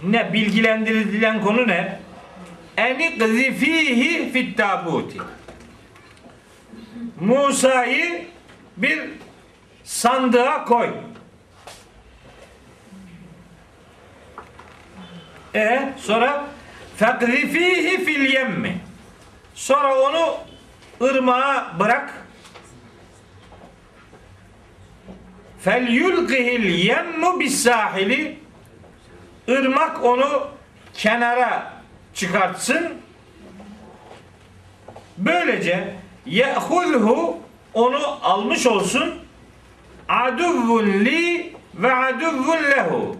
Ne 0.02 0.32
bilgilendirilen 0.32 1.40
konu 1.40 1.68
ne? 1.68 1.98
Eni 2.76 3.54
fihi 3.54 4.32
fit 4.32 4.56
tabuti. 4.56 5.18
Musa'yı 7.20 8.24
bir 8.76 9.00
sandığa 9.84 10.64
koy. 10.64 10.90
E 15.54 15.92
sonra 15.98 16.44
fekzifihi 16.96 18.04
fil 18.04 18.32
yemmi. 18.32 18.78
Sonra 19.54 20.00
onu 20.00 20.36
ırmağa 21.02 21.72
bırak. 21.80 22.26
Fel 25.60 25.88
yulqihil 25.88 26.64
yemmu 26.64 27.40
bis 27.40 27.62
sahili. 27.62 28.38
Irmak 29.48 30.04
onu 30.04 30.48
kenara 30.94 31.72
çıkartsın. 32.14 32.94
Böylece 35.18 35.94
ye'hulhu 36.26 37.38
onu 37.74 38.18
almış 38.22 38.66
olsun. 38.66 39.14
Aduvvun 40.08 40.86
li 40.86 41.52
ve 41.74 41.94
aduvvun 41.94 42.62
lehu. 42.62 43.16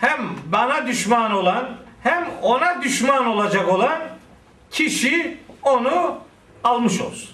Hem 0.00 0.20
bana 0.46 0.86
düşman 0.86 1.32
olan 1.32 1.83
hem 2.04 2.24
ona 2.42 2.82
düşman 2.82 3.26
olacak 3.26 3.68
olan 3.68 3.98
kişi 4.70 5.38
onu 5.62 6.20
almış 6.64 7.00
olsun. 7.00 7.30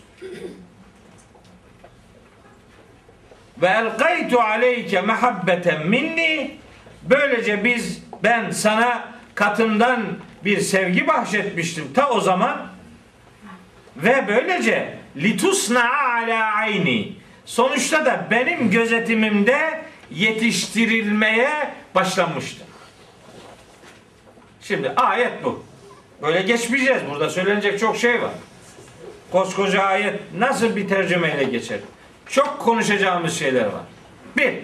Ve 3.59 3.67
elgaytu 3.67 4.41
aleyke 4.41 5.01
mehabbeten 5.01 5.87
minni 5.87 6.57
böylece 7.03 7.65
biz 7.65 8.03
ben 8.23 8.51
sana 8.51 9.09
katımdan 9.35 10.03
bir 10.45 10.61
sevgi 10.61 11.07
bahşetmiştim 11.07 11.93
ta 11.93 12.11
o 12.11 12.21
zaman 12.21 12.67
ve 13.97 14.25
böylece 14.29 14.99
litusna 15.17 15.91
ala 16.01 16.45
ayni 16.55 17.13
sonuçta 17.45 18.07
da 18.07 18.27
benim 18.31 18.71
gözetimimde 18.71 19.83
yetiştirilmeye 20.11 21.51
başlanmıştı. 21.95 22.70
Şimdi 24.71 24.91
ayet 24.91 25.45
bu. 25.45 25.65
Böyle 26.23 26.43
geçmeyeceğiz. 26.43 27.03
Burada 27.11 27.31
söylenecek 27.31 27.81
çok 27.81 27.97
şey 27.97 28.23
var. 28.23 28.31
Koskoca 29.33 29.83
ayet 29.83 30.21
nasıl 30.39 30.77
bir 30.77 30.89
tercümeyle 30.89 31.45
geçer? 31.45 31.79
Çok 32.27 32.59
konuşacağımız 32.59 33.39
şeyler 33.39 33.65
var. 33.65 33.83
Bir, 34.37 34.55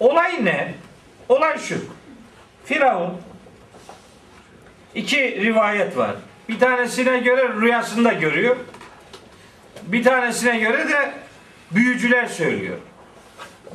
olay 0.00 0.44
ne? 0.44 0.74
Olay 1.28 1.58
şu. 1.58 1.84
Firavun 2.64 3.12
iki 4.94 5.42
rivayet 5.42 5.96
var. 5.96 6.14
Bir 6.48 6.58
tanesine 6.58 7.18
göre 7.18 7.48
rüyasında 7.60 8.12
görüyor. 8.12 8.56
Bir 9.82 10.04
tanesine 10.04 10.58
göre 10.58 10.88
de 10.88 11.12
büyücüler 11.70 12.26
söylüyor. 12.26 12.76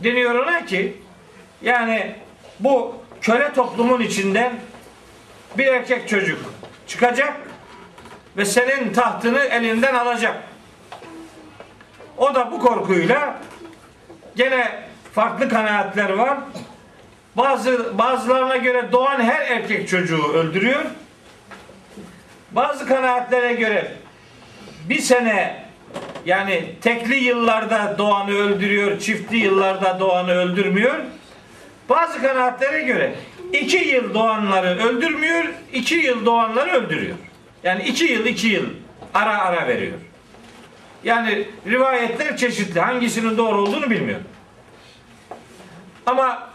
Deniyor 0.03 0.35
ona 0.35 0.65
ki 0.65 0.97
yani 1.61 2.15
bu 2.59 2.95
köle 3.21 3.53
toplumun 3.53 4.01
içinden 4.01 4.53
bir 5.57 5.67
erkek 5.67 6.09
çocuk 6.09 6.39
çıkacak 6.87 7.33
ve 8.37 8.45
senin 8.45 8.93
tahtını 8.93 9.39
elinden 9.39 9.95
alacak. 9.95 10.35
O 12.17 12.35
da 12.35 12.51
bu 12.51 12.59
korkuyla 12.59 13.39
gene 14.35 14.83
farklı 15.13 15.49
kanaatler 15.49 16.09
var. 16.09 16.37
Bazı 17.35 17.97
bazılarına 17.97 18.57
göre 18.57 18.91
doğan 18.91 19.21
her 19.21 19.41
erkek 19.41 19.89
çocuğu 19.89 20.33
öldürüyor. 20.33 20.85
Bazı 22.51 22.87
kanaatlere 22.87 23.53
göre 23.53 23.91
bir 24.89 24.99
sene 24.99 25.65
yani 26.25 26.75
tekli 26.81 27.15
yıllarda 27.15 27.95
doğanı 27.97 28.31
öldürüyor, 28.31 28.99
çiftli 28.99 29.37
yıllarda 29.37 29.99
doğanı 29.99 30.31
öldürmüyor. 30.31 30.95
Bazı 31.89 32.21
kanaatlere 32.21 32.81
göre 32.81 33.15
iki 33.53 33.77
yıl 33.77 34.13
doğanları 34.13 34.87
öldürmüyor, 34.87 35.45
iki 35.73 35.95
yıl 35.95 36.25
doğanları 36.25 36.71
öldürüyor. 36.71 37.15
Yani 37.63 37.83
iki 37.83 38.03
yıl 38.05 38.25
iki 38.25 38.47
yıl 38.47 38.65
ara 39.13 39.37
ara 39.41 39.67
veriyor. 39.67 39.97
Yani 41.03 41.47
rivayetler 41.67 42.37
çeşitli. 42.37 42.79
Hangisinin 42.79 43.37
doğru 43.37 43.61
olduğunu 43.61 43.89
bilmiyorum. 43.89 44.25
Ama 46.05 46.49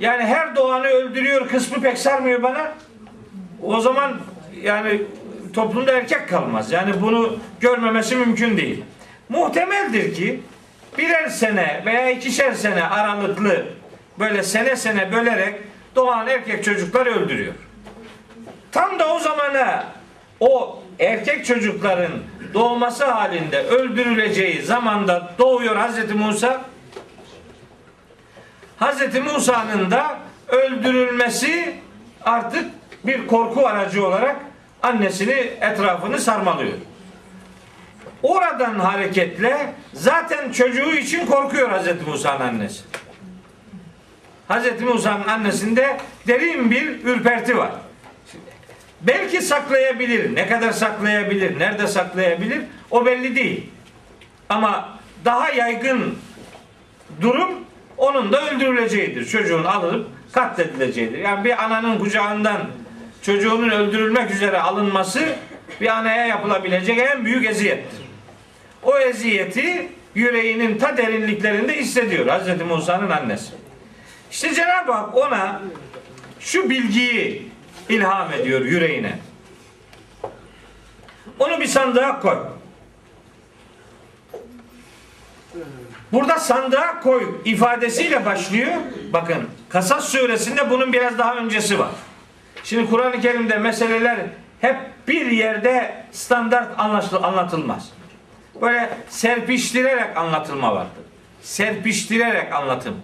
yani 0.00 0.22
her 0.22 0.56
doğanı 0.56 0.86
öldürüyor 0.86 1.48
kısmı 1.48 1.82
pek 1.82 1.98
sarmıyor 1.98 2.42
bana. 2.42 2.72
O 3.62 3.80
zaman 3.80 4.20
yani 4.62 5.02
toplumda 5.52 5.92
erkek 5.92 6.28
kalmaz. 6.28 6.72
Yani 6.72 7.02
bunu 7.02 7.36
görmemesi 7.60 8.16
mümkün 8.16 8.56
değil. 8.56 8.84
Muhtemeldir 9.28 10.14
ki 10.14 10.40
birer 10.98 11.28
sene 11.28 11.82
veya 11.86 12.10
ikişer 12.10 12.52
sene 12.52 12.84
aralıklı 12.84 13.66
böyle 14.18 14.42
sene 14.42 14.76
sene 14.76 15.12
bölerek 15.12 15.54
doğan 15.94 16.26
erkek 16.26 16.64
çocuklar 16.64 17.06
öldürüyor. 17.06 17.54
Tam 18.72 18.98
da 18.98 19.14
o 19.14 19.18
zamana 19.18 19.86
o 20.40 20.82
erkek 20.98 21.46
çocukların 21.46 22.12
doğması 22.54 23.04
halinde 23.04 23.62
öldürüleceği 23.62 24.62
zamanda 24.62 25.32
doğuyor 25.38 25.76
Hazreti 25.76 26.14
Musa. 26.14 26.60
Hazreti 28.76 29.20
Musa'nın 29.20 29.90
da 29.90 30.18
öldürülmesi 30.48 31.74
artık 32.24 32.64
bir 33.04 33.26
korku 33.26 33.66
aracı 33.66 34.06
olarak 34.06 34.36
annesini 34.82 35.32
etrafını 35.60 36.18
sarmalıyor. 36.18 36.78
Oradan 38.22 38.78
hareketle 38.78 39.72
zaten 39.92 40.52
çocuğu 40.52 40.92
için 40.92 41.26
korkuyor 41.26 41.70
Hazreti 41.70 42.10
Musa'nın 42.10 42.40
annesi. 42.40 42.82
Hazreti 44.48 44.84
Musa'nın 44.84 45.28
annesinde 45.28 45.96
derin 46.26 46.70
bir 46.70 47.04
ürperti 47.04 47.58
var. 47.58 47.70
Belki 49.00 49.42
saklayabilir. 49.42 50.34
Ne 50.34 50.48
kadar 50.48 50.72
saklayabilir? 50.72 51.58
Nerede 51.58 51.86
saklayabilir? 51.86 52.60
O 52.90 53.06
belli 53.06 53.36
değil. 53.36 53.66
Ama 54.48 54.98
daha 55.24 55.50
yaygın 55.50 56.18
durum 57.20 57.50
onun 57.96 58.32
da 58.32 58.50
öldürüleceğidir. 58.50 59.24
Çocuğun 59.24 59.64
alınıp 59.64 60.06
katledileceğidir. 60.32 61.18
Yani 61.18 61.44
bir 61.44 61.64
ananın 61.64 61.98
kucağından 61.98 62.60
çocuğunun 63.22 63.70
öldürülmek 63.70 64.30
üzere 64.30 64.60
alınması 64.60 65.20
bir 65.80 65.86
anaya 65.86 66.26
yapılabilecek 66.26 66.98
en 66.98 67.24
büyük 67.24 67.46
eziyettir. 67.46 68.00
O 68.82 68.98
eziyeti 68.98 69.88
yüreğinin 70.14 70.78
ta 70.78 70.96
derinliklerinde 70.96 71.76
hissediyor 71.76 72.26
Hazreti 72.26 72.64
Musa'nın 72.64 73.10
annesi. 73.10 73.52
İşte 74.30 74.54
Cenab-ı 74.54 74.92
Hak 74.92 75.16
ona 75.16 75.60
şu 76.40 76.70
bilgiyi 76.70 77.52
ilham 77.88 78.32
ediyor 78.32 78.60
yüreğine. 78.60 79.18
Onu 81.38 81.60
bir 81.60 81.66
sandığa 81.66 82.20
koy. 82.20 82.38
Burada 86.12 86.38
sandığa 86.38 87.00
koy 87.00 87.40
ifadesiyle 87.44 88.26
başlıyor. 88.26 88.72
Bakın 89.12 89.48
Kasas 89.68 90.08
suresinde 90.08 90.70
bunun 90.70 90.92
biraz 90.92 91.18
daha 91.18 91.36
öncesi 91.36 91.78
var. 91.78 91.90
Şimdi 92.64 92.90
Kur'an-ı 92.90 93.20
Kerim'de 93.20 93.58
meseleler 93.58 94.18
hep 94.60 94.76
bir 95.08 95.26
yerde 95.26 96.04
standart 96.12 96.80
anlatılmaz. 97.22 97.90
Böyle 98.60 98.90
serpiştirerek 99.08 100.16
anlatılma 100.16 100.74
vardır. 100.74 101.02
Serpiştirerek 101.42 102.52
anlatım. 102.52 102.94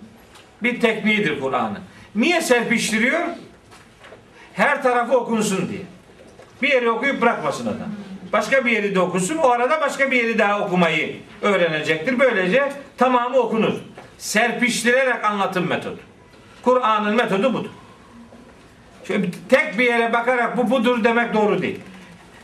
Bir 0.64 0.80
tekniğidir 0.80 1.40
Kur'an'ın. 1.40 1.78
Niye 2.14 2.40
serpiştiriyor? 2.40 3.20
Her 4.54 4.82
tarafı 4.82 5.16
okunsun 5.18 5.68
diye. 5.68 5.80
Bir 6.62 6.68
yeri 6.68 6.90
okuyup 6.90 7.22
bırakmasın 7.22 7.66
adam. 7.66 7.88
Başka 8.32 8.64
bir 8.66 8.70
yeri 8.70 8.94
de 8.94 9.00
okusun. 9.00 9.36
O 9.36 9.48
arada 9.50 9.80
başka 9.80 10.10
bir 10.10 10.16
yeri 10.16 10.38
daha 10.38 10.60
okumayı 10.60 11.16
öğrenecektir. 11.42 12.18
Böylece 12.18 12.72
tamamı 12.96 13.36
okunur. 13.38 13.72
Serpiştirerek 14.18 15.24
anlatım 15.24 15.68
metodu. 15.68 15.98
Kur'an'ın 16.62 17.14
metodu 17.16 17.54
budur. 17.54 17.70
Bir- 19.08 19.30
tek 19.48 19.78
bir 19.78 19.84
yere 19.84 20.12
bakarak 20.12 20.56
bu 20.56 20.70
budur 20.70 21.04
demek 21.04 21.34
doğru 21.34 21.62
değil. 21.62 21.80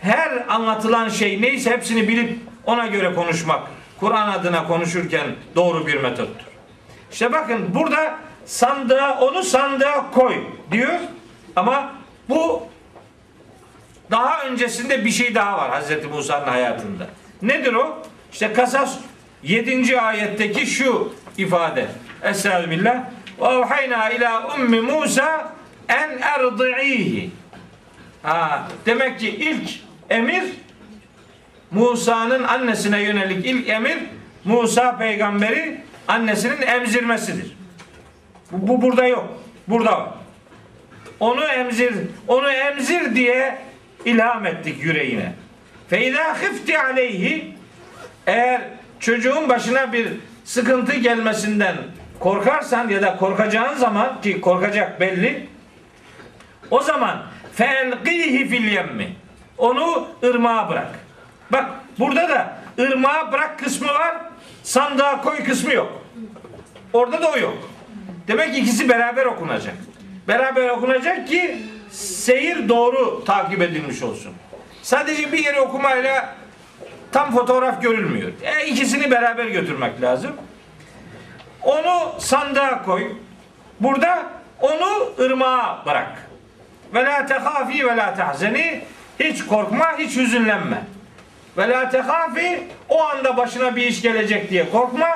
Her 0.01 0.45
anlatılan 0.49 1.09
şey 1.09 1.43
neyse 1.43 1.71
hepsini 1.71 2.09
bilip 2.09 2.39
ona 2.66 2.87
göre 2.87 3.14
konuşmak 3.14 3.61
Kur'an 4.01 4.29
adına 4.33 4.66
konuşurken 4.66 5.27
doğru 5.57 5.87
bir 5.87 6.01
metottur. 6.01 6.49
İşte 7.12 7.32
bakın 7.32 7.74
burada 7.74 8.18
sandığa 8.46 9.20
onu 9.20 9.42
sandığa 9.42 10.11
koy 10.11 10.34
diyor 10.72 10.98
ama 11.56 11.92
bu 12.28 12.62
daha 14.11 14.44
öncesinde 14.44 15.04
bir 15.04 15.11
şey 15.11 15.34
daha 15.34 15.58
var 15.58 15.70
Hazreti 15.70 16.06
Musa'nın 16.06 16.46
hayatında. 16.46 17.06
Nedir 17.42 17.74
o? 17.74 18.02
İşte 18.32 18.52
Kasas 18.52 18.98
7. 19.42 20.00
ayetteki 20.00 20.66
şu 20.66 21.12
ifade. 21.38 21.86
Estağfirullah. 22.22 23.04
Ve 23.40 23.46
evhayna 23.46 24.11
ila 24.11 24.54
ummi 24.54 24.80
Musa 24.80 25.52
en 25.88 26.18
erdi'ihi. 26.18 27.30
Ha, 28.22 28.68
demek 28.86 29.20
ki 29.20 29.28
ilk 29.28 29.70
emir 30.11 30.44
Musa'nın 31.70 32.42
annesine 32.42 33.02
yönelik 33.02 33.46
ilk 33.46 33.68
emir 33.68 33.98
Musa 34.44 34.98
peygamberi 34.98 35.80
annesinin 36.09 36.62
emzirmesidir. 36.62 37.57
Bu, 38.53 38.68
bu 38.68 38.82
burada 38.82 39.07
yok. 39.07 39.28
Burada 39.68 39.98
var. 39.98 40.09
Onu 41.20 41.44
emzir, 41.44 41.94
onu 42.28 42.51
emzir 42.51 43.14
diye 43.14 43.59
ilham 44.05 44.46
ettik 44.46 44.84
yüreğine. 44.84 45.32
Feyda 45.88 46.34
hifti 46.34 46.78
aleyhi 46.78 47.55
eğer 48.26 48.61
çocuğun 49.01 49.48
başına 49.48 49.92
bir 49.92 50.09
sıkıntı 50.44 50.96
gelmesinden 50.96 51.76
korkarsan 52.20 52.88
ya 52.88 53.03
da 53.03 53.16
korkacağın 53.16 53.74
zaman 53.74 54.20
ki 54.20 54.40
korkacak 54.40 55.01
belli 55.01 55.46
o 56.70 56.80
zaman 56.80 57.22
felqihi 57.53 58.48
fil 58.48 58.64
yemmi 58.64 59.16
onu 59.59 60.09
ırmağa 60.24 60.68
bırak. 60.68 60.90
Bak 61.53 61.70
burada 61.98 62.28
da 62.28 62.57
ırmağa 62.78 63.32
bırak 63.32 63.59
kısmı 63.59 63.88
var 63.88 64.16
sandığa 64.62 65.22
koy 65.22 65.44
kısmı 65.44 65.72
yok. 65.72 66.02
Orada 66.92 67.22
da 67.22 67.30
o 67.30 67.38
yok. 67.38 67.58
Demek 68.28 68.54
ki 68.54 68.61
ikisi 68.61 68.88
beraber 68.88 69.26
okunacak. 69.26 69.74
Beraber 70.28 70.68
okunacak 70.68 71.28
ki 71.28 71.62
seyir 71.90 72.68
doğru 72.68 73.24
takip 73.24 73.62
edilmiş 73.62 74.02
olsun. 74.02 74.32
Sadece 74.82 75.32
bir 75.32 75.38
yeri 75.38 75.61
okumayla 75.61 76.36
tam 77.12 77.32
fotoğraf 77.32 77.82
görülmüyor. 77.82 78.32
E, 78.42 78.66
ikisini 78.66 79.11
beraber 79.11 79.46
götürmek 79.46 80.02
lazım. 80.02 80.32
Onu 81.62 82.12
sandığa 82.18 82.82
koy. 82.82 83.12
Burada 83.80 84.26
onu 84.61 85.12
ırmağa 85.20 85.82
bırak. 85.86 86.28
Ve 86.94 87.04
la 87.04 87.26
tehafi 87.26 87.86
ve 87.86 87.96
la 87.96 88.14
tahzeni 88.14 88.84
hiç 89.20 89.46
korkma, 89.46 89.98
hiç 89.98 90.16
hüzünlenme. 90.16 90.82
Ve 91.57 91.68
la 91.68 91.90
tehafi 91.90 92.62
o 92.88 93.03
anda 93.03 93.36
başına 93.36 93.76
bir 93.76 93.86
iş 93.86 94.03
gelecek 94.03 94.51
diye 94.51 94.70
korkma. 94.70 95.09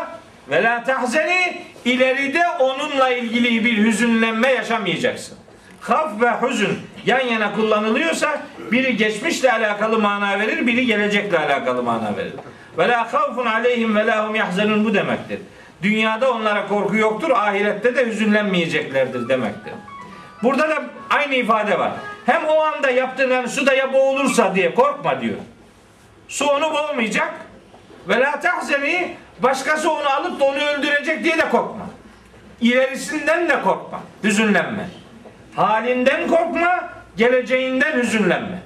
Ve 0.50 0.62
la 0.62 0.84
tahzeni 0.84 1.62
ileride 1.84 2.42
onunla 2.58 3.10
ilgili 3.10 3.64
bir 3.64 3.84
hüzünlenme 3.84 4.48
yaşamayacaksın. 4.48 5.38
Haf 5.80 6.20
ve 6.20 6.48
hüzün 6.48 6.78
yan 7.06 7.20
yana 7.20 7.54
kullanılıyorsa 7.54 8.40
biri 8.72 8.96
geçmişle 8.96 9.52
alakalı 9.52 9.98
mana 9.98 10.38
verir, 10.38 10.66
biri 10.66 10.86
gelecekle 10.86 11.38
alakalı 11.38 11.82
mana 11.82 12.16
verir. 12.16 12.32
Ve 12.78 12.88
la 12.88 13.12
havfun 13.12 13.46
aleyhim 13.46 13.96
ve 13.96 14.06
la 14.06 14.28
hum 14.28 14.34
yahzenun 14.34 14.84
bu 14.84 14.94
demektir. 14.94 15.38
Dünyada 15.82 16.32
onlara 16.32 16.68
korku 16.68 16.96
yoktur, 16.96 17.30
ahirette 17.30 17.96
de 17.96 18.06
hüzünlenmeyeceklerdir 18.06 19.28
demektir. 19.28 19.72
Burada 20.42 20.68
da 20.68 20.82
aynı 21.10 21.34
ifade 21.34 21.78
var. 21.78 21.90
Hem 22.26 22.44
o 22.44 22.60
anda 22.60 22.90
yaptığın 22.90 23.30
yani 23.30 23.48
suda 23.48 23.74
ya 23.74 23.92
boğulursa 23.92 24.54
diye 24.54 24.74
korkma 24.74 25.20
diyor. 25.20 25.36
Su 26.34 26.46
onu 26.46 26.74
boğmayacak. 26.74 27.34
Ve 28.08 28.20
la 28.20 28.40
tahzeni 28.40 29.16
başkası 29.42 29.92
onu 29.92 30.08
alıp 30.08 30.40
da 30.40 30.44
onu 30.44 30.58
öldürecek 30.64 31.24
diye 31.24 31.38
de 31.38 31.48
korkma. 31.48 31.86
İlerisinden 32.60 33.48
de 33.48 33.62
korkma. 33.62 34.00
Hüzünlenme. 34.24 34.88
Halinden 35.56 36.28
korkma. 36.28 36.90
geleceğinden 37.16 37.98
hüzünlenme. 37.98 38.62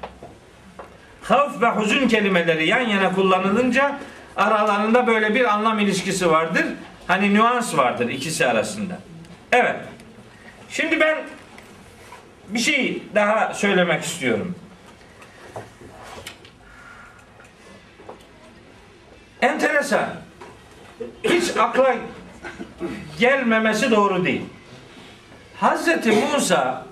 Havf 1.23 1.63
ve 1.63 1.69
huzun 1.69 2.09
kelimeleri 2.09 2.67
yan 2.67 2.81
yana 2.81 3.15
kullanılınca 3.15 3.99
aralarında 4.37 5.07
böyle 5.07 5.35
bir 5.35 5.45
anlam 5.45 5.79
ilişkisi 5.79 6.31
vardır. 6.31 6.65
Hani 7.07 7.35
nüans 7.35 7.77
vardır 7.77 8.09
ikisi 8.09 8.47
arasında. 8.47 8.99
Evet. 9.53 9.81
Şimdi 10.71 11.01
ben 11.01 11.19
bir 12.49 12.59
şey 12.59 13.03
daha 13.15 13.55
söylemek 13.55 14.05
istiyorum. 14.05 14.55
Enteresan. 19.43 20.09
Hiç 21.25 21.57
akla 21.57 21.95
gelmemesi 23.19 23.91
doğru 23.91 24.25
değil. 24.25 24.43
Hazreti 25.57 26.13
Musa 26.13 26.87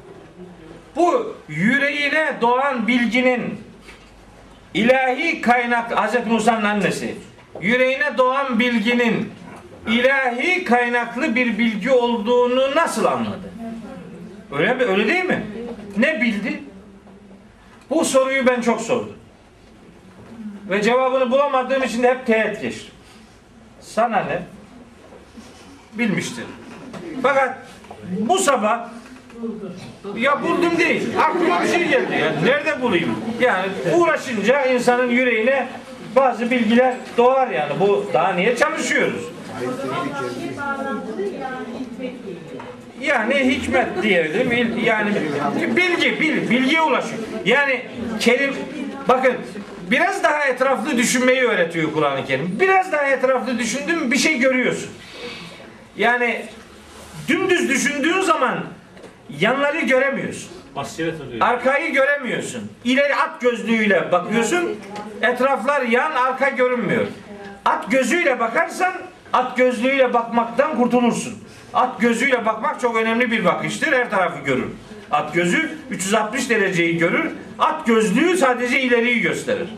bu 0.96 1.36
yüreğine 1.48 2.36
doğan 2.40 2.86
bilginin 2.86 3.60
ilahi 4.74 5.40
kaynak 5.40 5.98
Hazreti 5.98 6.28
Musa'nın 6.28 6.64
annesi 6.64 7.14
yüreğine 7.60 8.18
doğan 8.18 8.58
bilginin 8.58 9.32
ilahi 9.88 10.64
kaynaklı 10.64 11.34
bir 11.34 11.58
bilgi 11.58 11.90
olduğunu 11.90 12.76
nasıl 12.76 13.04
anladı? 13.04 13.50
Öyle 14.52 14.74
mi? 14.74 14.82
Öyle 14.84 15.08
değil 15.08 15.24
mi? 15.24 15.46
Ne 15.96 16.20
bildi? 16.20 16.62
Bu 17.90 18.04
soruyu 18.04 18.46
ben 18.46 18.60
çok 18.60 18.80
sordum. 18.80 19.15
Ve 20.70 20.82
cevabını 20.82 21.30
bulamadığım 21.30 21.82
için 21.82 22.02
de 22.02 22.10
hep 22.10 22.26
teğet 22.26 22.62
geçtim. 22.62 22.94
Sana 23.80 24.16
ne? 24.16 24.42
Bilmiştir. 25.92 26.44
Fakat 27.22 27.58
bu 28.20 28.38
sabah 28.38 28.88
ya 30.16 30.42
buldum 30.42 30.78
değil. 30.78 31.08
Aklıma 31.20 31.62
bir 31.62 31.68
şey 31.68 31.88
geldi. 31.88 32.18
Yani 32.20 32.46
nerede 32.46 32.82
bulayım? 32.82 33.16
Yani 33.40 33.66
uğraşınca 33.94 34.64
insanın 34.64 35.10
yüreğine 35.10 35.68
bazı 36.16 36.50
bilgiler 36.50 36.94
doğar 37.16 37.48
yani. 37.48 37.72
Bu 37.80 38.10
daha 38.12 38.32
niye 38.32 38.56
çalışıyoruz? 38.56 39.22
Yani 43.00 43.34
hikmet 43.34 44.02
diyelim. 44.02 44.76
Yani 44.84 45.10
bilgi, 45.76 46.20
bil, 46.20 46.50
bilgiye 46.50 46.82
ulaşıyor. 46.82 47.22
Yani 47.44 47.82
kelim 48.20 48.54
bakın 49.08 49.34
biraz 49.90 50.22
daha 50.22 50.44
etraflı 50.44 50.96
düşünmeyi 50.96 51.42
öğretiyor 51.42 51.92
Kur'an-ı 51.92 52.26
Kerim. 52.26 52.56
Biraz 52.60 52.92
daha 52.92 53.02
etraflı 53.02 53.58
düşündün 53.58 53.98
mü 53.98 54.10
bir 54.10 54.18
şey 54.18 54.38
görüyorsun. 54.38 54.90
Yani 55.96 56.46
dümdüz 57.28 57.68
düşündüğün 57.68 58.20
zaman 58.20 58.64
yanları 59.38 59.80
göremiyorsun. 59.80 60.50
Basiret 60.76 61.20
oluyor. 61.20 61.40
Arkayı 61.40 61.92
göremiyorsun. 61.92 62.72
İleri 62.84 63.14
at 63.14 63.40
gözlüğüyle 63.40 64.12
bakıyorsun. 64.12 64.76
Etraflar 65.22 65.82
yan 65.82 66.12
arka 66.12 66.48
görünmüyor. 66.48 67.06
At 67.64 67.90
gözüyle 67.90 68.40
bakarsan 68.40 68.92
at 69.32 69.56
gözlüğüyle 69.56 70.14
bakmaktan 70.14 70.76
kurtulursun. 70.76 71.34
At 71.74 72.00
gözüyle 72.00 72.46
bakmak 72.46 72.80
çok 72.80 72.96
önemli 72.96 73.30
bir 73.30 73.44
bakıştır. 73.44 73.92
Her 73.92 74.10
tarafı 74.10 74.44
görür. 74.44 74.68
At 75.10 75.34
gözü 75.34 75.78
360 75.90 76.50
dereceyi 76.50 76.98
görür. 76.98 77.30
At 77.58 77.86
gözlüğü 77.86 78.36
sadece 78.36 78.80
ileriyi 78.80 79.20
gösterir. 79.20 79.68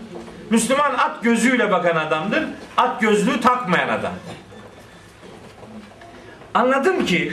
Müslüman 0.50 0.94
at 0.94 1.22
gözüyle 1.22 1.70
bakan 1.70 1.96
adamdır. 1.96 2.44
At 2.76 3.00
gözlüğü 3.00 3.40
takmayan 3.40 3.88
adam. 3.88 4.12
Anladım 6.54 7.06
ki 7.06 7.32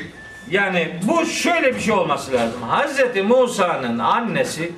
yani 0.51 0.99
bu 1.03 1.25
şöyle 1.25 1.75
bir 1.75 1.79
şey 1.79 1.93
olması 1.93 2.33
lazım. 2.33 2.61
Hazreti 2.61 3.23
Musa'nın 3.23 3.99
annesi 3.99 4.71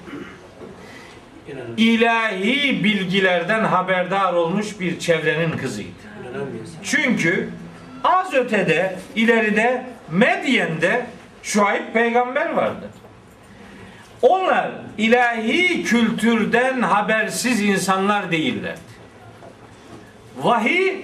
ilahi 1.77 2.83
bilgilerden 2.83 3.63
haberdar 3.63 4.33
olmuş 4.33 4.79
bir 4.79 4.99
çevrenin 4.99 5.57
kızıydı. 5.57 5.89
Çünkü 6.83 7.49
az 8.03 8.33
ötede 8.33 8.95
ileride 9.15 9.85
Medyen'de 10.11 11.05
Şuayb 11.43 11.93
peygamber 11.93 12.53
vardı. 12.53 12.89
Onlar 14.21 14.71
ilahi 14.97 15.83
kültürden 15.83 16.81
habersiz 16.81 17.61
insanlar 17.61 18.31
değiller. 18.31 18.75
Vahiy 20.37 20.95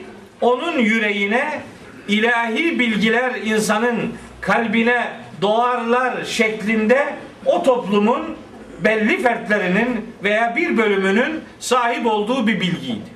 onun 0.41 0.79
yüreğine 0.79 1.61
ilahi 2.07 2.79
bilgiler 2.79 3.35
insanın 3.35 4.13
kalbine 4.41 5.07
doğarlar 5.41 6.25
şeklinde 6.25 7.13
o 7.45 7.63
toplumun 7.63 8.37
belli 8.79 9.21
fertlerinin 9.21 10.13
veya 10.23 10.55
bir 10.55 10.77
bölümünün 10.77 11.41
sahip 11.59 12.05
olduğu 12.05 12.47
bir 12.47 12.59
bilgiydi. 12.59 13.13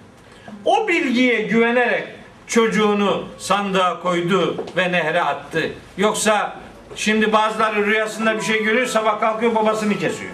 O 0.66 0.88
bilgiye 0.88 1.41
güvenerek 1.41 2.04
çocuğunu 2.48 3.26
sandığa 3.38 4.00
koydu 4.00 4.66
ve 4.78 4.91
nehre 4.91 5.22
attı. 5.22 5.70
Yoksa 5.98 6.56
şimdi 6.98 7.34
bazıları 7.34 7.86
rüyasında 7.86 8.38
bir 8.38 8.41
şey 8.41 8.64
görüyor 8.64 8.88
sabah 8.88 9.20
kalkıyor 9.20 9.56
babasını 9.56 9.93
kesiyor. 9.93 10.32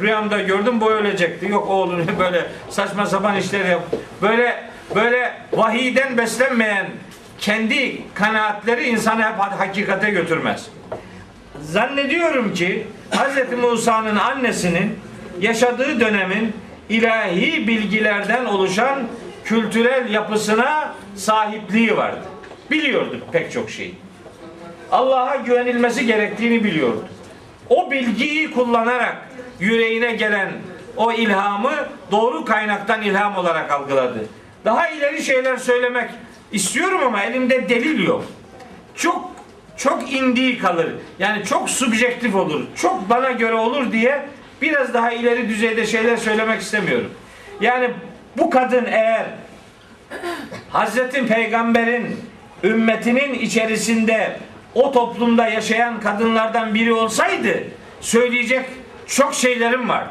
Rüyamda 0.00 0.42
gördüm 0.42 0.80
bu 0.80 0.90
ölecekti. 0.90 1.46
Yok 1.46 1.68
oğlunu 1.68 2.02
böyle 2.18 2.46
saçma 2.70 3.06
sapan 3.06 3.36
işler 3.36 3.64
yap. 3.64 3.82
Böyle 4.22 4.70
böyle 4.94 5.34
vahiyden 5.52 6.18
beslenmeyen 6.18 6.86
kendi 7.38 8.00
kanaatleri 8.14 8.88
insanı 8.88 9.22
hep 9.22 9.38
hakikate 9.38 10.10
götürmez. 10.10 10.66
Zannediyorum 11.62 12.54
ki 12.54 12.86
Hz. 13.10 13.58
Musa'nın 13.58 14.16
annesinin 14.16 14.98
yaşadığı 15.40 16.00
dönemin 16.00 16.52
ilahi 16.88 17.68
bilgilerden 17.68 18.44
oluşan 18.44 18.98
kültürel 19.44 20.10
yapısına 20.10 20.94
sahipliği 21.16 21.96
vardı. 21.96 22.22
Biliyordu 22.70 23.20
pek 23.32 23.52
çok 23.52 23.70
şeyi. 23.70 23.94
Allah'a 24.92 25.36
güvenilmesi 25.36 26.06
gerektiğini 26.06 26.64
biliyordu. 26.64 27.04
O 27.68 27.90
bilgiyi 27.90 28.50
kullanarak 28.50 29.16
yüreğine 29.60 30.12
gelen 30.12 30.52
o 30.96 31.12
ilhamı 31.12 31.72
doğru 32.10 32.44
kaynaktan 32.44 33.02
ilham 33.02 33.36
olarak 33.36 33.70
algıladı. 33.70 34.26
Daha 34.64 34.88
ileri 34.88 35.22
şeyler 35.22 35.56
söylemek 35.56 36.10
istiyorum 36.52 37.00
ama 37.06 37.22
elimde 37.22 37.68
delil 37.68 38.06
yok. 38.06 38.24
Çok 38.94 39.30
çok 39.76 40.12
indiği 40.12 40.58
kalır. 40.58 40.88
Yani 41.18 41.44
çok 41.44 41.70
subjektif 41.70 42.34
olur. 42.34 42.66
Çok 42.76 43.10
bana 43.10 43.30
göre 43.30 43.54
olur 43.54 43.92
diye 43.92 44.22
biraz 44.62 44.94
daha 44.94 45.12
ileri 45.12 45.48
düzeyde 45.48 45.86
şeyler 45.86 46.16
söylemek 46.16 46.60
istemiyorum. 46.60 47.10
Yani 47.60 47.90
bu 48.38 48.50
kadın 48.50 48.84
eğer 48.84 49.26
Hazreti 50.70 51.26
Peygamber'in 51.26 52.16
ümmetinin 52.64 53.34
içerisinde 53.34 54.36
o 54.74 54.92
toplumda 54.92 55.48
yaşayan 55.48 56.00
kadınlardan 56.00 56.74
biri 56.74 56.92
olsaydı 56.92 57.64
söyleyecek 58.00 58.66
çok 59.06 59.34
şeylerim 59.34 59.88
vardı. 59.88 60.10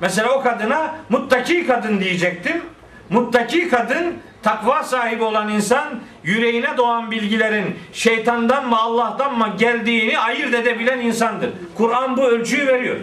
Mesela 0.00 0.38
o 0.38 0.42
kadına 0.42 0.94
muttaki 1.08 1.66
kadın 1.66 2.00
diyecektim. 2.00 2.62
Muttaki 3.10 3.68
kadın 3.68 4.14
takva 4.42 4.82
sahibi 4.82 5.22
olan 5.22 5.48
insan 5.48 6.00
yüreğine 6.24 6.76
doğan 6.76 7.10
bilgilerin 7.10 7.78
şeytandan 7.92 8.68
mı 8.68 8.76
Allah'tan 8.78 9.38
mı 9.38 9.48
geldiğini 9.58 10.18
ayırt 10.18 10.54
edebilen 10.54 10.98
insandır. 10.98 11.50
Kur'an 11.76 12.16
bu 12.16 12.22
ölçüyü 12.22 12.66
veriyor. 12.66 12.96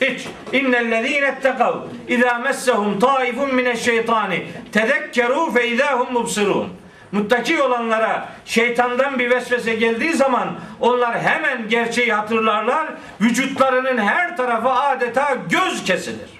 Hiç. 0.00 0.26
İnnellezîne 0.52 1.26
ettekav 1.26 1.74
izâ 2.08 2.38
messehum 2.38 2.98
taifun 2.98 3.54
mineşşeytani 3.54 4.46
tezekkerû 4.72 5.52
fe 5.52 5.68
izâhum 5.68 6.12
mubsirûn. 6.12 6.68
Muttaki 7.12 7.62
olanlara 7.62 8.28
şeytandan 8.44 9.18
bir 9.18 9.30
vesvese 9.30 9.74
geldiği 9.74 10.14
zaman 10.14 10.54
onlar 10.80 11.20
hemen 11.20 11.68
gerçeği 11.68 12.12
hatırlarlar. 12.12 12.86
Vücutlarının 13.20 13.98
her 13.98 14.36
tarafı 14.36 14.70
adeta 14.70 15.36
göz 15.50 15.84
kesilir. 15.84 16.30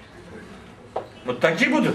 Muttaki 1.25 1.71
budur. 1.71 1.93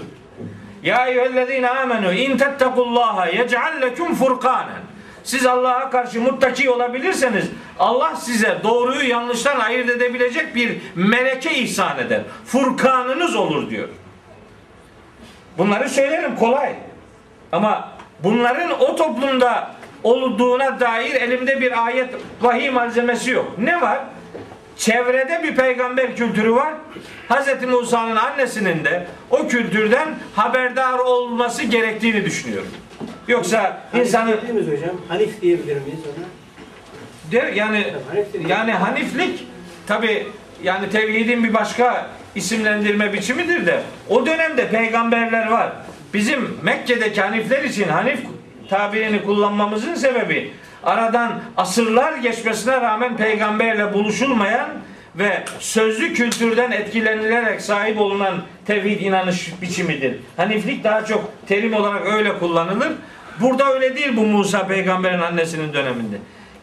Ya 0.83 1.07
eyyühellezine 1.07 1.69
amenu 1.69 2.13
in 2.13 2.37
tettekullaha 2.37 3.27
yec'al 3.27 3.81
lekum 3.81 4.15
furkanen. 4.15 4.81
Siz 5.23 5.45
Allah'a 5.45 5.89
karşı 5.89 6.21
muttaki 6.21 6.69
olabilirseniz 6.69 7.45
Allah 7.79 8.15
size 8.15 8.57
doğruyu 8.63 9.09
yanlıştan 9.09 9.59
ayırt 9.59 9.89
edebilecek 9.89 10.55
bir 10.55 10.77
meleke 10.95 11.53
ihsan 11.53 11.99
eder. 11.99 12.21
Furkanınız 12.45 13.35
olur 13.35 13.69
diyor. 13.69 13.87
Bunları 15.57 15.89
söylerim 15.89 16.35
kolay. 16.35 16.75
Ama 17.51 17.96
bunların 18.23 18.71
o 18.79 18.95
toplumda 18.95 19.71
olduğuna 20.03 20.79
dair 20.79 21.13
elimde 21.15 21.61
bir 21.61 21.85
ayet 21.85 22.09
vahiy 22.41 22.69
malzemesi 22.69 23.31
yok. 23.31 23.51
Ne 23.57 23.81
var? 23.81 23.99
Çevrede 24.77 25.43
bir 25.43 25.55
peygamber 25.55 26.15
kültürü 26.15 26.55
var. 26.55 26.73
Hz. 27.29 27.63
Musa'nın 27.67 28.15
annesinin 28.15 28.85
de 28.85 29.07
o 29.29 29.47
kültürden 29.47 30.15
haberdar 30.35 30.99
olması 30.99 31.63
gerektiğini 31.63 32.25
düşünüyorum. 32.25 32.71
Yoksa 33.27 33.81
insanı 33.93 34.23
Hanif 34.25 34.41
diyebilir 34.41 34.53
miyiz 34.53 34.81
hocam? 34.81 34.95
Hanif 35.07 35.41
diyebilir 35.41 35.75
miyiz 35.75 35.99
ona? 36.05 36.25
der 37.31 37.53
yani 37.53 37.93
Hanif 38.09 38.49
yani 38.49 38.71
haniflik 38.71 39.47
tabi 39.87 40.27
yani 40.63 40.89
tevhidin 40.89 41.43
bir 41.43 41.53
başka 41.53 42.07
isimlendirme 42.35 43.13
biçimidir 43.13 43.65
de 43.65 43.81
o 44.09 44.25
dönemde 44.25 44.69
peygamberler 44.69 45.47
var. 45.47 45.71
Bizim 46.13 46.57
Mekke'deki 46.63 47.21
Hanifler 47.21 47.63
için 47.63 47.89
Hanif 47.89 48.19
tabirini 48.69 49.23
kullanmamızın 49.23 49.95
sebebi 49.95 50.51
aradan 50.83 51.39
asırlar 51.57 52.17
geçmesine 52.17 52.81
rağmen 52.81 53.17
peygamberle 53.17 53.93
buluşulmayan 53.93 54.69
ve 55.15 55.43
sözlü 55.59 56.13
kültürden 56.13 56.71
etkilenilerek 56.71 57.61
sahip 57.61 57.99
olunan 57.99 58.35
tevhid 58.67 59.01
inanış 59.01 59.61
biçimidir. 59.61 60.15
Haniflik 60.37 60.83
daha 60.83 61.05
çok 61.05 61.31
terim 61.47 61.73
olarak 61.73 62.05
öyle 62.05 62.39
kullanılır. 62.39 62.91
Burada 63.39 63.73
öyle 63.73 63.95
değil 63.95 64.17
bu 64.17 64.21
Musa 64.21 64.67
peygamberin 64.67 65.19
annesinin 65.19 65.73
döneminde. 65.73 66.17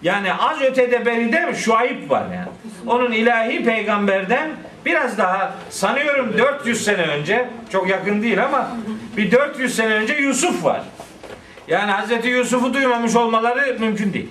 Yani 0.05 0.33
az 0.35 0.61
ötede 0.63 1.07
beride 1.07 1.55
Şuayb 1.55 2.11
var 2.11 2.25
yani. 2.35 2.49
Onun 2.87 3.13
ilahi 3.13 3.65
peygamberden 3.65 4.51
biraz 4.85 5.19
daha 5.19 5.55
sanıyorum 5.71 6.39
400 6.39 6.85
sene 6.85 7.03
önce 7.03 7.49
çok 7.73 7.89
yakın 7.89 8.23
değil 8.23 8.45
ama 8.45 8.71
bir 9.17 9.31
400 9.33 9.77
sene 9.77 9.95
önce 9.95 10.15
Yusuf 10.15 10.65
var. 10.65 10.83
Yani 11.69 11.91
Hazreti 11.91 12.29
Yusuf'u 12.29 12.75
duymamış 12.75 13.17
olmaları 13.17 13.77
mümkün 13.81 14.13
değil. 14.13 14.29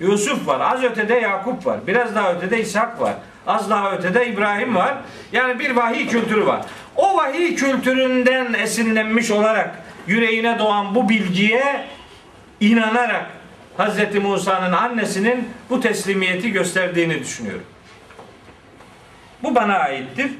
Yusuf 0.00 0.48
var. 0.48 0.60
Az 0.60 0.82
ötede 0.82 1.14
Yakup 1.14 1.66
var. 1.66 1.78
Biraz 1.86 2.14
daha 2.14 2.32
ötede 2.32 2.60
İshak 2.60 3.00
var. 3.00 3.14
Az 3.46 3.70
daha 3.70 3.92
ötede 3.92 4.26
İbrahim 4.26 4.76
var. 4.76 4.94
Yani 5.32 5.58
bir 5.58 5.70
vahiy 5.70 6.08
kültürü 6.08 6.46
var. 6.46 6.60
O 6.96 7.16
vahiy 7.16 7.54
kültüründen 7.54 8.52
esinlenmiş 8.52 9.30
olarak 9.30 9.70
yüreğine 10.06 10.58
doğan 10.58 10.94
bu 10.94 11.08
bilgiye 11.08 11.84
inanarak 12.60 13.41
Hazreti 13.76 14.20
Musa'nın 14.20 14.72
annesinin 14.72 15.48
bu 15.70 15.80
teslimiyeti 15.80 16.52
gösterdiğini 16.52 17.20
düşünüyorum. 17.20 17.64
Bu 19.42 19.54
bana 19.54 19.74
aittir. 19.78 20.30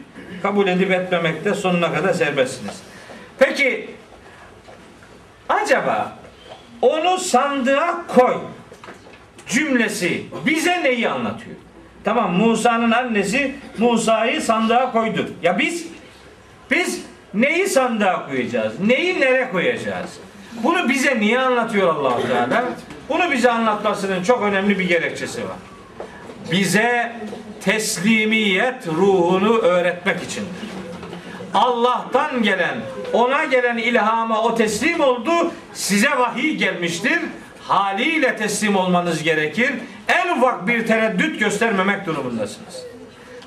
Kabul 0.42 0.68
edip 0.68 0.90
etmemekte 0.90 1.54
sonuna 1.54 1.94
kadar 1.94 2.12
serbestsiniz. 2.12 2.82
Peki 3.38 3.90
acaba 5.48 6.18
onu 6.82 7.18
sandığa 7.18 8.06
koy 8.06 8.36
cümlesi 9.48 10.26
bize 10.46 10.82
neyi 10.82 11.09
anlatıyor? 11.09 11.56
Tamam 12.04 12.32
Musa'nın 12.32 12.90
annesi 12.90 13.54
Musa'yı 13.78 14.42
sandığa 14.42 14.92
koydu. 14.92 15.30
Ya 15.42 15.59
biz 15.59 15.86
biz 16.70 17.04
neyi 17.34 17.66
sandığa 17.66 18.26
koyacağız? 18.28 18.80
Neyi 18.80 19.20
nereye 19.20 19.50
koyacağız? 19.50 20.10
Bunu 20.62 20.88
bize 20.88 21.20
niye 21.20 21.38
anlatıyor 21.40 21.96
allah 21.96 22.26
Teala? 22.26 22.64
Bunu 23.09 23.33
bize 23.33 23.51
anlatmasının 23.51 24.23
çok 24.23 24.43
önemli 24.43 24.79
bir 24.79 24.89
gerekçesi 24.89 25.45
var. 25.45 25.57
Bize 26.51 27.16
teslimiyet 27.61 28.87
ruhunu 28.87 29.59
öğretmek 29.59 30.23
içindir. 30.23 30.73
Allah'tan 31.55 32.43
gelen, 32.43 32.79
ona 33.12 33.45
gelen 33.45 33.77
ilhama 33.77 34.43
o 34.43 34.55
teslim 34.55 35.01
oldu, 35.01 35.31
size 35.73 36.11
vahiy 36.11 36.57
gelmiştir. 36.57 37.19
Haliyle 37.69 38.37
teslim 38.37 38.77
olmanız 38.77 39.23
gerekir. 39.23 39.70
En 40.09 40.39
ufak 40.39 40.69
bir 40.69 40.87
tereddüt 40.87 41.41
göstermemek 41.41 42.07
durumundasınız. 42.07 42.83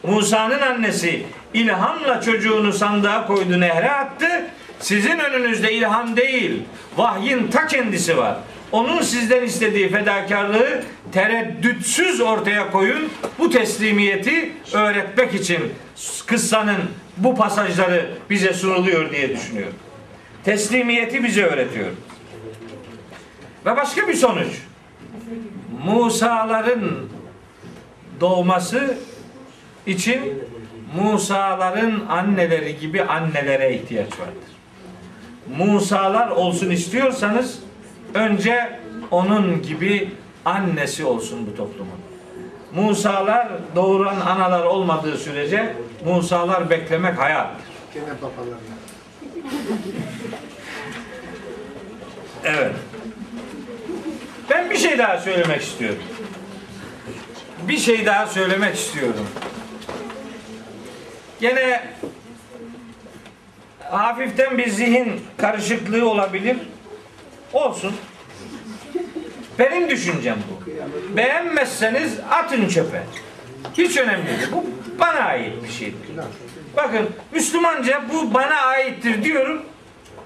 Musa'nın 0.03 0.61
annesi 0.61 1.23
ilhamla 1.53 2.21
çocuğunu 2.21 2.73
sandığa 2.73 3.27
koydu, 3.27 3.59
nehre 3.59 3.91
attı. 3.91 4.45
Sizin 4.79 5.19
önünüzde 5.19 5.73
ilham 5.73 6.17
değil, 6.17 6.63
vahyin 6.97 7.47
ta 7.47 7.67
kendisi 7.67 8.17
var. 8.17 8.37
Onun 8.75 9.01
sizden 9.01 9.43
istediği 9.43 9.89
fedakarlığı 9.89 10.83
tereddütsüz 11.11 12.21
ortaya 12.21 12.71
koyun. 12.71 13.09
Bu 13.39 13.49
teslimiyeti 13.49 14.53
öğretmek 14.73 15.33
için 15.33 15.73
kıssanın 16.25 16.77
bu 17.17 17.35
pasajları 17.35 18.09
bize 18.29 18.53
sunuluyor 18.53 19.11
diye 19.11 19.29
düşünüyorum. 19.29 19.73
Teslimiyeti 20.43 21.23
bize 21.23 21.43
öğretiyor. 21.43 21.87
Ve 23.65 23.75
başka 23.75 24.07
bir 24.07 24.13
sonuç. 24.13 24.53
Musa'ların 25.85 27.09
doğması 28.19 28.97
için 29.87 30.43
Musa'ların 30.95 32.05
anneleri 32.09 32.79
gibi 32.79 33.03
annelere 33.03 33.75
ihtiyaç 33.75 34.19
vardır. 34.19 34.55
Musa'lar 35.57 36.27
olsun 36.29 36.69
istiyorsanız 36.69 37.59
önce 38.15 38.79
onun 39.11 39.61
gibi 39.61 40.11
annesi 40.45 41.05
olsun 41.05 41.47
bu 41.47 41.57
toplumun. 41.57 41.99
Musa'lar 42.75 43.47
doğuran 43.75 44.21
analar 44.21 44.63
olmadığı 44.63 45.17
sürece 45.17 45.75
Musa'lar 46.05 46.69
beklemek 46.69 47.19
hayattır. 47.19 47.65
Gene 47.93 48.05
babalarına. 48.05 48.75
Evet. 52.43 52.75
Ben 54.49 54.69
bir 54.69 54.77
şey 54.77 54.97
daha 54.97 55.17
söylemek 55.17 55.61
istiyorum. 55.61 56.03
Bir 57.67 57.77
şey 57.77 58.05
daha 58.05 58.27
söylemek 58.27 58.75
istiyorum. 58.75 59.27
Gene 61.41 61.83
hafiften 63.91 64.57
bir 64.57 64.69
zihin 64.69 65.21
karışıklığı 65.37 66.09
olabilir. 66.09 66.57
Olsun. 67.53 67.95
Benim 69.59 69.89
düşüncem 69.89 70.37
bu. 70.51 70.65
Beğenmezseniz 71.17 72.19
atın 72.31 72.67
çöpe. 72.67 73.03
Hiç 73.77 73.97
önemli 73.97 74.27
değil. 74.27 74.47
Bu 74.51 74.65
bana 74.99 75.19
ait 75.19 75.63
bir 75.63 75.69
şeydir. 75.71 75.99
Bakın 76.77 77.09
Müslümanca 77.31 78.01
bu 78.13 78.33
bana 78.33 78.55
aittir 78.55 79.23
diyorum. 79.23 79.61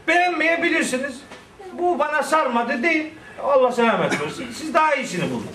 Beğenmeyebilirsiniz. 0.08 1.20
Bu 1.74 2.00
bana 2.00 2.24
sarmadı 2.24 2.84
değil. 2.84 3.08
Allah 3.44 3.72
selamet 3.72 4.22
versin. 4.22 4.48
Siz 4.54 4.74
daha 4.74 4.96
iyisini 4.96 5.32
bulun. 5.32 5.48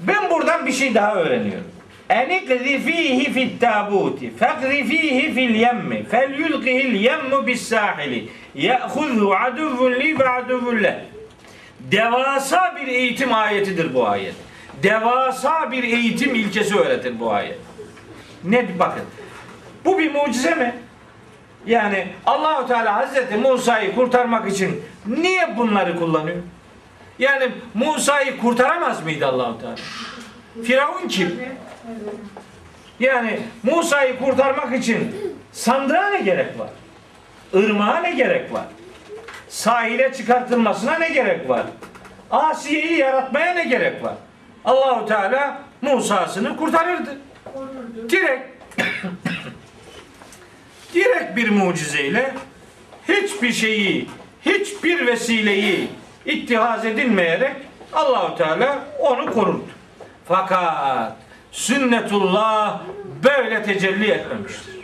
Ben 0.00 0.30
buradan 0.30 0.66
bir 0.66 0.72
şey 0.72 0.94
daha 0.94 1.14
öğreniyorum. 1.14 1.71
Enikzi 2.12 2.78
fihi 2.78 3.32
fit 3.32 3.60
tabuti 3.60 4.30
fekri 4.36 4.84
fihi 4.84 5.34
fil 5.34 5.54
yemmi 5.54 6.04
fel 6.04 6.38
yulqihil 6.38 6.94
yemmu 6.94 7.46
bis 7.46 7.68
sahili 7.68 8.28
ye'khudhu 8.54 9.34
aduvun 9.34 9.92
li 9.92 10.18
ve 10.18 10.28
aduvun 10.28 10.82
leh. 10.82 10.94
Devasa 11.80 12.76
bir 12.76 12.86
eğitim 12.86 13.34
ayetidir 13.34 13.94
bu 13.94 14.08
ayet. 14.08 14.34
Devasa 14.82 15.72
bir 15.72 15.82
eğitim 15.84 16.34
ilkesi 16.34 16.78
öğretir 16.78 17.20
bu 17.20 17.32
ayet. 17.32 17.58
Ne 18.44 18.78
bakın. 18.78 19.02
Bu 19.84 19.98
bir 19.98 20.12
mucize 20.14 20.54
mi? 20.54 20.74
Yani 21.66 22.06
Allahu 22.26 22.68
Teala 22.68 22.94
Hazreti 22.94 23.36
Musa'yı 23.36 23.94
kurtarmak 23.94 24.48
için 24.52 24.82
niye 25.06 25.56
bunları 25.56 25.98
kullanıyor? 25.98 26.36
Yani 27.18 27.48
Musa'yı 27.74 28.38
kurtaramaz 28.38 29.04
mıydı 29.04 29.26
Allahu 29.26 29.60
Teala? 29.60 29.76
Firavun 30.64 31.08
kim? 31.08 31.40
Yani 33.00 33.40
Musa'yı 33.62 34.18
kurtarmak 34.18 34.78
için 34.78 35.16
sandığa 35.52 36.10
ne 36.10 36.20
gerek 36.20 36.58
var? 36.58 36.70
Irmağa 37.52 38.00
ne 38.00 38.10
gerek 38.10 38.52
var? 38.52 38.64
Sahile 39.48 40.12
çıkartılmasına 40.12 40.98
ne 40.98 41.08
gerek 41.08 41.48
var? 41.48 41.62
Asiye'yi 42.30 42.98
yaratmaya 42.98 43.54
ne 43.54 43.64
gerek 43.64 44.02
var? 44.02 44.14
Allahu 44.64 45.06
Teala 45.06 45.62
Musa'sını 45.82 46.56
kurtarırdı. 46.56 47.18
Direkt 48.08 48.62
direkt 50.94 51.36
bir 51.36 51.50
mucizeyle 51.50 52.34
hiçbir 53.08 53.52
şeyi, 53.52 54.08
hiçbir 54.46 55.06
vesileyi 55.06 55.88
ittihaz 56.26 56.84
edilmeyerek 56.84 57.56
Allahu 57.92 58.36
Teala 58.36 58.78
onu 58.98 59.32
korurdu. 59.32 59.64
Fakat 60.28 61.16
sünnetullah 61.52 62.80
böyle 63.24 63.62
tecelli 63.62 64.10
etmemiştir. 64.10 64.74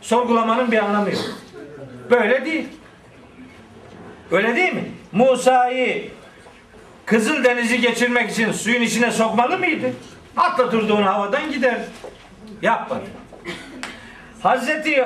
Sorgulamanın 0.00 0.72
bir 0.72 0.78
anlamı 0.78 1.10
yok. 1.10 1.24
Böyle 2.10 2.44
değil. 2.44 2.68
Öyle 4.30 4.56
değil 4.56 4.72
mi? 4.72 4.84
Musa'yı 5.12 6.10
Kızıl 7.06 7.44
Denizi 7.44 7.80
geçirmek 7.80 8.30
için 8.30 8.52
suyun 8.52 8.82
içine 8.82 9.10
sokmalı 9.10 9.58
mıydı? 9.58 9.92
Atlatırdı 10.36 10.94
onu 10.94 11.06
havadan 11.06 11.52
gider. 11.52 11.78
Yapmadı. 12.62 13.04
Hazreti 14.42 15.04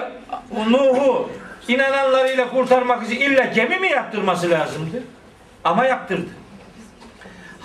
Nuh'u 0.69 1.31
inananlarıyla 1.69 2.51
kurtarmak 2.51 3.07
için 3.07 3.21
illa 3.21 3.45
gemi 3.45 3.79
mi 3.79 3.91
yaptırması 3.91 4.51
lazımdı? 4.51 5.03
Ama 5.65 5.85
yaptırdı. 5.85 6.29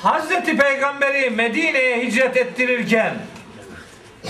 Hazreti 0.06 0.58
Peygamberi 0.58 1.30
Medine'ye 1.30 2.02
hicret 2.02 2.38
ettirirken 2.38 3.14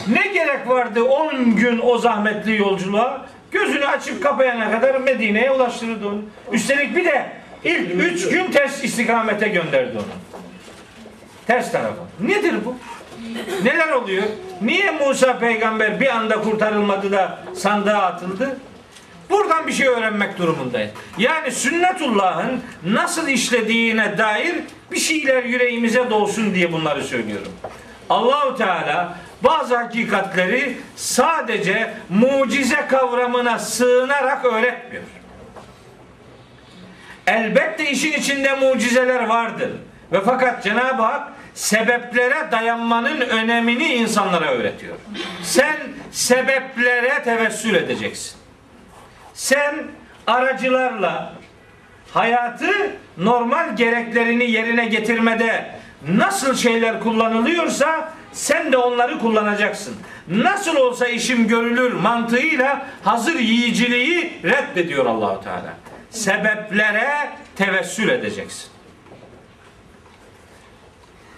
ne 0.08 0.28
gerek 0.28 0.70
vardı 0.70 1.04
10 1.04 1.56
gün 1.56 1.80
o 1.84 1.98
zahmetli 1.98 2.58
yolculuğa? 2.58 3.26
Gözünü 3.52 3.86
açıp 3.86 4.24
kapayana 4.24 4.72
kadar 4.72 4.96
Medine'ye 4.96 5.52
ulaştırdı 5.52 6.08
onu. 6.08 6.22
Üstelik 6.52 6.96
bir 6.96 7.06
de 7.06 7.32
ilk 7.64 8.04
3 8.04 8.30
gün 8.30 8.52
ters 8.52 8.84
istikamete 8.84 9.48
gönderdi 9.48 9.98
onu. 9.98 10.06
Ters 11.48 11.72
tarafa. 11.72 12.04
Nedir 12.20 12.56
bu? 12.66 12.76
Neler 13.64 13.92
oluyor? 13.92 14.24
Niye 14.62 14.92
Musa 14.92 15.40
peygamber 15.40 16.00
bir 16.00 16.16
anda 16.16 16.42
kurtarılmadı 16.42 17.12
da 17.12 17.40
sandığa 17.56 18.02
atıldı? 18.02 18.58
Buradan 19.30 19.68
bir 19.68 19.74
şey 19.74 19.88
öğrenmek 19.88 20.38
durumundayız. 20.38 20.92
Yani 21.18 21.52
sünnetullah'ın 21.52 22.62
nasıl 22.84 23.28
işlediğine 23.28 24.18
dair 24.18 24.56
bir 24.92 25.00
şeyler 25.00 25.44
yüreğimize 25.44 26.10
dolsun 26.10 26.56
diye 26.56 26.74
bunları 26.74 27.04
söylüyorum. 27.04 27.52
Allahu 28.10 28.58
Teala 28.58 29.18
bazı 29.44 29.78
hakikatleri 29.78 30.78
sadece 30.96 31.94
mucize 32.10 32.88
kavramına 32.88 33.60
sığınarak 33.60 34.46
öğretmiyor. 34.46 35.04
Elbette 37.28 37.92
işin 37.92 38.14
içinde 38.14 38.54
mucizeler 38.54 39.24
vardır. 39.24 39.72
Ve 40.12 40.22
fakat 40.22 40.64
Cenab-ı 40.64 41.02
Hak 41.02 41.34
sebeplere 41.54 42.52
dayanmanın 42.52 43.22
önemini 43.22 43.94
insanlara 43.94 44.52
öğretiyor. 44.52 44.96
Sen 45.44 45.78
sebeplere 46.12 47.24
tevessül 47.24 47.76
edeceksin. 47.76 48.38
Sen 49.34 49.84
aracılarla 50.28 51.34
hayatı 52.16 52.72
normal 53.18 53.76
gereklerini 53.76 54.52
yerine 54.52 54.86
getirmede 54.86 55.72
nasıl 56.08 56.56
şeyler 56.56 57.00
kullanılıyorsa 57.00 58.14
sen 58.32 58.72
de 58.72 58.78
onları 58.78 59.20
kullanacaksın. 59.20 59.96
Nasıl 60.28 60.76
olsa 60.76 61.08
işim 61.08 61.48
görülür 61.48 61.94
mantığıyla 61.94 62.86
hazır 63.04 63.40
yiyiciliği 63.40 64.34
reddediyor 64.44 65.06
Allahu 65.06 65.44
Teala. 65.44 65.74
Sebeplere 66.10 67.30
tevessül 67.56 68.10
edeceksin. 68.10 68.70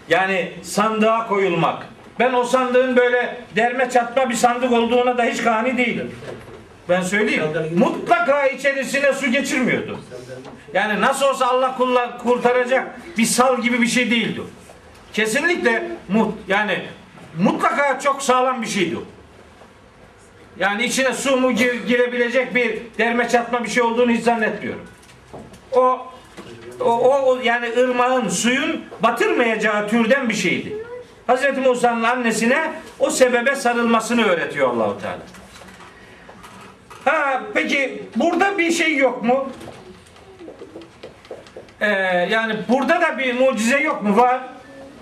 Yani 0.09 0.51
sandığa 0.63 1.27
koyulmak. 1.27 1.85
Ben 2.19 2.33
o 2.33 2.43
sandığın 2.43 2.95
böyle 2.95 3.37
derme 3.55 3.89
çatma 3.89 4.29
bir 4.29 4.35
sandık 4.35 4.71
olduğuna 4.71 5.17
da 5.17 5.23
hiç 5.23 5.43
kani 5.43 5.77
değilim. 5.77 6.15
Ben 6.89 7.01
söyleyeyim. 7.01 7.43
Mutlaka 7.77 8.47
içerisine 8.47 9.13
su 9.13 9.31
geçirmiyordu. 9.31 9.99
Yani 10.73 11.01
nasıl 11.01 11.25
olsa 11.25 11.47
Allah 11.47 11.77
kullan, 11.77 12.17
kurtaracak 12.17 12.87
bir 13.17 13.25
sal 13.25 13.61
gibi 13.61 13.81
bir 13.81 13.87
şey 13.87 14.11
değildi. 14.11 14.41
Kesinlikle 15.13 15.91
mut 16.09 16.33
yani 16.47 16.85
mutlaka 17.39 17.99
çok 17.99 18.21
sağlam 18.23 18.61
bir 18.61 18.67
şeydi. 18.67 18.95
Yani 20.59 20.85
içine 20.85 21.13
su 21.13 21.37
mu 21.37 21.51
gir- 21.51 21.87
girebilecek 21.87 22.55
bir 22.55 22.79
derme 22.97 23.29
çatma 23.29 23.63
bir 23.63 23.69
şey 23.69 23.83
olduğunu 23.83 24.11
hiç 24.11 24.23
zannetmiyorum. 24.23 24.85
O 25.71 26.07
o, 26.79 27.21
o, 27.25 27.39
yani 27.43 27.69
ırmağın, 27.77 28.29
suyun 28.29 28.85
batırmayacağı 29.03 29.89
türden 29.89 30.29
bir 30.29 30.33
şeydi. 30.33 30.77
Hz. 31.27 31.57
Musa'nın 31.65 32.03
annesine 32.03 32.71
o 32.99 33.09
sebebe 33.09 33.55
sarılmasını 33.55 34.25
öğretiyor 34.25 34.69
Allahu 34.69 35.01
Teala. 35.01 35.19
Ha 37.07 37.41
peki 37.53 38.03
burada 38.15 38.57
bir 38.57 38.71
şey 38.71 38.95
yok 38.97 39.23
mu? 39.23 39.49
Ee, 41.81 41.87
yani 42.31 42.55
burada 42.69 43.01
da 43.01 43.17
bir 43.17 43.39
mucize 43.39 43.79
yok 43.79 44.03
mu? 44.03 44.17
Var. 44.17 44.41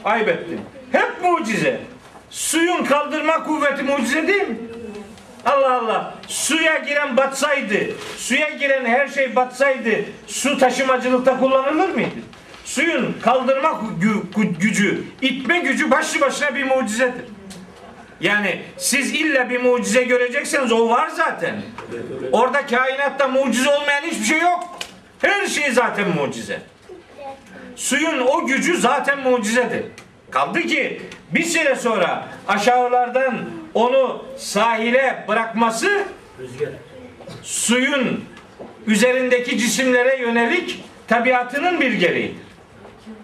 Ayıp 0.03 0.27
ettin. 0.27 0.61
Hep 0.91 1.11
mucize. 1.23 1.79
Suyun 2.29 2.83
kaldırma 2.83 3.43
kuvveti 3.43 3.83
mucize 3.83 4.27
değil 4.27 4.47
mi? 4.47 4.57
Allah 5.45 5.73
Allah. 5.73 6.13
Suya 6.27 6.77
giren 6.77 7.17
batsaydı, 7.17 7.75
suya 8.17 8.49
giren 8.49 8.85
her 8.85 9.07
şey 9.07 9.35
batsaydı 9.35 9.89
su 10.27 10.57
taşımacılıkta 10.57 11.39
kullanılır 11.39 11.89
mıydı? 11.89 12.09
Suyun 12.65 13.15
kaldırma 13.21 13.69
gü- 14.01 14.31
gü- 14.35 14.57
gücü, 14.59 15.03
itme 15.21 15.59
gücü 15.59 15.91
başlı 15.91 16.21
başına 16.21 16.55
bir 16.55 16.63
mucizedir. 16.63 17.25
Yani 18.19 18.61
siz 18.77 19.11
illa 19.11 19.49
bir 19.49 19.61
mucize 19.61 20.03
görecekseniz 20.03 20.71
o 20.71 20.89
var 20.89 21.09
zaten. 21.09 21.61
Orada 22.31 22.65
kainatta 22.65 23.27
mucize 23.27 23.69
olmayan 23.69 24.01
hiçbir 24.01 24.25
şey 24.25 24.39
yok. 24.39 24.77
Her 25.21 25.47
şey 25.47 25.71
zaten 25.71 26.09
mucize. 26.09 26.61
Suyun 27.75 28.19
o 28.19 28.45
gücü 28.45 28.77
zaten 28.77 29.19
mucizedir. 29.19 29.83
Kaldı 30.31 30.61
ki 30.61 31.01
bir 31.31 31.43
süre 31.43 31.75
sonra 31.75 32.27
aşağılardan 32.47 33.35
onu 33.73 34.25
sahile 34.37 35.25
bırakması 35.27 36.03
suyun 37.43 38.23
üzerindeki 38.87 39.57
cisimlere 39.57 40.17
yönelik 40.21 40.83
tabiatının 41.07 41.81
bir 41.81 41.93
gereğidir. 41.93 42.45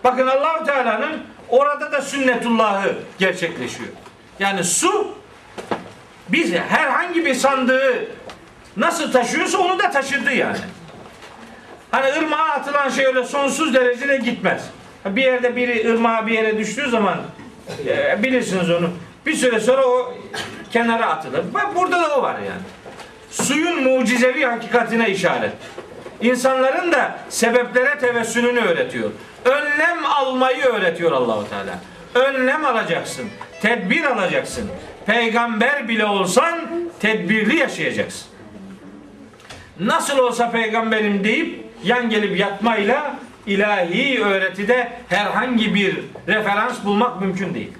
Bakın 0.03 0.27
Allahu 0.27 0.65
Teala'nın 0.65 1.23
orada 1.49 1.91
da 1.91 2.01
sünnetullahı 2.01 2.95
gerçekleşiyor. 3.19 3.89
Yani 4.39 4.63
su 4.63 5.15
biz 6.29 6.53
herhangi 6.53 7.25
bir 7.25 7.33
sandığı 7.33 8.07
nasıl 8.77 9.11
taşıyorsa 9.11 9.57
onu 9.57 9.79
da 9.79 9.91
taşıdı 9.91 10.31
yani. 10.31 10.57
Hani 11.91 12.11
ırmağa 12.13 12.49
atılan 12.49 12.89
şey 12.89 13.05
öyle 13.05 13.23
sonsuz 13.23 13.73
derecede 13.73 14.17
gitmez. 14.17 14.61
Bir 15.05 15.23
yerde 15.23 15.55
biri 15.55 15.91
ırmağa 15.91 16.27
bir 16.27 16.31
yere 16.31 16.57
düştüğü 16.57 16.89
zaman 16.89 17.17
e, 17.87 18.23
bilirsiniz 18.23 18.69
onu. 18.69 18.89
Bir 19.25 19.33
süre 19.33 19.59
sonra 19.59 19.85
o 19.85 20.13
kenara 20.71 21.05
atılır. 21.05 21.43
Burada 21.75 22.01
da 22.01 22.15
o 22.15 22.21
var 22.21 22.35
yani. 22.35 22.61
Suyun 23.31 23.83
mucizevi 23.83 24.45
hakikatine 24.45 25.09
işaret. 25.09 25.53
İnsanların 26.21 26.91
da 26.91 27.19
sebeplere 27.29 27.99
tevessülünü 27.99 28.59
öğretiyor. 28.59 29.11
Önlem 29.45 30.05
almayı 30.05 30.63
öğretiyor 30.63 31.11
Allahu 31.11 31.45
Teala. 31.49 31.79
Önlem 32.27 32.65
alacaksın. 32.65 33.29
Tedbir 33.61 34.03
alacaksın. 34.03 34.69
Peygamber 35.05 35.87
bile 35.87 36.05
olsan 36.05 36.69
tedbirli 36.99 37.57
yaşayacaksın. 37.57 38.27
Nasıl 39.79 40.17
olsa 40.17 40.51
peygamberim 40.51 41.23
deyip 41.23 41.65
yan 41.83 42.09
gelip 42.09 42.39
yatmayla 42.39 43.15
ilahi 43.45 44.23
öğretide 44.23 44.91
herhangi 45.09 45.75
bir 45.75 45.99
referans 46.27 46.85
bulmak 46.85 47.21
mümkün 47.21 47.53
değil. 47.53 47.71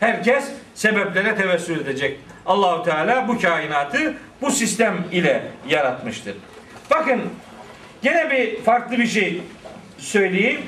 Herkes 0.00 0.44
sebeplere 0.74 1.36
tevessül 1.36 1.80
edecek. 1.80 2.20
Allahu 2.46 2.84
Teala 2.84 3.28
bu 3.28 3.40
kainatı 3.40 4.14
bu 4.40 4.50
sistem 4.50 5.04
ile 5.12 5.42
yaratmıştır. 5.68 6.34
Bakın 6.90 7.20
gene 8.02 8.30
bir 8.30 8.62
farklı 8.62 8.98
bir 8.98 9.06
şey 9.06 9.42
söyleyeyim. 9.98 10.60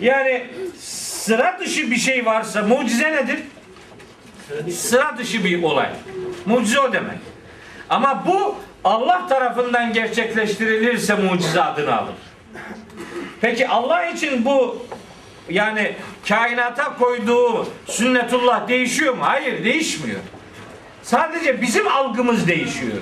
Yani 0.00 0.46
sıra 0.78 1.56
dışı 1.60 1.90
bir 1.90 1.96
şey 1.96 2.26
varsa 2.26 2.62
mucize 2.62 3.12
nedir? 3.12 3.38
Sıra 4.72 5.18
dışı 5.18 5.44
bir 5.44 5.62
olay. 5.62 5.88
Mucize 6.46 6.80
o 6.80 6.92
demek. 6.92 7.18
Ama 7.90 8.24
bu 8.26 8.56
Allah 8.84 9.26
tarafından 9.28 9.92
gerçekleştirilirse 9.92 11.14
mucize 11.14 11.62
adını 11.62 11.96
alır. 11.96 12.14
Peki 13.40 13.68
Allah 13.68 14.06
için 14.06 14.44
bu 14.44 14.86
yani 15.48 15.96
kainata 16.28 16.96
koyduğu 16.96 17.66
sünnetullah 17.86 18.68
değişiyor 18.68 19.14
mu? 19.14 19.22
Hayır 19.24 19.64
değişmiyor. 19.64 20.20
Sadece 21.02 21.62
bizim 21.62 21.88
algımız 21.88 22.48
değişiyor. 22.48 22.96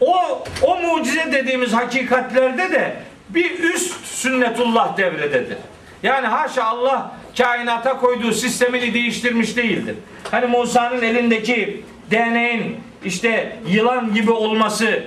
O, 0.00 0.44
o 0.62 0.80
mucize 0.80 1.32
dediğimiz 1.32 1.72
hakikatlerde 1.72 2.70
de 2.70 2.96
bir 3.28 3.58
üst 3.58 4.06
sünnetullah 4.06 4.96
devrededir. 4.96 5.58
Yani 6.02 6.26
haşa 6.26 6.64
Allah 6.64 7.12
kainata 7.38 7.98
koyduğu 7.98 8.32
sistemini 8.32 8.94
değiştirmiş 8.94 9.56
değildir. 9.56 9.94
Hani 10.30 10.46
Musa'nın 10.46 11.02
elindeki 11.02 11.82
değneğin 12.10 12.76
işte 13.04 13.56
yılan 13.68 14.14
gibi 14.14 14.30
olması, 14.30 15.02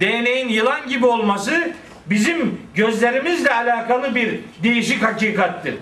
değneğin 0.00 0.48
yılan 0.48 0.88
gibi 0.88 1.06
olması 1.06 1.72
bizim 2.06 2.60
gözlerimizle 2.74 3.54
alakalı 3.54 4.14
bir 4.14 4.40
değişik 4.62 5.02
hakikattir. 5.02 5.74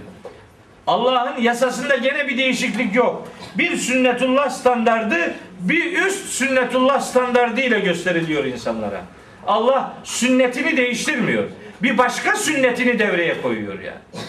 Allah'ın 0.86 1.40
yasasında 1.40 1.96
gene 1.96 2.28
bir 2.28 2.38
değişiklik 2.38 2.94
yok. 2.94 3.28
Bir 3.58 3.76
sünnetullah 3.76 4.50
standardı 4.50 5.34
bir 5.60 6.06
üst 6.06 6.28
sünnetullah 6.28 7.00
standardı 7.00 7.60
ile 7.60 7.80
gösteriliyor 7.80 8.44
insanlara. 8.44 9.02
Allah 9.46 9.94
sünnetini 10.04 10.76
değiştirmiyor. 10.76 11.44
Bir 11.82 11.98
başka 11.98 12.36
sünnetini 12.36 12.98
devreye 12.98 13.42
koyuyor 13.42 13.80
yani. 13.80 14.24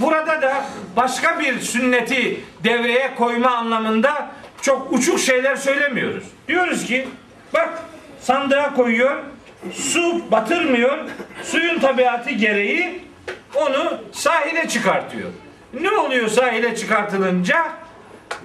Burada 0.00 0.42
da 0.42 0.64
başka 0.96 1.40
bir 1.40 1.60
sünneti 1.60 2.40
devreye 2.64 3.14
koyma 3.14 3.50
anlamında 3.50 4.30
çok 4.62 4.92
uçuk 4.92 5.18
şeyler 5.20 5.56
söylemiyoruz. 5.56 6.24
Diyoruz 6.48 6.84
ki 6.84 7.08
bak 7.54 7.68
sandığa 8.20 8.74
koyuyor, 8.74 9.16
su 9.72 10.30
batırmıyor, 10.30 10.98
suyun 11.42 11.78
tabiatı 11.78 12.30
gereği 12.30 13.02
onu 13.54 13.98
sahile 14.12 14.68
çıkartıyor. 14.68 15.30
Ne 15.80 15.90
oluyor 15.90 16.28
sahile 16.28 16.76
çıkartılınca? 16.76 17.66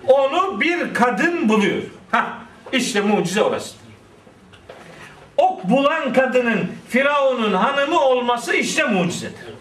Onu 0.07 0.61
bir 0.61 0.93
kadın 0.93 1.49
buluyor. 1.49 1.81
Ha, 2.11 2.37
işte 2.71 3.01
mucize 3.01 3.41
orası. 3.41 3.75
O 5.37 5.61
bulan 5.63 6.13
kadının 6.13 6.71
Firavun'un 6.89 7.53
hanımı 7.53 7.99
olması 7.99 8.55
işte 8.55 8.83
mucizedir. 8.83 9.60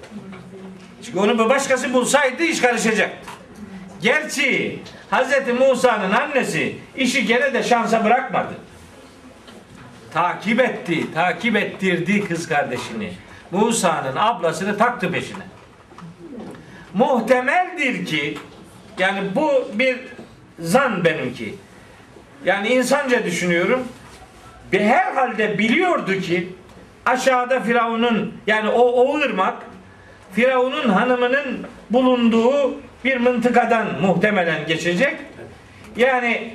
Onu 1.17 1.39
bir 1.39 1.49
başkası 1.49 1.93
bulsaydı 1.93 2.43
iş 2.43 2.61
karışacaktı. 2.61 3.31
Gerçi 4.03 4.79
Hz. 5.11 5.61
Musa'nın 5.61 6.13
annesi 6.13 6.77
işi 6.97 7.27
gene 7.27 7.55
de 7.55 7.63
şansa 7.63 8.05
bırakmadı. 8.05 8.55
Takip 10.13 10.61
etti, 10.61 11.15
takip 11.15 11.57
ettirdi 11.57 12.25
kız 12.25 12.49
kardeşini. 12.49 13.13
Musa'nın 13.51 14.17
ablasını 14.17 14.79
taktı 14.79 15.13
peşine. 15.13 15.43
Muhtemeldir 16.95 18.07
ki 18.07 18.39
yani 18.99 19.21
bu 19.35 19.69
bir 19.75 19.97
zan 20.59 21.05
benimki. 21.05 21.55
Yani 22.45 22.69
insanca 22.69 23.25
düşünüyorum. 23.25 23.89
Bir 24.73 24.81
herhalde 24.81 25.59
biliyordu 25.59 26.21
ki 26.21 26.49
aşağıda 27.07 27.61
Firavun'un 27.61 28.35
yani 28.47 28.69
o, 28.69 28.81
o 28.81 29.13
Firavun'un 30.33 30.89
hanımının 30.89 31.67
bulunduğu 31.91 32.75
bir 33.05 33.17
mıntıkadan 33.17 33.87
muhtemelen 34.01 34.67
geçecek. 34.67 35.17
Yani 35.97 36.53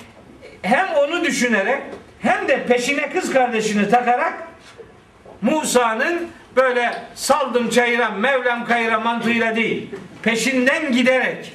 hem 0.62 0.88
onu 0.94 1.24
düşünerek 1.24 1.82
hem 2.22 2.48
de 2.48 2.66
peşine 2.66 3.10
kız 3.10 3.34
kardeşini 3.34 3.90
takarak 3.90 4.34
Musa'nın 5.42 6.28
böyle 6.56 6.94
saldım 7.16 7.70
çayıra 7.70 8.10
Mevlam 8.10 8.66
kayıra 8.66 9.00
mantığıyla 9.00 9.56
değil 9.56 9.90
peşinden 10.24 10.92
giderek 10.92 11.54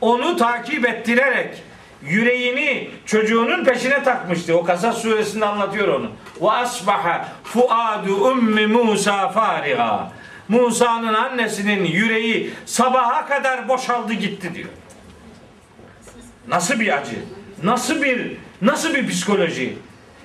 onu 0.00 0.36
takip 0.36 0.88
ettirerek 0.88 1.62
yüreğini 2.02 2.90
çocuğunun 3.06 3.64
peşine 3.64 4.02
takmıştı. 4.02 4.56
O 4.56 4.64
Kasas 4.64 5.02
suresinde 5.02 5.46
anlatıyor 5.46 5.88
onu. 5.88 6.10
Ve 6.40 6.50
asbaha 6.50 7.28
fuadu 7.44 8.14
ummi 8.14 8.66
Musa 8.66 9.28
fariha. 9.28 10.12
Musa'nın 10.48 11.14
annesinin 11.14 11.84
yüreği 11.84 12.50
sabaha 12.66 13.26
kadar 13.26 13.68
boşaldı 13.68 14.12
gitti 14.12 14.54
diyor. 14.54 14.68
Nasıl 16.48 16.80
bir 16.80 16.98
acı? 16.98 17.16
Nasıl 17.62 18.02
bir 18.02 18.36
nasıl 18.62 18.94
bir 18.94 19.08
psikoloji? 19.08 19.78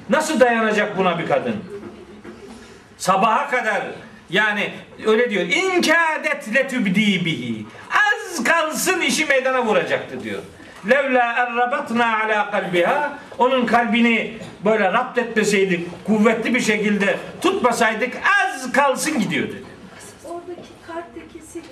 Nasıl 0.10 0.40
dayanacak 0.40 0.98
buna 0.98 1.20
bir 1.20 1.28
kadın? 1.28 1.56
Sabaha 2.98 3.50
kadar 3.50 3.82
yani 4.30 4.74
öyle 5.06 5.30
diyor. 5.30 5.44
İnkâdet 5.44 6.56
letübdî 6.56 7.26
bihi. 7.26 7.66
Az 7.90 8.44
kalsın 8.44 9.02
işi 9.02 9.26
meydana 9.26 9.66
vuracaktı 9.66 10.24
diyor. 10.24 10.42
Levla 10.90 11.24
errabatna 11.24 12.20
ala 12.24 12.52
kalbiha 12.52 13.20
onun 13.38 13.66
kalbini 13.66 14.38
böyle 14.66 14.94
rapt 14.94 15.18
etmeseydik, 15.18 16.06
kuvvetli 16.06 16.56
bir 16.56 16.62
şekilde 16.62 17.18
tutmasaydık 17.42 18.14
az 18.46 18.72
kalsın 18.72 19.20
gidiyordu. 19.20 19.56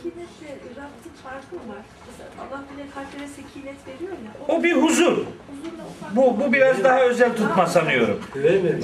Sekinetle 0.03 0.81
raptın 0.81 1.11
farkı 1.23 1.55
var. 1.55 1.83
Mesela 2.07 2.29
Allah 2.41 2.63
bile 2.73 2.83
kalplere 2.95 3.27
sekinet 3.27 3.87
veriyor 3.87 4.11
ya. 4.11 4.55
O 4.55 4.63
bir 4.63 4.73
huzur. 4.73 5.17
Bu, 6.11 6.39
bu 6.39 6.53
biraz 6.53 6.83
daha 6.83 7.01
özel 7.01 7.35
tutma 7.35 7.67
sanıyorum. 7.67 8.19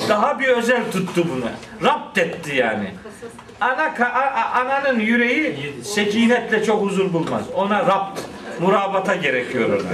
Daha 0.09 0.39
bir 0.39 0.47
özel 0.47 0.91
tuttu 0.91 1.27
bunu. 1.29 1.45
Rapt 1.89 2.17
etti 2.17 2.55
yani. 2.55 2.91
Ana 3.61 3.93
ananın 4.53 4.99
yüreği 4.99 5.73
sekinetle 5.83 6.63
çok 6.63 6.81
huzur 6.81 7.13
bulmaz. 7.13 7.43
Ona 7.53 7.87
rapt, 7.87 8.19
murabata 8.59 9.15
gerekiyor 9.15 9.69
ona. 9.69 9.89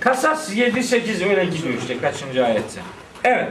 Kasas 0.00 0.56
7 0.56 0.82
8 0.84 1.22
öyle 1.22 1.44
gidiyor 1.44 1.74
işte 1.80 1.98
kaçıncı 1.98 2.46
ayetse. 2.46 2.80
Evet. 3.24 3.48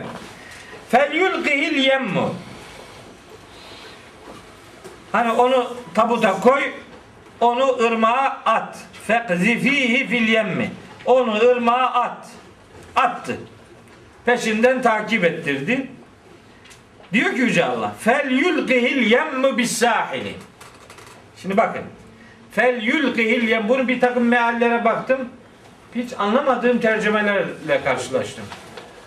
Fel 0.89 1.13
yulqihil 1.13 1.77
yemmu. 1.77 2.33
Hani 5.11 5.31
onu 5.31 5.73
tabuta 5.93 6.39
koy, 6.39 6.63
onu 7.41 7.77
ırmağa 7.83 8.41
at. 8.45 8.77
Fekzifihi 9.07 10.07
fil 10.07 10.27
yemmi. 10.27 10.71
Onu 11.05 11.35
ırmağa 11.35 11.93
at. 11.93 12.27
Attı. 12.95 13.37
Peşinden 14.25 14.81
takip 14.81 15.23
ettirdi. 15.23 15.87
Diyor 17.13 17.35
ki 17.35 17.41
Yüce 17.41 17.65
Allah. 17.65 17.93
Fel 17.99 18.31
yulqihil 18.31 19.11
yemmu 19.11 19.57
bis 19.57 19.77
sahili. 19.77 20.33
Şimdi 21.41 21.57
bakın. 21.57 21.81
Fel 22.51 22.83
yulqihil 22.83 23.47
yem. 23.47 23.69
Bunu 23.69 23.87
bir 23.87 23.99
takım 23.99 24.23
meallere 24.23 24.85
baktım. 24.85 25.29
Hiç 25.95 26.13
anlamadığım 26.19 26.79
tercümelerle 26.79 27.83
karşılaştım. 27.83 28.43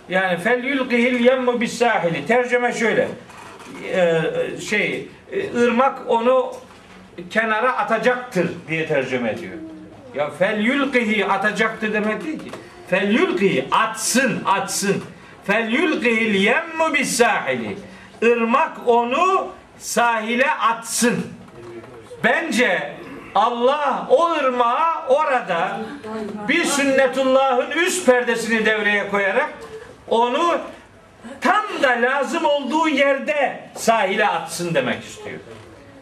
Yani 0.08 0.38
fel 0.38 0.64
yulqihil 0.64 1.24
yemmu 1.24 1.60
bis 1.60 1.78
sahili. 1.78 2.26
Tercüme 2.26 2.72
şöyle. 2.72 3.08
Ee, 3.84 4.22
şey 4.68 5.08
ırmak 5.56 5.98
onu 6.08 6.52
kenara 7.30 7.76
atacaktır 7.76 8.50
diye 8.68 8.86
tercüme 8.86 9.30
ediyor. 9.30 9.54
Ya 10.14 10.30
fel 10.30 10.60
yulqihi 10.60 11.26
atacaktır 11.26 11.92
demek 11.92 12.24
değil 12.24 12.38
ki. 12.38 12.50
Fel 12.90 13.14
yulqihi 13.14 13.68
atsın, 13.70 14.42
atsın. 14.44 15.04
Fel 15.44 15.72
yulqihil 15.72 16.34
yemmu 16.34 16.94
bis 16.94 17.16
sahili. 17.16 17.78
Irmak 18.22 18.76
onu 18.86 19.48
sahile 19.78 20.50
atsın. 20.50 21.26
Bence 22.24 22.92
Allah 23.34 24.06
o 24.10 24.30
ırmağı 24.30 25.06
orada 25.08 25.80
bir 26.48 26.64
sünnetullahın 26.64 27.70
üst 27.70 28.06
perdesini 28.06 28.66
devreye 28.66 29.08
koyarak 29.08 29.50
onu 30.08 30.58
tam 31.40 31.64
da 31.82 31.88
lazım 31.88 32.44
olduğu 32.44 32.88
yerde 32.88 33.60
sahile 33.74 34.28
atsın 34.28 34.74
demek 34.74 35.04
istiyor. 35.04 35.38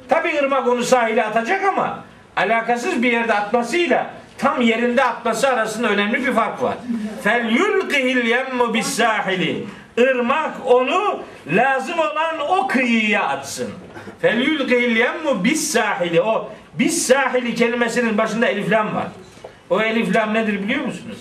Tabi 0.08 0.38
ırmak 0.38 0.68
onu 0.68 0.82
sahile 0.82 1.24
atacak 1.24 1.64
ama 1.64 2.04
alakasız 2.36 3.02
bir 3.02 3.12
yerde 3.12 3.34
atmasıyla 3.34 4.10
tam 4.38 4.60
yerinde 4.60 5.04
atması 5.04 5.48
arasında 5.48 5.88
önemli 5.88 6.26
bir 6.26 6.32
fark 6.32 6.62
var. 6.62 6.74
Fel 7.24 7.50
yulqihil 7.50 8.26
yemmu 8.26 8.74
bis 8.74 8.86
sahili. 8.86 9.66
Irmak 9.96 10.54
onu 10.64 11.22
lazım 11.46 11.98
olan 11.98 12.40
o 12.48 12.66
kıyıya 12.66 13.22
atsın. 13.28 13.70
Fel 14.20 14.40
yulqihil 14.40 14.96
yemmu 14.96 15.44
bis 15.44 15.72
sahili. 15.72 16.22
O 16.22 16.52
bis 16.74 17.06
sahili 17.06 17.54
kelimesinin 17.54 18.18
başında 18.18 18.46
elif 18.46 18.70
lam 18.70 18.94
var. 18.94 19.06
O 19.70 19.80
elif 19.80 20.16
lam 20.16 20.34
nedir 20.34 20.62
biliyor 20.62 20.84
musunuz? 20.84 21.18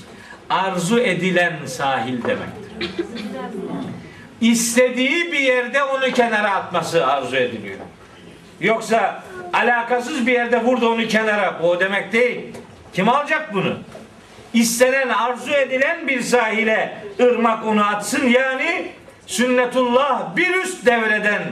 Arzu 0.50 1.00
edilen 1.00 1.54
sahil 1.66 2.24
demektir. 2.24 2.67
İstediği 4.42 5.32
bir 5.32 5.40
yerde 5.40 5.84
onu 5.84 6.12
kenara 6.12 6.52
atması 6.52 7.08
arzu 7.08 7.36
ediliyor. 7.36 7.80
Yoksa 8.60 9.24
alakasız 9.54 10.28
bir 10.28 10.32
yerde 10.32 10.64
vurdu 10.64 10.90
onu 10.90 11.08
kenara. 11.08 11.60
O 11.64 11.80
demek 11.80 12.14
değil. 12.14 12.40
Kim 12.94 13.10
alacak 13.10 13.54
bunu? 13.54 13.78
İstenen, 14.54 15.10
arzu 15.10 15.54
edilen 15.54 16.08
bir 16.08 16.22
sahile 16.22 17.04
ırmak 17.20 17.66
onu 17.66 17.86
atsın. 17.86 18.28
Yani 18.28 18.92
sünnetullah 19.28 20.36
bir 20.36 20.56
üst 20.56 20.86
devreden 20.86 21.44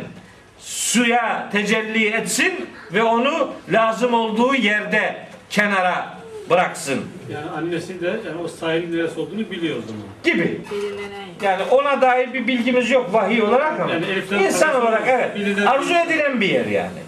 suya 0.59 1.49
tecelli 1.51 2.07
etsin 2.07 2.69
ve 2.93 3.03
onu 3.03 3.53
lazım 3.71 4.13
olduğu 4.13 4.55
yerde 4.55 5.27
kenara 5.49 6.14
bıraksın 6.49 7.01
Yani 7.33 7.49
annesi 7.49 8.01
de 8.01 8.07
yani 8.07 8.41
o 8.43 8.47
sahilin 8.47 8.97
neresi 8.97 9.19
olduğunu 9.19 9.51
biliyor 9.51 9.75
o 9.77 9.81
zaman. 9.81 10.01
gibi. 10.23 10.61
Belirlenen 10.71 11.25
Yani 11.43 11.63
ona 11.71 12.01
dair 12.01 12.33
bir 12.33 12.47
bilgimiz 12.47 12.91
yok 12.91 13.13
vahiy 13.13 13.41
olarak 13.41 13.79
ama 13.79 13.93
Yani 13.93 14.05
insan 14.45 14.81
olarak 14.81 15.03
evet 15.07 15.35
bilinen- 15.35 15.65
arzu 15.65 15.93
edilen 15.93 16.41
bir 16.41 16.49
yer 16.49 16.65
yani. 16.65 16.99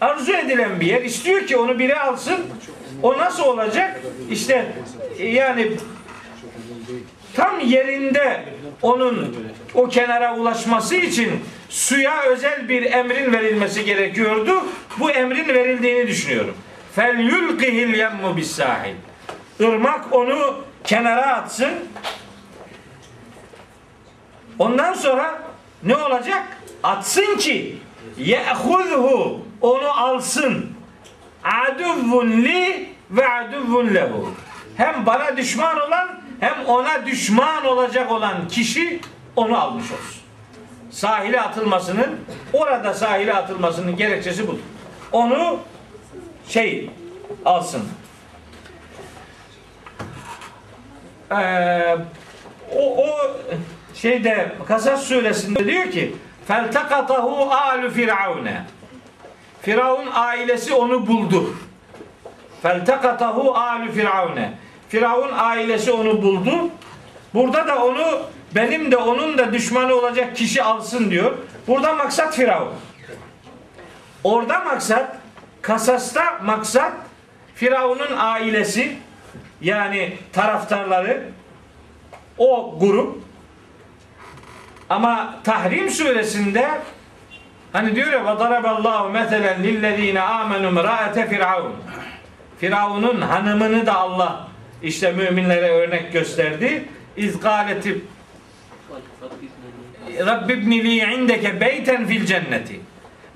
Arzu 0.00 0.32
edilen 0.32 0.80
bir 0.80 0.86
yer 0.86 1.02
istiyor 1.02 1.46
ki 1.46 1.56
onu 1.56 1.78
biri 1.78 1.98
alsın. 2.00 2.38
O 3.02 3.18
nasıl 3.18 3.42
olacak? 3.42 4.00
İşte 4.30 4.66
yani 5.18 5.72
tam 7.34 7.60
yerinde 7.60 8.42
onun 8.82 9.36
o 9.74 9.88
kenara 9.88 10.36
ulaşması 10.36 10.96
için 10.96 11.30
suya 11.68 12.22
özel 12.22 12.68
bir 12.68 12.92
emrin 12.92 13.32
verilmesi 13.32 13.84
gerekiyordu. 13.84 14.62
Bu 14.98 15.10
emrin 15.10 15.48
verildiğini 15.48 16.08
düşünüyorum. 16.08 16.54
Fel 16.94 17.18
yulqihil 17.18 17.94
yemmu 17.94 18.36
bis 18.36 18.56
sahil. 18.56 18.94
Irmak 19.60 20.12
onu 20.12 20.64
kenara 20.84 21.36
atsın. 21.36 21.70
Ondan 24.58 24.94
sonra 24.94 25.42
ne 25.82 25.96
olacak? 25.96 26.42
Atsın 26.82 27.36
ki 27.36 27.78
ye'huzhu 28.18 29.40
onu 29.60 29.88
alsın. 30.00 30.72
Aduvvun 31.44 32.30
li 32.30 32.88
ve 33.10 33.28
aduvvun 33.28 33.94
lehu. 33.94 34.32
Hem 34.76 35.06
bana 35.06 35.36
düşman 35.36 35.80
olan 35.80 36.08
hem 36.40 36.64
ona 36.66 37.06
düşman 37.06 37.66
olacak 37.66 38.10
olan 38.12 38.48
kişi 38.48 39.00
onu 39.36 39.60
almış 39.60 39.84
olsun. 39.84 40.22
Sahile 40.90 41.40
atılmasının 41.40 42.20
orada 42.52 42.94
sahile 42.94 43.34
atılmasının 43.34 43.96
gerekçesi 43.96 44.48
budur. 44.48 44.60
Onu 45.12 45.58
şey 46.48 46.90
alsın. 47.44 47.82
Ee, 51.40 51.96
o, 52.76 53.04
o 53.04 53.06
şeyde 53.94 54.52
Kasas 54.68 55.02
suresinde 55.02 55.66
diyor 55.66 55.90
ki 55.90 56.14
feltakatahu 56.46 57.50
alu 57.50 57.90
firavune 57.90 58.64
Firavun 59.62 60.08
ailesi 60.14 60.74
onu 60.74 61.06
buldu. 61.06 61.54
Feltekatahu 62.62 63.54
alu 63.54 63.92
firavune. 63.92 64.52
Firavun 64.88 65.30
ailesi 65.32 65.92
onu 65.92 66.22
buldu. 66.22 66.70
Burada 67.34 67.66
da 67.66 67.84
onu 67.84 68.22
benim 68.54 68.90
de 68.90 68.96
onun 68.96 69.38
da 69.38 69.52
düşmanı 69.52 69.94
olacak 69.94 70.36
kişi 70.36 70.62
alsın 70.62 71.10
diyor. 71.10 71.32
Burada 71.66 71.94
maksat 71.94 72.34
Firavun. 72.36 72.72
Orada 74.24 74.58
maksat, 74.58 75.16
Kasasta 75.62 76.38
maksat 76.44 76.92
Firavun'un 77.54 78.16
ailesi 78.16 78.96
yani 79.60 80.18
taraftarları 80.32 81.22
o 82.38 82.78
grup 82.80 83.22
ama 84.88 85.34
Tahrim 85.44 85.90
suresinde 85.90 86.68
hani 87.72 87.96
diyor 87.96 88.12
ya 88.12 88.26
Allahu 88.26 89.10
meselen 89.10 89.62
lillezine 89.62 90.20
amenu 90.20 90.70
mraate 90.70 91.28
firavun 91.28 91.72
Firavun'un 92.60 93.20
hanımını 93.20 93.86
da 93.86 93.94
Allah 93.94 94.48
işte 94.82 95.12
müminlere 95.12 95.70
örnek 95.70 96.12
gösterdi. 96.12 96.84
İzgaleti 97.16 98.00
Rabbibni 100.18 100.84
li 100.84 101.14
indeke 101.14 101.60
beyten 101.60 102.06
fil 102.06 102.26
cenneti 102.26 102.80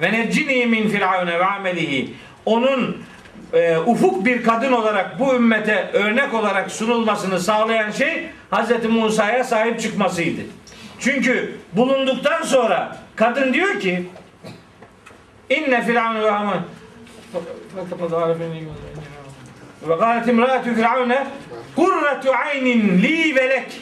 ve 0.01 0.12
neccini 0.12 0.66
min 0.66 0.89
firavune 0.89 1.39
ve 1.39 1.44
amelihi 1.44 2.14
onun 2.44 2.97
e, 3.52 3.78
ufuk 3.78 4.24
bir 4.24 4.43
kadın 4.43 4.73
olarak 4.73 5.20
bu 5.20 5.35
ümmete 5.35 5.90
örnek 5.93 6.35
olarak 6.35 6.70
sunulmasını 6.70 7.40
sağlayan 7.40 7.90
şey 7.90 8.28
Hz. 8.52 8.85
Musa'ya 8.90 9.44
sahip 9.44 9.81
çıkmasıydı. 9.81 10.40
Çünkü 11.01 11.56
bulunduktan 11.73 12.43
sonra 12.43 12.97
kadın 13.16 13.52
diyor 13.52 13.81
ki 13.81 14.06
inne 15.51 15.85
firavun 15.85 16.23
ve 16.23 16.31
haman 16.31 16.60
ve 19.89 19.94
galet 19.94 20.28
imraatu 20.28 20.74
firavune 20.74 21.27
kurratu 21.77 22.32
aynin 22.32 23.02
li 23.02 23.36
velek 23.36 23.81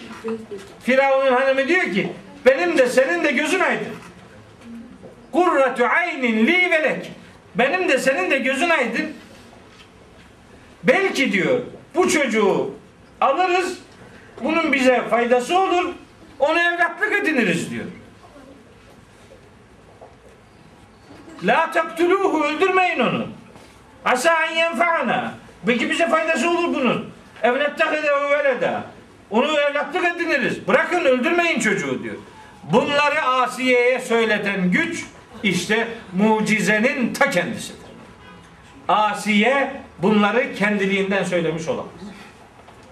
Firavun'un 0.82 1.32
hanımı 1.32 1.68
diyor 1.68 1.82
ki 1.82 2.12
benim 2.46 2.78
de 2.78 2.88
senin 2.88 3.24
de 3.24 3.32
gözün 3.32 3.60
aydın. 3.60 3.86
Kurratu 5.34 5.84
aynin 5.84 6.46
li 6.46 6.70
velek. 6.70 7.12
Benim 7.54 7.88
de 7.88 7.98
senin 7.98 8.30
de 8.30 8.38
gözün 8.38 8.70
aydın. 8.70 9.12
Belki 10.84 11.32
diyor 11.32 11.60
bu 11.94 12.08
çocuğu 12.08 12.74
alırız. 13.20 13.78
Bunun 14.44 14.72
bize 14.72 15.02
faydası 15.10 15.58
olur. 15.58 15.92
Onu 16.38 16.58
evlatlık 16.58 17.12
ediniriz 17.12 17.70
diyor. 17.70 17.84
La 21.44 21.70
taktuluhu 21.70 22.44
öldürmeyin 22.44 23.00
onu. 23.00 23.26
Asa 24.04 24.46
en 24.46 24.56
yenfa'na. 24.56 25.34
Belki 25.66 25.90
bize 25.90 26.08
faydası 26.08 26.50
olur 26.50 26.74
bunun. 26.74 27.10
Evnettehidehu 27.42 28.30
veleda. 28.30 28.84
Onu 29.30 29.60
evlatlık 29.60 30.04
ediniriz. 30.04 30.68
Bırakın 30.68 31.04
öldürmeyin 31.04 31.60
çocuğu 31.60 32.02
diyor. 32.02 32.16
Bunları 32.72 33.22
Asiye'ye 33.22 34.00
söyleten 34.00 34.70
güç 34.70 35.04
işte 35.44 35.88
mucizenin 36.16 37.12
ta 37.12 37.30
kendisidir. 37.30 37.84
Asiye 38.88 39.72
bunları 39.98 40.54
kendiliğinden 40.54 41.24
söylemiş 41.24 41.68
olamaz. 41.68 41.92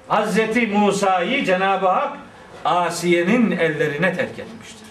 Hazreti 0.08 0.66
Musa'yı 0.66 1.44
Cenab-ı 1.44 1.88
Hak 1.88 2.18
Asiye'nin 2.64 3.50
ellerine 3.50 4.16
terk 4.16 4.38
etmiştir. 4.38 4.88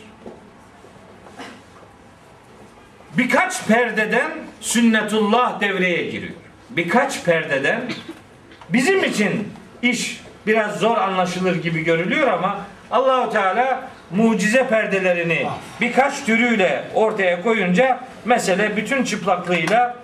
Birkaç 3.18 3.66
perdeden 3.68 4.32
sünnetullah 4.62 5.62
devreye 5.62 6.12
giriyor. 6.12 6.34
Birkaç 6.70 7.24
perdeden 7.24 7.82
bizim 8.70 9.04
için 9.04 9.54
iş 9.82 10.22
biraz 10.48 10.80
zor 10.80 10.98
anlaşılır 10.98 11.56
gibi 11.56 11.84
görülüyor 11.84 12.28
ama 12.28 12.66
Allahu 12.92 13.34
Teala 13.34 13.90
mucize 14.16 14.68
perdelerini 14.68 15.48
birkaç 15.82 16.26
türüyle 16.26 16.84
ortaya 16.94 17.42
koyunca 17.42 18.00
mesele 18.26 18.78
bütün 18.78 19.04
çıplaklığıyla 19.04 19.96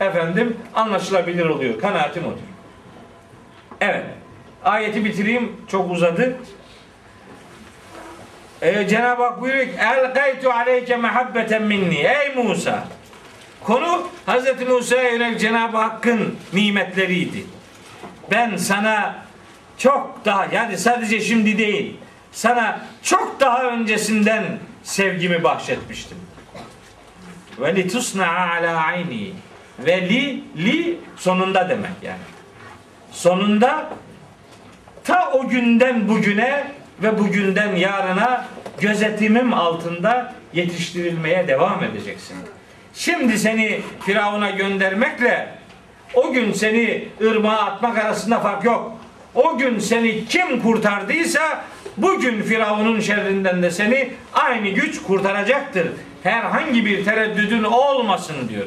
efendim 0.00 0.56
anlaşılabilir 0.74 1.46
oluyor. 1.46 1.80
Kanaatim 1.80 2.26
odur. 2.26 2.38
Evet. 3.80 4.04
Ayeti 4.64 5.04
bitireyim. 5.04 5.56
Çok 5.68 5.90
uzadı. 5.90 6.36
Ee, 8.62 8.88
Cenab-ı 8.88 9.22
Hak 9.22 9.40
buyuruyor 9.40 9.64
ki 9.64 9.72
El 9.78 10.14
gaytu 10.14 10.50
aleyke 10.50 10.96
mehabbeten 10.96 11.62
minni. 11.62 11.98
Ey 11.98 12.34
Musa. 12.34 12.84
Konu 13.64 14.08
Hz. 14.26 14.68
Musa'ya 14.68 15.10
yönelik 15.10 15.40
Cenab-ı 15.40 15.76
Hakk'ın 15.76 16.38
nimetleriydi. 16.52 17.44
Ben 18.30 18.56
sana 18.56 19.14
çok 19.78 20.24
daha 20.24 20.46
yani 20.52 20.78
sadece 20.78 21.20
şimdi 21.20 21.58
değil 21.58 21.96
sana 22.32 22.80
çok 23.02 23.40
daha 23.40 23.62
öncesinden 23.62 24.44
sevgimi 24.82 25.44
bahşetmiştim. 25.44 26.18
Ve 27.58 27.76
li 27.76 27.88
tusna'a 27.88 28.50
ala 28.50 28.76
ayni 28.76 29.32
ve 29.78 30.08
li 30.08 30.44
li 30.56 30.98
sonunda 31.16 31.68
demek 31.68 31.92
yani. 32.02 32.18
Sonunda 33.12 33.88
ta 35.04 35.32
o 35.32 35.48
günden 35.48 36.08
bugüne 36.08 36.64
ve 37.02 37.18
bugünden 37.18 37.76
yarına 37.76 38.46
gözetimim 38.80 39.54
altında 39.54 40.34
yetiştirilmeye 40.52 41.48
devam 41.48 41.84
edeceksin. 41.84 42.36
Şimdi 42.94 43.38
seni 43.38 43.80
Firavun'a 44.06 44.50
göndermekle 44.50 45.48
o 46.14 46.32
gün 46.32 46.52
seni 46.52 47.08
ırmağa 47.22 47.58
atmak 47.58 47.98
arasında 47.98 48.40
fark 48.40 48.64
yok. 48.64 48.92
O 49.34 49.58
gün 49.58 49.78
seni 49.78 50.24
kim 50.24 50.62
kurtardıysa 50.62 51.64
bugün 51.96 52.42
Firavun'un 52.42 53.00
şerrinden 53.00 53.62
de 53.62 53.70
seni 53.70 54.10
aynı 54.32 54.68
güç 54.68 55.02
kurtaracaktır. 55.02 55.88
Herhangi 56.22 56.86
bir 56.86 57.04
tereddüdün 57.04 57.62
olmasın 57.62 58.48
diyor. 58.48 58.66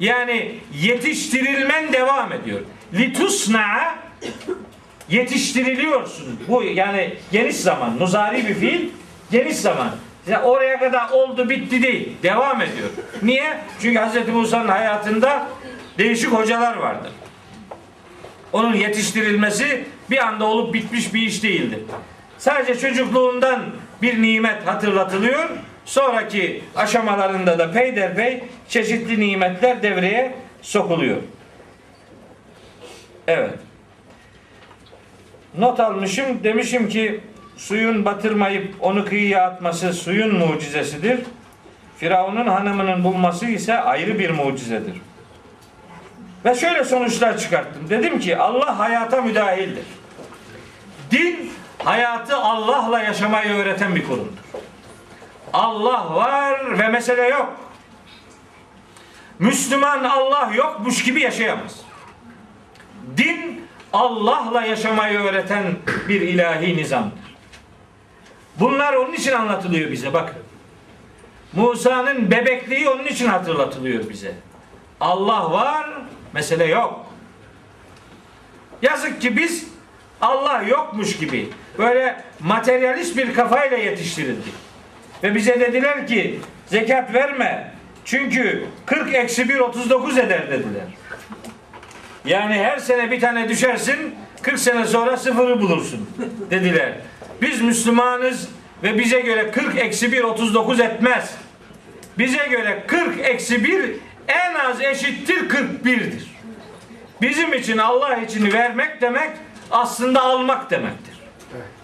Yani 0.00 0.54
yetiştirilmen 0.74 1.92
devam 1.92 2.32
ediyor. 2.32 2.60
Litusna 2.94 3.94
yetiştiriliyorsun. 5.08 6.40
Bu 6.48 6.62
yani 6.62 7.14
geniş 7.32 7.56
zaman, 7.56 7.98
nuzari 7.98 8.48
bir 8.48 8.54
fiil, 8.54 8.88
geniş 9.30 9.56
zaman. 9.56 9.90
Ya 10.28 10.42
oraya 10.42 10.78
kadar 10.78 11.10
oldu 11.10 11.50
bitti 11.50 11.82
değil. 11.82 12.08
Devam 12.22 12.62
ediyor. 12.62 12.88
Niye? 13.22 13.58
Çünkü 13.82 14.00
Hz. 14.00 14.28
Musa'nın 14.28 14.68
hayatında 14.68 15.48
değişik 15.98 16.32
hocalar 16.32 16.76
vardı. 16.76 17.10
Onun 18.52 18.74
yetiştirilmesi 18.74 19.84
bir 20.10 20.26
anda 20.26 20.44
olup 20.44 20.74
bitmiş 20.74 21.14
bir 21.14 21.22
iş 21.22 21.42
değildi. 21.42 21.84
Sadece 22.38 22.78
çocukluğundan 22.78 23.62
bir 24.02 24.22
nimet 24.22 24.66
hatırlatılıyor. 24.66 25.48
Sonraki 25.84 26.64
aşamalarında 26.76 27.58
da 27.58 27.72
peyderpey 27.72 28.44
çeşitli 28.68 29.20
nimetler 29.20 29.82
devreye 29.82 30.34
sokuluyor. 30.62 31.16
Evet. 33.26 33.54
Not 35.58 35.80
almışım. 35.80 36.44
Demişim 36.44 36.88
ki 36.88 37.20
suyun 37.56 38.04
batırmayıp 38.04 38.74
onu 38.80 39.04
kıyıya 39.04 39.46
atması 39.46 39.92
suyun 39.92 40.34
mucizesidir. 40.34 41.20
Firavun'un 41.96 42.46
hanımının 42.46 43.04
bulması 43.04 43.46
ise 43.46 43.80
ayrı 43.80 44.18
bir 44.18 44.30
mucizedir. 44.30 44.94
Ve 46.44 46.54
şöyle 46.54 46.84
sonuçlar 46.84 47.38
çıkarttım. 47.38 47.90
Dedim 47.90 48.20
ki 48.20 48.36
Allah 48.36 48.78
hayata 48.78 49.22
müdahildir. 49.22 49.84
Din 51.10 51.52
hayatı 51.88 52.36
Allah'la 52.36 53.00
yaşamayı 53.00 53.54
öğreten 53.54 53.94
bir 53.94 54.06
kurumdur. 54.06 54.42
Allah 55.52 56.14
var 56.14 56.78
ve 56.78 56.88
mesele 56.88 57.28
yok. 57.28 57.56
Müslüman 59.38 60.04
Allah 60.04 60.50
yokmuş 60.54 61.04
gibi 61.04 61.20
yaşayamaz. 61.20 61.80
Din 63.16 63.68
Allah'la 63.92 64.62
yaşamayı 64.62 65.18
öğreten 65.18 65.64
bir 66.08 66.20
ilahi 66.20 66.76
nizamdır. 66.76 67.36
Bunlar 68.60 68.94
onun 68.94 69.12
için 69.12 69.32
anlatılıyor 69.32 69.90
bize 69.90 70.12
bakın. 70.12 70.42
Musa'nın 71.52 72.30
bebekliği 72.30 72.88
onun 72.88 73.04
için 73.04 73.26
hatırlatılıyor 73.26 74.08
bize. 74.08 74.34
Allah 75.00 75.52
var, 75.52 75.90
mesele 76.32 76.64
yok. 76.64 77.06
Yazık 78.82 79.20
ki 79.20 79.36
biz 79.36 79.68
Allah 80.20 80.62
yokmuş 80.62 81.16
gibi 81.16 81.50
böyle 81.78 82.16
materyalist 82.40 83.16
bir 83.16 83.34
kafayla 83.34 83.76
yetiştirildik. 83.76 84.54
Ve 85.22 85.34
bize 85.34 85.60
dediler 85.60 86.06
ki 86.06 86.40
zekat 86.66 87.14
verme. 87.14 87.72
Çünkü 88.04 88.64
40 88.86 89.14
eksi 89.14 89.48
1 89.48 89.58
39 89.58 90.18
eder 90.18 90.50
dediler. 90.50 90.84
Yani 92.24 92.54
her 92.54 92.78
sene 92.78 93.10
bir 93.10 93.20
tane 93.20 93.48
düşersin 93.48 94.14
40 94.42 94.58
sene 94.58 94.86
sonra 94.86 95.16
sıfırı 95.16 95.60
bulursun 95.60 96.10
dediler. 96.50 96.92
Biz 97.42 97.62
Müslümanız 97.62 98.48
ve 98.82 98.98
bize 98.98 99.20
göre 99.20 99.50
40 99.50 99.78
eksi 99.78 100.12
1 100.12 100.22
39 100.22 100.80
etmez. 100.80 101.34
Bize 102.18 102.46
göre 102.46 102.84
40 102.86 103.18
eksi 103.20 103.64
1 103.64 103.94
en 104.28 104.54
az 104.54 104.80
eşittir 104.80 105.48
41'dir. 105.48 106.38
Bizim 107.22 107.54
için 107.54 107.78
Allah 107.78 108.16
için 108.16 108.52
vermek 108.52 109.00
demek 109.00 109.30
aslında 109.70 110.22
almak 110.22 110.70
demektir. 110.70 111.17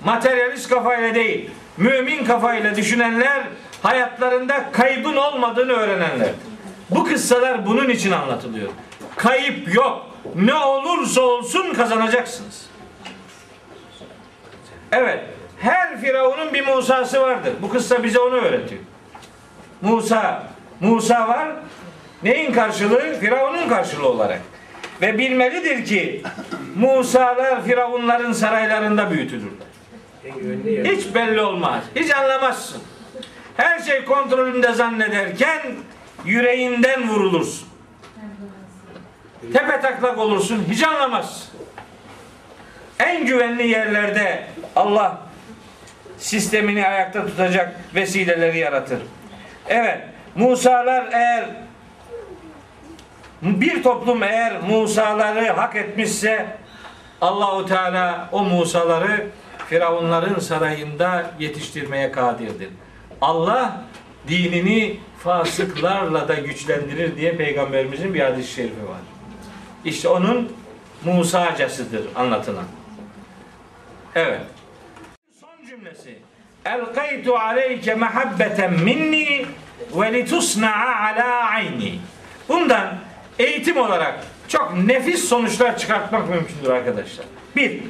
Materyalist 0.05 0.69
kafayla 0.69 1.15
değil, 1.15 1.51
mümin 1.77 2.25
kafayla 2.25 2.77
düşünenler 2.77 3.43
hayatlarında 3.83 4.73
kaybın 4.73 5.17
olmadığını 5.17 5.73
öğrenenlerdir. 5.73 6.35
Bu 6.91 7.05
kıssalar 7.05 7.67
bunun 7.67 7.89
için 7.89 8.11
anlatılıyor. 8.11 8.69
Kayıp 9.17 9.75
yok. 9.75 10.07
Ne 10.35 10.55
olursa 10.55 11.21
olsun 11.21 11.75
kazanacaksınız. 11.75 12.67
Evet. 14.93 15.25
Her 15.61 16.01
firavunun 16.01 16.55
bir 16.55 16.67
Musa'sı 16.67 17.21
vardır. 17.21 17.53
Bu 17.63 17.69
kıssa 17.69 18.03
bize 18.03 18.19
onu 18.19 18.35
öğretiyor. 18.35 18.81
Musa, 19.83 20.43
Musa 20.81 21.29
var. 21.29 21.49
Neyin 22.23 22.53
karşılığı? 22.53 23.21
Firavunun 23.21 23.69
karşılığı 23.69 24.09
olarak. 24.09 24.41
Ve 25.01 25.19
bilmelidir 25.19 25.85
ki 25.85 26.23
Musa'lar 26.77 27.65
Firavunların 27.65 28.33
saraylarında 28.33 29.11
büyütülürler. 29.11 29.74
Hiç 30.85 31.15
belli 31.15 31.41
olmaz. 31.41 31.85
Hiç 31.97 32.17
anlamazsın. 32.17 32.83
Her 33.57 33.79
şey 33.79 34.05
kontrolünde 34.05 34.73
zannederken 34.73 35.61
yüreğinden 36.25 37.09
vurulursun. 37.09 37.69
Tepe 39.53 39.81
taklak 39.81 40.19
olursun. 40.19 40.65
Hiç 40.71 40.83
anlamazsın. 40.83 41.49
En 42.99 43.27
güvenli 43.27 43.69
yerlerde 43.69 44.47
Allah 44.77 45.19
sistemini 46.19 46.87
ayakta 46.87 47.27
tutacak 47.27 47.81
vesileleri 47.95 48.59
yaratır. 48.59 48.99
Evet, 49.69 50.01
Musalar 50.35 51.07
eğer 51.13 51.45
bir 53.43 53.83
toplum 53.83 54.23
eğer 54.23 54.61
Musaları 54.61 55.53
hak 55.53 55.77
etmişse 55.77 56.47
Allahu 57.21 57.67
Teala 57.67 58.29
o 58.33 58.43
Musaları 58.45 59.27
Firavunların 59.69 60.39
sarayında 60.39 61.31
yetiştirmeye 61.39 62.13
kadirdir. 62.13 62.69
Allah 63.21 63.85
dinini 64.29 65.01
fasıklarla 65.19 66.29
da 66.29 66.35
güçlendirir 66.35 67.17
diye 67.17 67.37
peygamberimizin 67.37 68.15
bir 68.15 68.21
hadis-i 68.21 68.53
şerifi 68.53 68.89
var. 68.89 69.01
İşte 69.85 70.09
onun 70.09 70.53
Musacasıdır 71.05 72.03
anlatılan. 72.17 72.65
Evet. 74.15 74.41
Son 75.41 75.67
cümlesi. 75.69 76.19
Elkaytu 76.65 77.35
aleyke 77.35 77.95
mehabbeten 77.95 78.73
minni 78.73 79.47
ve 79.95 80.13
litusna'a 80.13 81.07
ala 81.07 81.49
ayni. 81.51 81.99
Bundan 82.49 82.95
eğitim 83.39 83.77
olarak 83.77 84.25
çok 84.49 84.77
nefis 84.85 85.25
sonuçlar 85.29 85.79
çıkartmak 85.79 86.29
mümkündür 86.29 86.71
arkadaşlar. 86.71 87.27
Bir, 87.57 87.83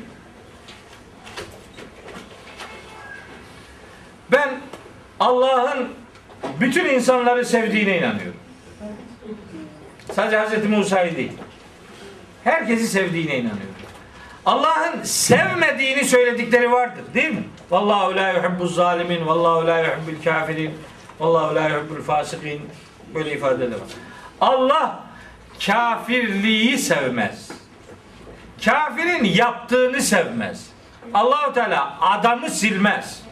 ben 4.32 4.48
Allah'ın 5.20 5.88
bütün 6.60 6.84
insanları 6.84 7.44
sevdiğine 7.44 7.98
inanıyorum. 7.98 8.36
Sadece 10.12 10.40
Hz. 10.40 10.70
Musa'yı 10.70 11.16
değil. 11.16 11.32
Herkesi 12.44 12.86
sevdiğine 12.88 13.36
inanıyorum. 13.36 13.74
Allah'ın 14.46 15.02
sevmediğini 15.02 16.05
söyledikleri 16.05 16.72
vardır 16.72 17.05
değil 17.14 17.30
mi? 17.30 17.44
Vallahu 17.70 18.16
la 18.16 18.30
yuhibbuz 18.30 18.74
zalimin, 18.74 19.26
vallahu 19.26 19.66
la 19.66 19.78
yuhibbul 19.78 20.24
kafirin, 20.24 20.74
vallahu 21.20 21.55
la 21.55 21.68
yuhibbul 21.68 22.02
fasikin. 22.02 22.62
Böyle 23.14 23.32
ifadeler 23.32 23.74
var. 23.74 23.88
Allah 24.40 25.01
kafirliği 25.66 26.78
sevmez. 26.78 27.51
Kafirin 28.64 29.24
yaptığını 29.24 30.01
sevmez. 30.01 30.66
Allahu 31.14 31.52
Teala 31.52 32.01
adamı 32.01 32.51
silmez. 32.51 33.23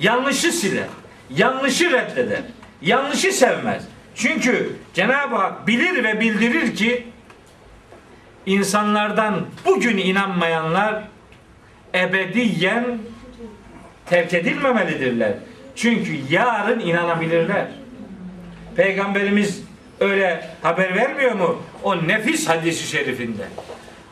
Yanlışı 0.00 0.52
siler. 0.52 0.86
Yanlışı 1.30 1.90
reddeder. 1.90 2.40
Yanlışı 2.82 3.32
sevmez. 3.32 3.82
Çünkü 4.14 4.72
Cenab-ı 4.94 5.36
Hak 5.36 5.66
bilir 5.66 6.04
ve 6.04 6.20
bildirir 6.20 6.76
ki 6.76 7.06
insanlardan 8.46 9.46
bugün 9.64 9.98
inanmayanlar 9.98 11.04
ebediyen 11.94 12.98
terk 14.06 14.34
edilmemelidirler. 14.34 15.32
Çünkü 15.76 16.12
yarın 16.30 16.80
inanabilirler. 16.80 17.66
Peygamberimiz 18.76 19.62
öyle 20.00 20.50
haber 20.62 20.94
vermiyor 20.94 21.32
mu? 21.32 21.62
O 21.82 22.08
nefis 22.08 22.48
hadisi 22.48 22.86
şerifinde. 22.86 23.42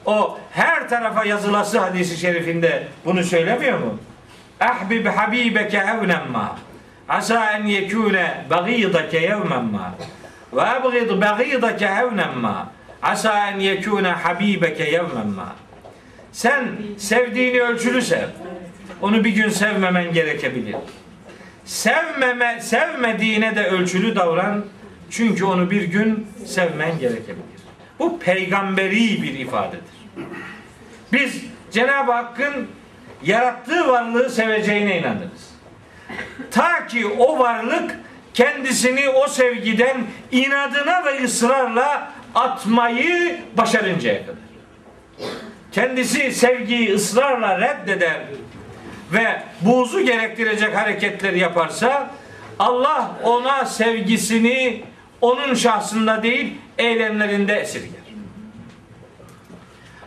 O 0.07 0.39
her 0.51 0.89
tarafa 0.89 1.25
yazılası 1.25 1.79
hadisi 1.79 2.17
şerifinde 2.17 2.89
bunu 3.05 3.25
söylemiyor 3.25 3.79
mu? 3.79 3.99
Ahbib 4.61 5.07
habibeke 5.07 5.79
hevnen 5.79 6.31
ma. 6.31 6.59
Asa 7.09 7.53
en 7.53 7.67
yekune 7.67 8.45
bagidake 8.51 9.19
yevmen 9.19 9.65
ma. 9.65 9.95
Ve 10.53 10.63
abgid 10.63 11.21
bagidake 11.21 11.89
hevnen 11.89 12.39
ma. 12.39 12.73
Asa 13.03 13.51
en 13.51 13.61
yekune 13.61 14.09
habibeke 14.09 14.91
yevmen 14.91 15.27
ma. 15.27 15.57
Sen 16.33 16.69
sevdiğini 16.99 17.61
ölçülü 17.63 18.03
sev. 18.03 18.29
Onu 19.03 19.25
bir 19.25 19.31
gün 19.31 19.49
sevmemen 19.49 20.13
gerekebilir. 20.13 20.77
Sevmeme, 21.65 22.61
sevmediğine 22.61 23.57
de 23.57 23.67
ölçülü 23.67 24.17
davran. 24.17 24.65
Çünkü 25.11 25.45
onu 25.45 25.71
bir 25.71 25.83
gün 25.83 26.27
sevmen 26.47 26.99
gerekebilir. 26.99 27.59
Bu 27.99 28.19
peygamberi 28.19 29.23
bir 29.23 29.39
ifadedir. 29.39 29.99
Biz 31.13 31.45
Cenab-ı 31.71 32.13
Hakk'ın 32.13 32.69
yarattığı 33.23 33.89
varlığı 33.89 34.31
seveceğine 34.31 34.99
inanırız. 34.99 35.51
Ta 36.51 36.87
ki 36.87 37.07
o 37.07 37.39
varlık 37.39 37.99
kendisini 38.35 39.09
o 39.09 39.29
sevgiden 39.29 39.97
inadına 40.33 41.05
ve 41.05 41.25
ısrarla 41.25 42.13
atmayı 42.35 43.41
başarıncaya 43.57 44.21
kadar. 44.21 44.49
Kendisi 45.73 46.33
sevgiyi 46.33 46.95
ısrarla 46.95 47.61
reddeder 47.61 48.21
ve 49.13 49.43
buğzu 49.61 50.01
gerektirecek 50.01 50.77
hareketleri 50.77 51.39
yaparsa 51.39 52.11
Allah 52.59 53.11
ona 53.23 53.65
sevgisini 53.65 54.85
onun 55.21 55.55
şahsında 55.55 56.23
değil 56.23 56.55
eylemlerinde 56.79 57.55
esirger. 57.55 57.98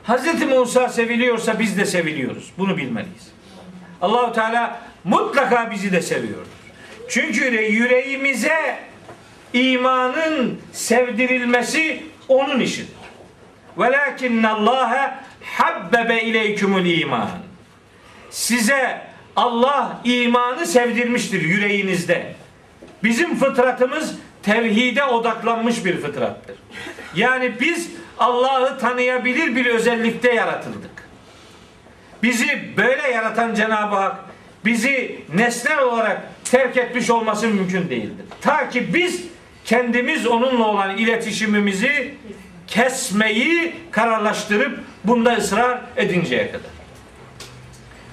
Hz. 0.08 0.44
Musa 0.44 0.90
seviliyorsa 0.90 1.60
biz 1.60 1.78
de 1.78 1.86
seviliyoruz. 1.86 2.52
Bunu 2.58 2.78
bilmeliyiz. 2.78 3.28
Allahu 4.02 4.34
Teala 4.34 4.82
mutlaka 5.04 5.72
bizi 5.72 5.92
de 5.92 6.02
seviyor. 6.02 6.46
Çünkü 7.10 7.46
yüreğimize 7.56 8.80
imanın 9.54 10.62
sevdirilmesi 10.72 12.04
onun 12.28 12.60
işidir. 12.60 12.96
Velakinne 13.78 14.48
Allahe 14.48 15.12
habbebe 15.44 16.22
ileykumul 16.22 16.86
iman. 16.86 17.30
Size 18.30 19.02
Allah 19.36 20.02
imanı 20.04 20.66
sevdirmiştir 20.66 21.42
yüreğinizde. 21.42 22.36
Bizim 23.04 23.36
fıtratımız 23.36 24.16
tevhide 24.44 25.04
odaklanmış 25.04 25.86
bir 25.86 25.98
fıtrattır. 25.98 26.56
Yani 27.16 27.60
biz 27.60 27.92
Allah'ı 28.22 28.80
tanıyabilir 28.80 29.56
bir 29.56 29.66
özellikte 29.66 30.34
yaratıldık. 30.34 30.92
Bizi 32.24 32.74
böyle 32.78 33.08
yaratan 33.08 33.56
Cenab-ı 33.56 33.96
Hak 33.96 34.16
bizi 34.66 35.22
nesnel 35.34 35.80
olarak 35.80 36.22
terk 36.44 36.78
etmiş 36.78 37.10
olması 37.10 37.48
mümkün 37.48 37.90
değildir. 37.90 38.26
Ta 38.42 38.70
ki 38.70 38.94
biz 38.94 39.24
kendimiz 39.66 40.28
onunla 40.28 40.64
olan 40.64 40.98
iletişimimizi 40.98 42.14
kesmeyi 42.68 43.76
kararlaştırıp 43.92 44.80
bunda 45.04 45.34
ısrar 45.34 45.82
edinceye 45.98 46.48
kadar. 46.48 46.72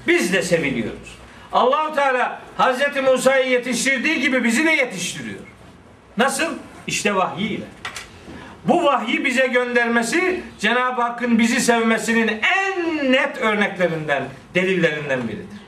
Biz 0.06 0.32
de 0.32 0.43
seviliyoruz. 0.43 1.18
Allahu 1.52 1.94
Teala 1.94 2.40
Hazreti 2.56 3.01
Musa'yı 3.01 3.51
yetiştirdiği 3.51 4.20
gibi 4.20 4.44
bizi 4.44 4.64
de 4.64 4.70
yetiştiriyor. 4.70 5.40
Nasıl? 6.16 6.55
İşte 6.86 7.14
vahiy 7.14 7.55
ile. 7.55 7.64
Bu 8.64 8.85
vahyi 8.85 9.24
bize 9.24 9.47
göndermesi 9.47 10.40
Cenab-ı 10.59 11.02
Hakk'ın 11.02 11.39
bizi 11.39 11.60
sevmesinin 11.60 12.28
en 12.28 13.12
net 13.12 13.39
örneklerinden, 13.39 14.22
delillerinden 14.55 15.28
biridir. 15.28 15.59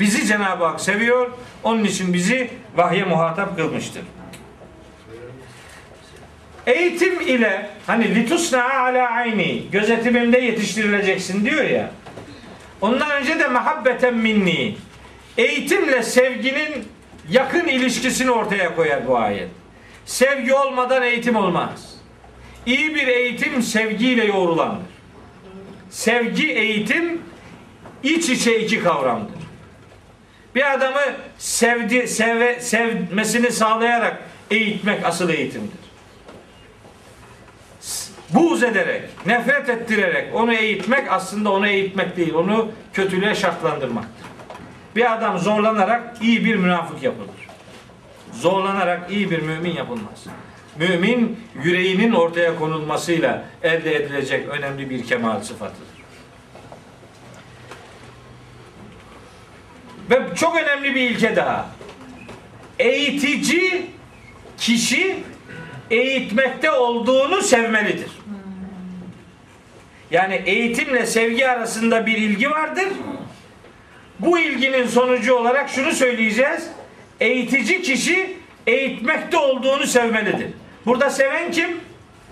Bizi 0.00 0.26
Cenab-ı 0.26 0.64
Hak 0.64 0.80
seviyor, 0.80 1.30
onun 1.62 1.84
için 1.84 2.14
bizi 2.14 2.50
vahye 2.76 3.04
muhatap 3.04 3.56
kılmıştır. 3.56 4.02
Eğitim 6.66 7.20
ile 7.20 7.70
hani 7.86 8.14
litusna 8.14 8.64
ala 8.64 9.10
ayni 9.10 9.70
gözetimimde 9.72 10.38
yetiştirileceksin 10.38 11.44
diyor 11.44 11.64
ya. 11.64 11.90
Ondan 12.80 13.10
önce 13.10 13.38
de 13.38 13.48
muhabbeten 13.48 14.14
minni. 14.14 14.76
Eğitimle 15.38 16.02
sevginin 16.02 16.88
yakın 17.30 17.68
ilişkisini 17.68 18.30
ortaya 18.30 18.74
koyar 18.74 19.06
bu 19.06 19.18
ayet. 19.18 19.48
Sevgi 20.06 20.54
olmadan 20.54 21.02
eğitim 21.02 21.36
olmaz. 21.36 21.95
İyi 22.66 22.94
bir 22.94 23.06
eğitim 23.06 23.62
sevgiyle 23.62 24.24
yoğrulandır. 24.24 24.86
Sevgi 25.90 26.52
eğitim 26.52 27.22
iç 28.02 28.28
içe 28.28 28.60
iki 28.60 28.82
kavramdır. 28.82 29.36
Bir 30.54 30.72
adamı 30.74 31.00
sevdi, 31.38 32.08
seve, 32.08 32.60
sevmesini 32.60 33.50
sağlayarak 33.52 34.22
eğitmek 34.50 35.04
asıl 35.04 35.30
eğitimdir. 35.30 35.86
Buğz 38.30 38.62
ederek, 38.62 39.02
nefret 39.26 39.68
ettirerek 39.68 40.34
onu 40.34 40.54
eğitmek 40.54 41.12
aslında 41.12 41.52
onu 41.52 41.66
eğitmek 41.68 42.16
değil, 42.16 42.34
onu 42.34 42.72
kötülüğe 42.92 43.34
şartlandırmaktır. 43.34 44.26
Bir 44.96 45.12
adam 45.12 45.38
zorlanarak 45.38 46.16
iyi 46.22 46.44
bir 46.44 46.56
münafık 46.56 47.02
yapılır. 47.02 47.48
Zorlanarak 48.32 49.10
iyi 49.10 49.30
bir 49.30 49.42
mümin 49.42 49.74
yapılmaz. 49.74 50.24
Mümin 50.78 51.38
yüreğinin 51.64 52.12
ortaya 52.12 52.56
konulmasıyla 52.56 53.44
elde 53.62 53.94
edilecek 53.96 54.48
önemli 54.48 54.90
bir 54.90 55.06
kemal 55.06 55.40
sıfatıdır. 55.40 55.96
Ve 60.10 60.36
çok 60.36 60.56
önemli 60.56 60.94
bir 60.94 61.00
ilke 61.00 61.36
daha. 61.36 61.70
Eğitici 62.78 63.86
kişi 64.58 65.16
eğitmekte 65.90 66.70
olduğunu 66.70 67.42
sevmelidir. 67.42 68.10
Yani 70.10 70.42
eğitimle 70.46 71.06
sevgi 71.06 71.48
arasında 71.48 72.06
bir 72.06 72.16
ilgi 72.16 72.50
vardır. 72.50 72.88
Bu 74.18 74.38
ilginin 74.38 74.86
sonucu 74.86 75.34
olarak 75.34 75.70
şunu 75.70 75.92
söyleyeceğiz. 75.92 76.68
Eğitici 77.20 77.82
kişi 77.82 78.36
eğitmekte 78.66 79.36
olduğunu 79.38 79.86
sevmelidir. 79.86 80.48
Burada 80.86 81.10
seven 81.10 81.50
kim? 81.50 81.80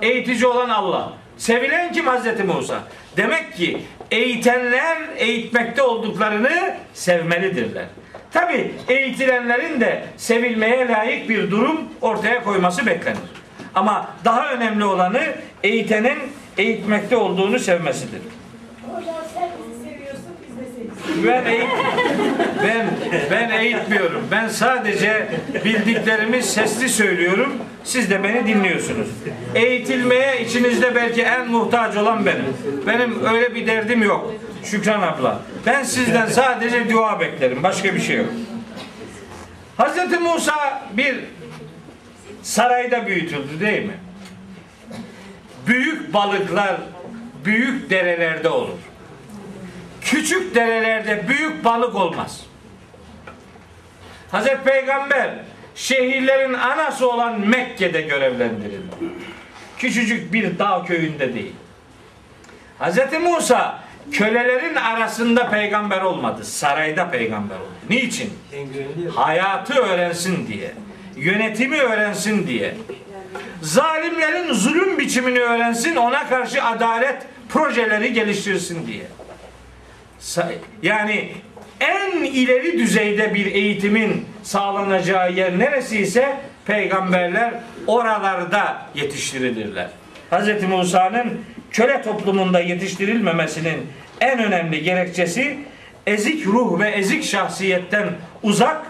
Eğitici 0.03 0.47
olan 0.47 0.69
Allah. 0.69 1.13
Sevilen 1.37 1.93
kim? 1.93 2.07
Hazreti 2.07 2.43
Musa. 2.43 2.79
Demek 3.17 3.57
ki 3.57 3.81
eğitenler 4.11 4.99
eğitmekte 5.17 5.83
olduklarını 5.83 6.77
sevmelidirler. 6.95 7.85
Tabi 8.33 8.75
eğitilenlerin 8.89 9.81
de 9.81 10.05
sevilmeye 10.17 10.89
layık 10.89 11.29
bir 11.29 11.51
durum 11.51 11.81
ortaya 12.01 12.45
koyması 12.45 12.87
beklenir. 12.87 13.19
Ama 13.75 14.11
daha 14.25 14.51
önemli 14.51 14.85
olanı 14.85 15.23
eğitenin 15.63 16.19
eğitmekte 16.59 17.17
olduğunu 17.17 17.59
sevmesidir. 17.59 18.21
Hocam 18.89 19.15
sen 19.35 19.49
bizi 19.59 19.91
seviyorsun, 19.91 20.33
biz 20.49 20.57
de 20.59 20.65
seni 21.15 21.27
Ben 21.27 21.45
eğit 21.53 21.69
ben 22.63 22.87
ben 23.31 23.51
eğitmiyorum. 23.51 24.29
Ben 24.31 24.49
sadece 24.49 25.29
bildiklerimi 25.65 26.43
sesli 26.43 26.89
söylüyorum. 26.89 27.53
Siz 27.85 28.11
de 28.11 28.25
beni 28.25 28.47
dinliyorsunuz. 28.47 29.09
Eğitilmeye 29.55 30.41
içinizde 30.41 30.95
belki 30.95 31.23
en 31.23 31.49
muhtaç 31.49 31.97
olan 31.97 32.27
benim. 32.27 32.45
Benim 32.87 33.25
öyle 33.27 33.55
bir 33.55 33.67
derdim 33.67 34.03
yok. 34.03 34.35
Şükran 34.65 35.03
abla. 35.03 35.41
Ben 35.67 35.83
sizden 35.83 36.27
sadece 36.27 36.91
dua 36.91 37.21
beklerim. 37.21 37.63
Başka 37.63 37.95
bir 37.95 38.01
şey 38.01 38.17
yok. 38.17 38.29
Hazreti 39.77 40.19
Musa 40.19 40.83
bir 40.93 41.17
sarayda 42.43 43.07
büyütüldü 43.07 43.61
değil 43.61 43.85
mi? 43.87 43.95
Büyük 45.67 46.15
balıklar 46.15 46.77
büyük 47.45 47.91
derelerde 47.91 48.49
olur 48.49 48.79
küçük 50.05 50.55
derelerde 50.55 51.29
büyük 51.29 51.65
balık 51.65 51.95
olmaz. 51.95 52.41
Hazreti 54.31 54.65
Peygamber 54.65 55.35
şehirlerin 55.75 56.53
anası 56.55 57.11
olan 57.11 57.41
Mekke'de 57.41 58.01
görevlendirildi. 58.03 58.95
Küçücük 59.79 60.33
bir 60.33 60.59
dağ 60.59 60.85
köyünde 60.87 61.35
değil. 61.35 61.53
Hazreti 62.79 63.19
Musa 63.19 63.85
kölelerin 64.13 64.75
arasında 64.75 65.51
peygamber 65.51 66.03
olmadı. 66.03 66.45
Sarayda 66.45 67.11
peygamber 67.11 67.57
oldu. 67.57 67.69
Niçin? 67.91 68.33
Hayatı 69.15 69.75
öğrensin 69.75 70.47
diye. 70.47 70.73
Yönetimi 71.17 71.77
öğrensin 71.77 72.47
diye. 72.47 72.75
Zalimlerin 73.63 74.53
zulüm 74.53 74.99
biçimini 74.99 75.41
öğrensin, 75.41 75.97
ona 75.97 76.29
karşı 76.29 76.65
adalet 76.65 77.23
projeleri 77.49 78.13
geliştirsin 78.13 78.87
diye. 78.87 79.07
Yani 80.83 81.33
en 81.81 82.25
ileri 82.25 82.79
düzeyde 82.79 83.35
bir 83.35 83.47
eğitimin 83.47 84.27
sağlanacağı 84.45 85.33
yer 85.33 85.59
neresi 85.59 85.99
ise 85.99 86.37
peygamberler 86.67 87.55
oralarda 87.87 88.87
yetiştirilirler. 88.95 89.89
Hz. 90.31 90.63
Musa'nın 90.69 91.41
köle 91.71 92.03
toplumunda 92.03 92.61
yetiştirilmemesinin 92.61 93.87
en 94.21 94.39
önemli 94.39 94.83
gerekçesi 94.83 95.59
ezik 96.07 96.47
ruh 96.47 96.81
ve 96.81 96.91
ezik 96.91 97.25
şahsiyetten 97.25 98.09
uzak, 98.43 98.87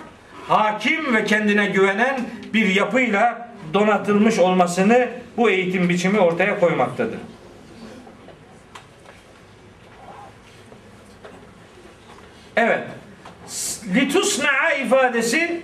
hakim 0.49 1.15
ve 1.15 1.25
kendine 1.25 1.67
güvenen 1.67 2.21
bir 2.55 2.75
yapıyla 2.75 3.49
donatılmış 3.75 4.39
olmasını 4.39 5.09
bu 5.37 5.51
eğitim 5.51 5.89
biçimi 5.89 6.21
ortaya 6.21 6.61
koymaktadır. 6.61 7.19
Evet. 12.57 12.94
Litusna'a 13.95 14.73
ifadesi 14.73 15.63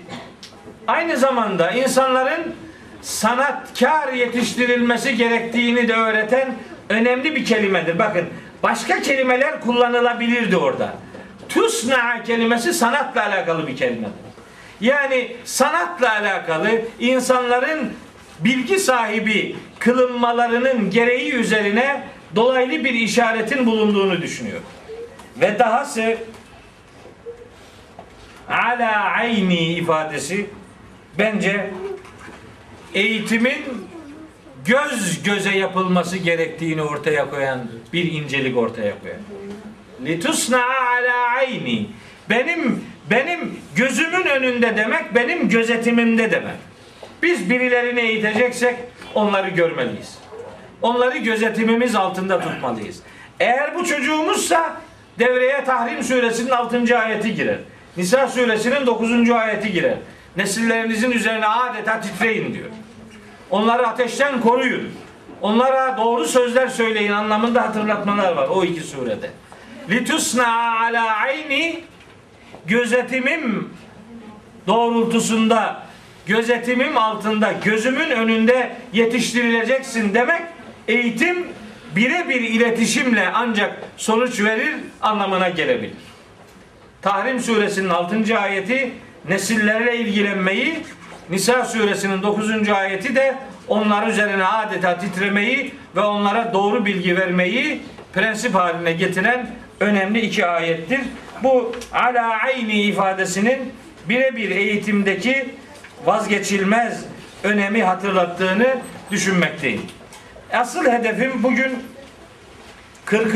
aynı 0.87 1.17
zamanda 1.17 1.71
insanların 1.71 2.55
sanatkar 3.03 4.13
yetiştirilmesi 4.13 5.17
gerektiğini 5.17 5.89
de 5.89 5.95
öğreten 5.95 6.55
önemli 6.89 7.37
bir 7.37 7.45
kelimedir. 7.45 7.99
Bakın 7.99 8.25
başka 8.63 9.03
kelimeler 9.03 9.61
kullanılabilirdi 9.61 10.57
orada. 10.57 10.95
Tusna'a 11.49 12.23
kelimesi 12.23 12.75
sanatla 12.75 13.27
alakalı 13.27 13.67
bir 13.67 13.77
kelimedir. 13.77 14.15
Yani 14.81 15.37
sanatla 15.45 16.13
alakalı 16.13 16.71
insanların 16.99 17.93
bilgi 18.41 18.79
sahibi 18.79 19.57
kılınmalarının 19.79 20.91
gereği 20.91 21.33
üzerine 21.33 22.03
dolaylı 22.37 22.85
bir 22.85 22.95
işaretin 22.95 23.67
bulunduğunu 23.67 24.23
düşünüyor. 24.23 24.61
Ve 25.41 25.59
dahası 25.59 26.17
ala 28.51 29.01
ayni 29.01 29.73
ifadesi 29.73 30.47
bence 31.19 31.71
eğitimin 32.95 33.63
göz 34.67 35.23
göze 35.23 35.51
yapılması 35.51 36.17
gerektiğini 36.17 36.83
ortaya 36.83 37.31
koyan 37.31 37.67
bir 37.93 38.13
incelik 38.13 38.57
ortaya 38.57 38.95
koyan. 39.01 39.21
Litusna 40.05 40.65
ala 40.65 41.29
ayni. 41.37 41.87
Benim 42.31 42.85
benim 43.11 43.59
gözümün 43.77 44.27
önünde 44.27 44.77
demek, 44.77 45.15
benim 45.15 45.49
gözetimimde 45.49 46.31
demek. 46.31 46.57
Biz 47.23 47.51
birilerini 47.51 48.01
eğiteceksek 48.01 48.77
onları 49.15 49.49
görmeliyiz. 49.49 50.19
Onları 50.83 51.19
gözetimimiz 51.19 51.95
altında 51.95 52.41
tutmalıyız. 52.41 53.03
Eğer 53.41 53.75
bu 53.75 53.85
çocuğumuzsa 53.85 54.81
devreye 55.19 55.65
Tahrim 55.65 56.03
suresinin 56.03 56.51
6. 56.51 56.99
ayeti 56.99 57.35
girer. 57.35 57.59
Nisa 57.97 58.29
suresinin 58.29 58.87
9. 58.87 59.31
ayeti 59.31 59.73
girer. 59.73 59.97
Nesillerinizin 60.37 61.11
üzerine 61.11 61.47
adeta 61.47 62.01
titreyin 62.01 62.55
diyor. 62.55 62.69
Onları 63.51 63.87
ateşten 63.89 64.41
koruyun. 64.41 64.91
Onlara 65.43 65.97
doğru 65.97 66.25
sözler 66.25 66.69
söyleyin 66.69 67.13
anlamında 67.13 67.63
hatırlatmalar 67.63 68.33
var 68.33 68.49
o 68.49 68.65
iki 68.65 68.81
surede. 68.81 69.31
Litusna 69.91 70.81
ala 70.81 71.17
ayni 71.17 71.81
gözetimim 72.67 73.69
doğrultusunda 74.67 75.83
gözetimim 76.27 76.97
altında 76.97 77.53
gözümün 77.65 78.11
önünde 78.11 78.77
yetiştirileceksin 78.93 80.15
demek 80.15 80.43
eğitim 80.89 81.47
birebir 81.97 82.41
iletişimle 82.41 83.29
ancak 83.35 83.83
sonuç 83.97 84.41
verir 84.41 84.75
anlamına 85.01 85.49
gelebilir. 85.49 86.10
Tahrim 87.03 87.41
suresinin 87.41 87.89
6. 87.89 88.39
ayeti 88.39 88.93
nesillerle 89.29 89.97
ilgilenmeyi, 89.97 90.83
Nisa 91.31 91.65
suresinin 91.65 92.23
9. 92.23 92.69
ayeti 92.69 93.15
de 93.15 93.35
onlar 93.69 94.07
üzerine 94.07 94.45
adeta 94.45 94.99
titremeyi 94.99 95.75
ve 95.97 96.01
onlara 96.01 96.53
doğru 96.55 96.87
bilgi 96.87 97.17
vermeyi 97.17 97.83
prensip 98.13 98.55
haline 98.55 98.93
getiren 98.93 99.51
önemli 99.81 100.21
iki 100.21 100.47
ayettir. 100.47 101.01
Bu 101.43 101.73
ala 101.93 102.29
ayni 102.29 102.83
ifadesinin 102.83 103.73
birebir 104.09 104.51
eğitimdeki 104.51 105.55
vazgeçilmez 106.05 107.05
önemi 107.43 107.83
hatırlattığını 107.83 108.77
düşünmekteyim. 109.11 109.83
Asıl 110.53 110.87
hedefim 110.87 111.43
bugün 111.43 111.79
40. 113.05 113.35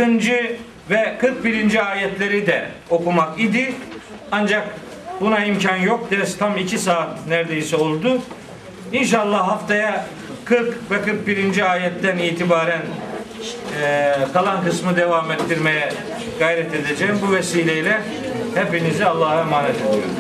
ve 0.91 1.17
41. 1.21 1.91
ayetleri 1.91 2.47
de 2.47 2.69
okumak 2.91 3.41
idi. 3.41 3.75
Ancak 4.33 4.69
buna 5.21 5.45
imkan 5.45 5.77
yok. 5.77 6.11
Ders 6.11 6.39
tam 6.39 6.57
2 6.57 6.79
saat 6.79 7.27
neredeyse 7.29 7.77
oldu. 7.77 8.19
İnşallah 8.93 9.49
haftaya 9.49 10.07
40 10.45 10.91
ve 10.91 11.03
41. 11.03 11.73
ayetten 11.73 12.19
itibaren 12.19 12.83
e, 13.83 14.15
kalan 14.33 14.65
kısmı 14.65 14.97
devam 14.97 15.31
ettirmeye 15.33 15.93
gayret 16.39 16.75
edeceğim. 16.75 17.19
Bu 17.29 17.35
vesileyle 17.35 18.01
hepinizi 18.55 19.05
Allah'a 19.05 19.41
emanet 19.41 19.77
ediyorum. 19.77 20.11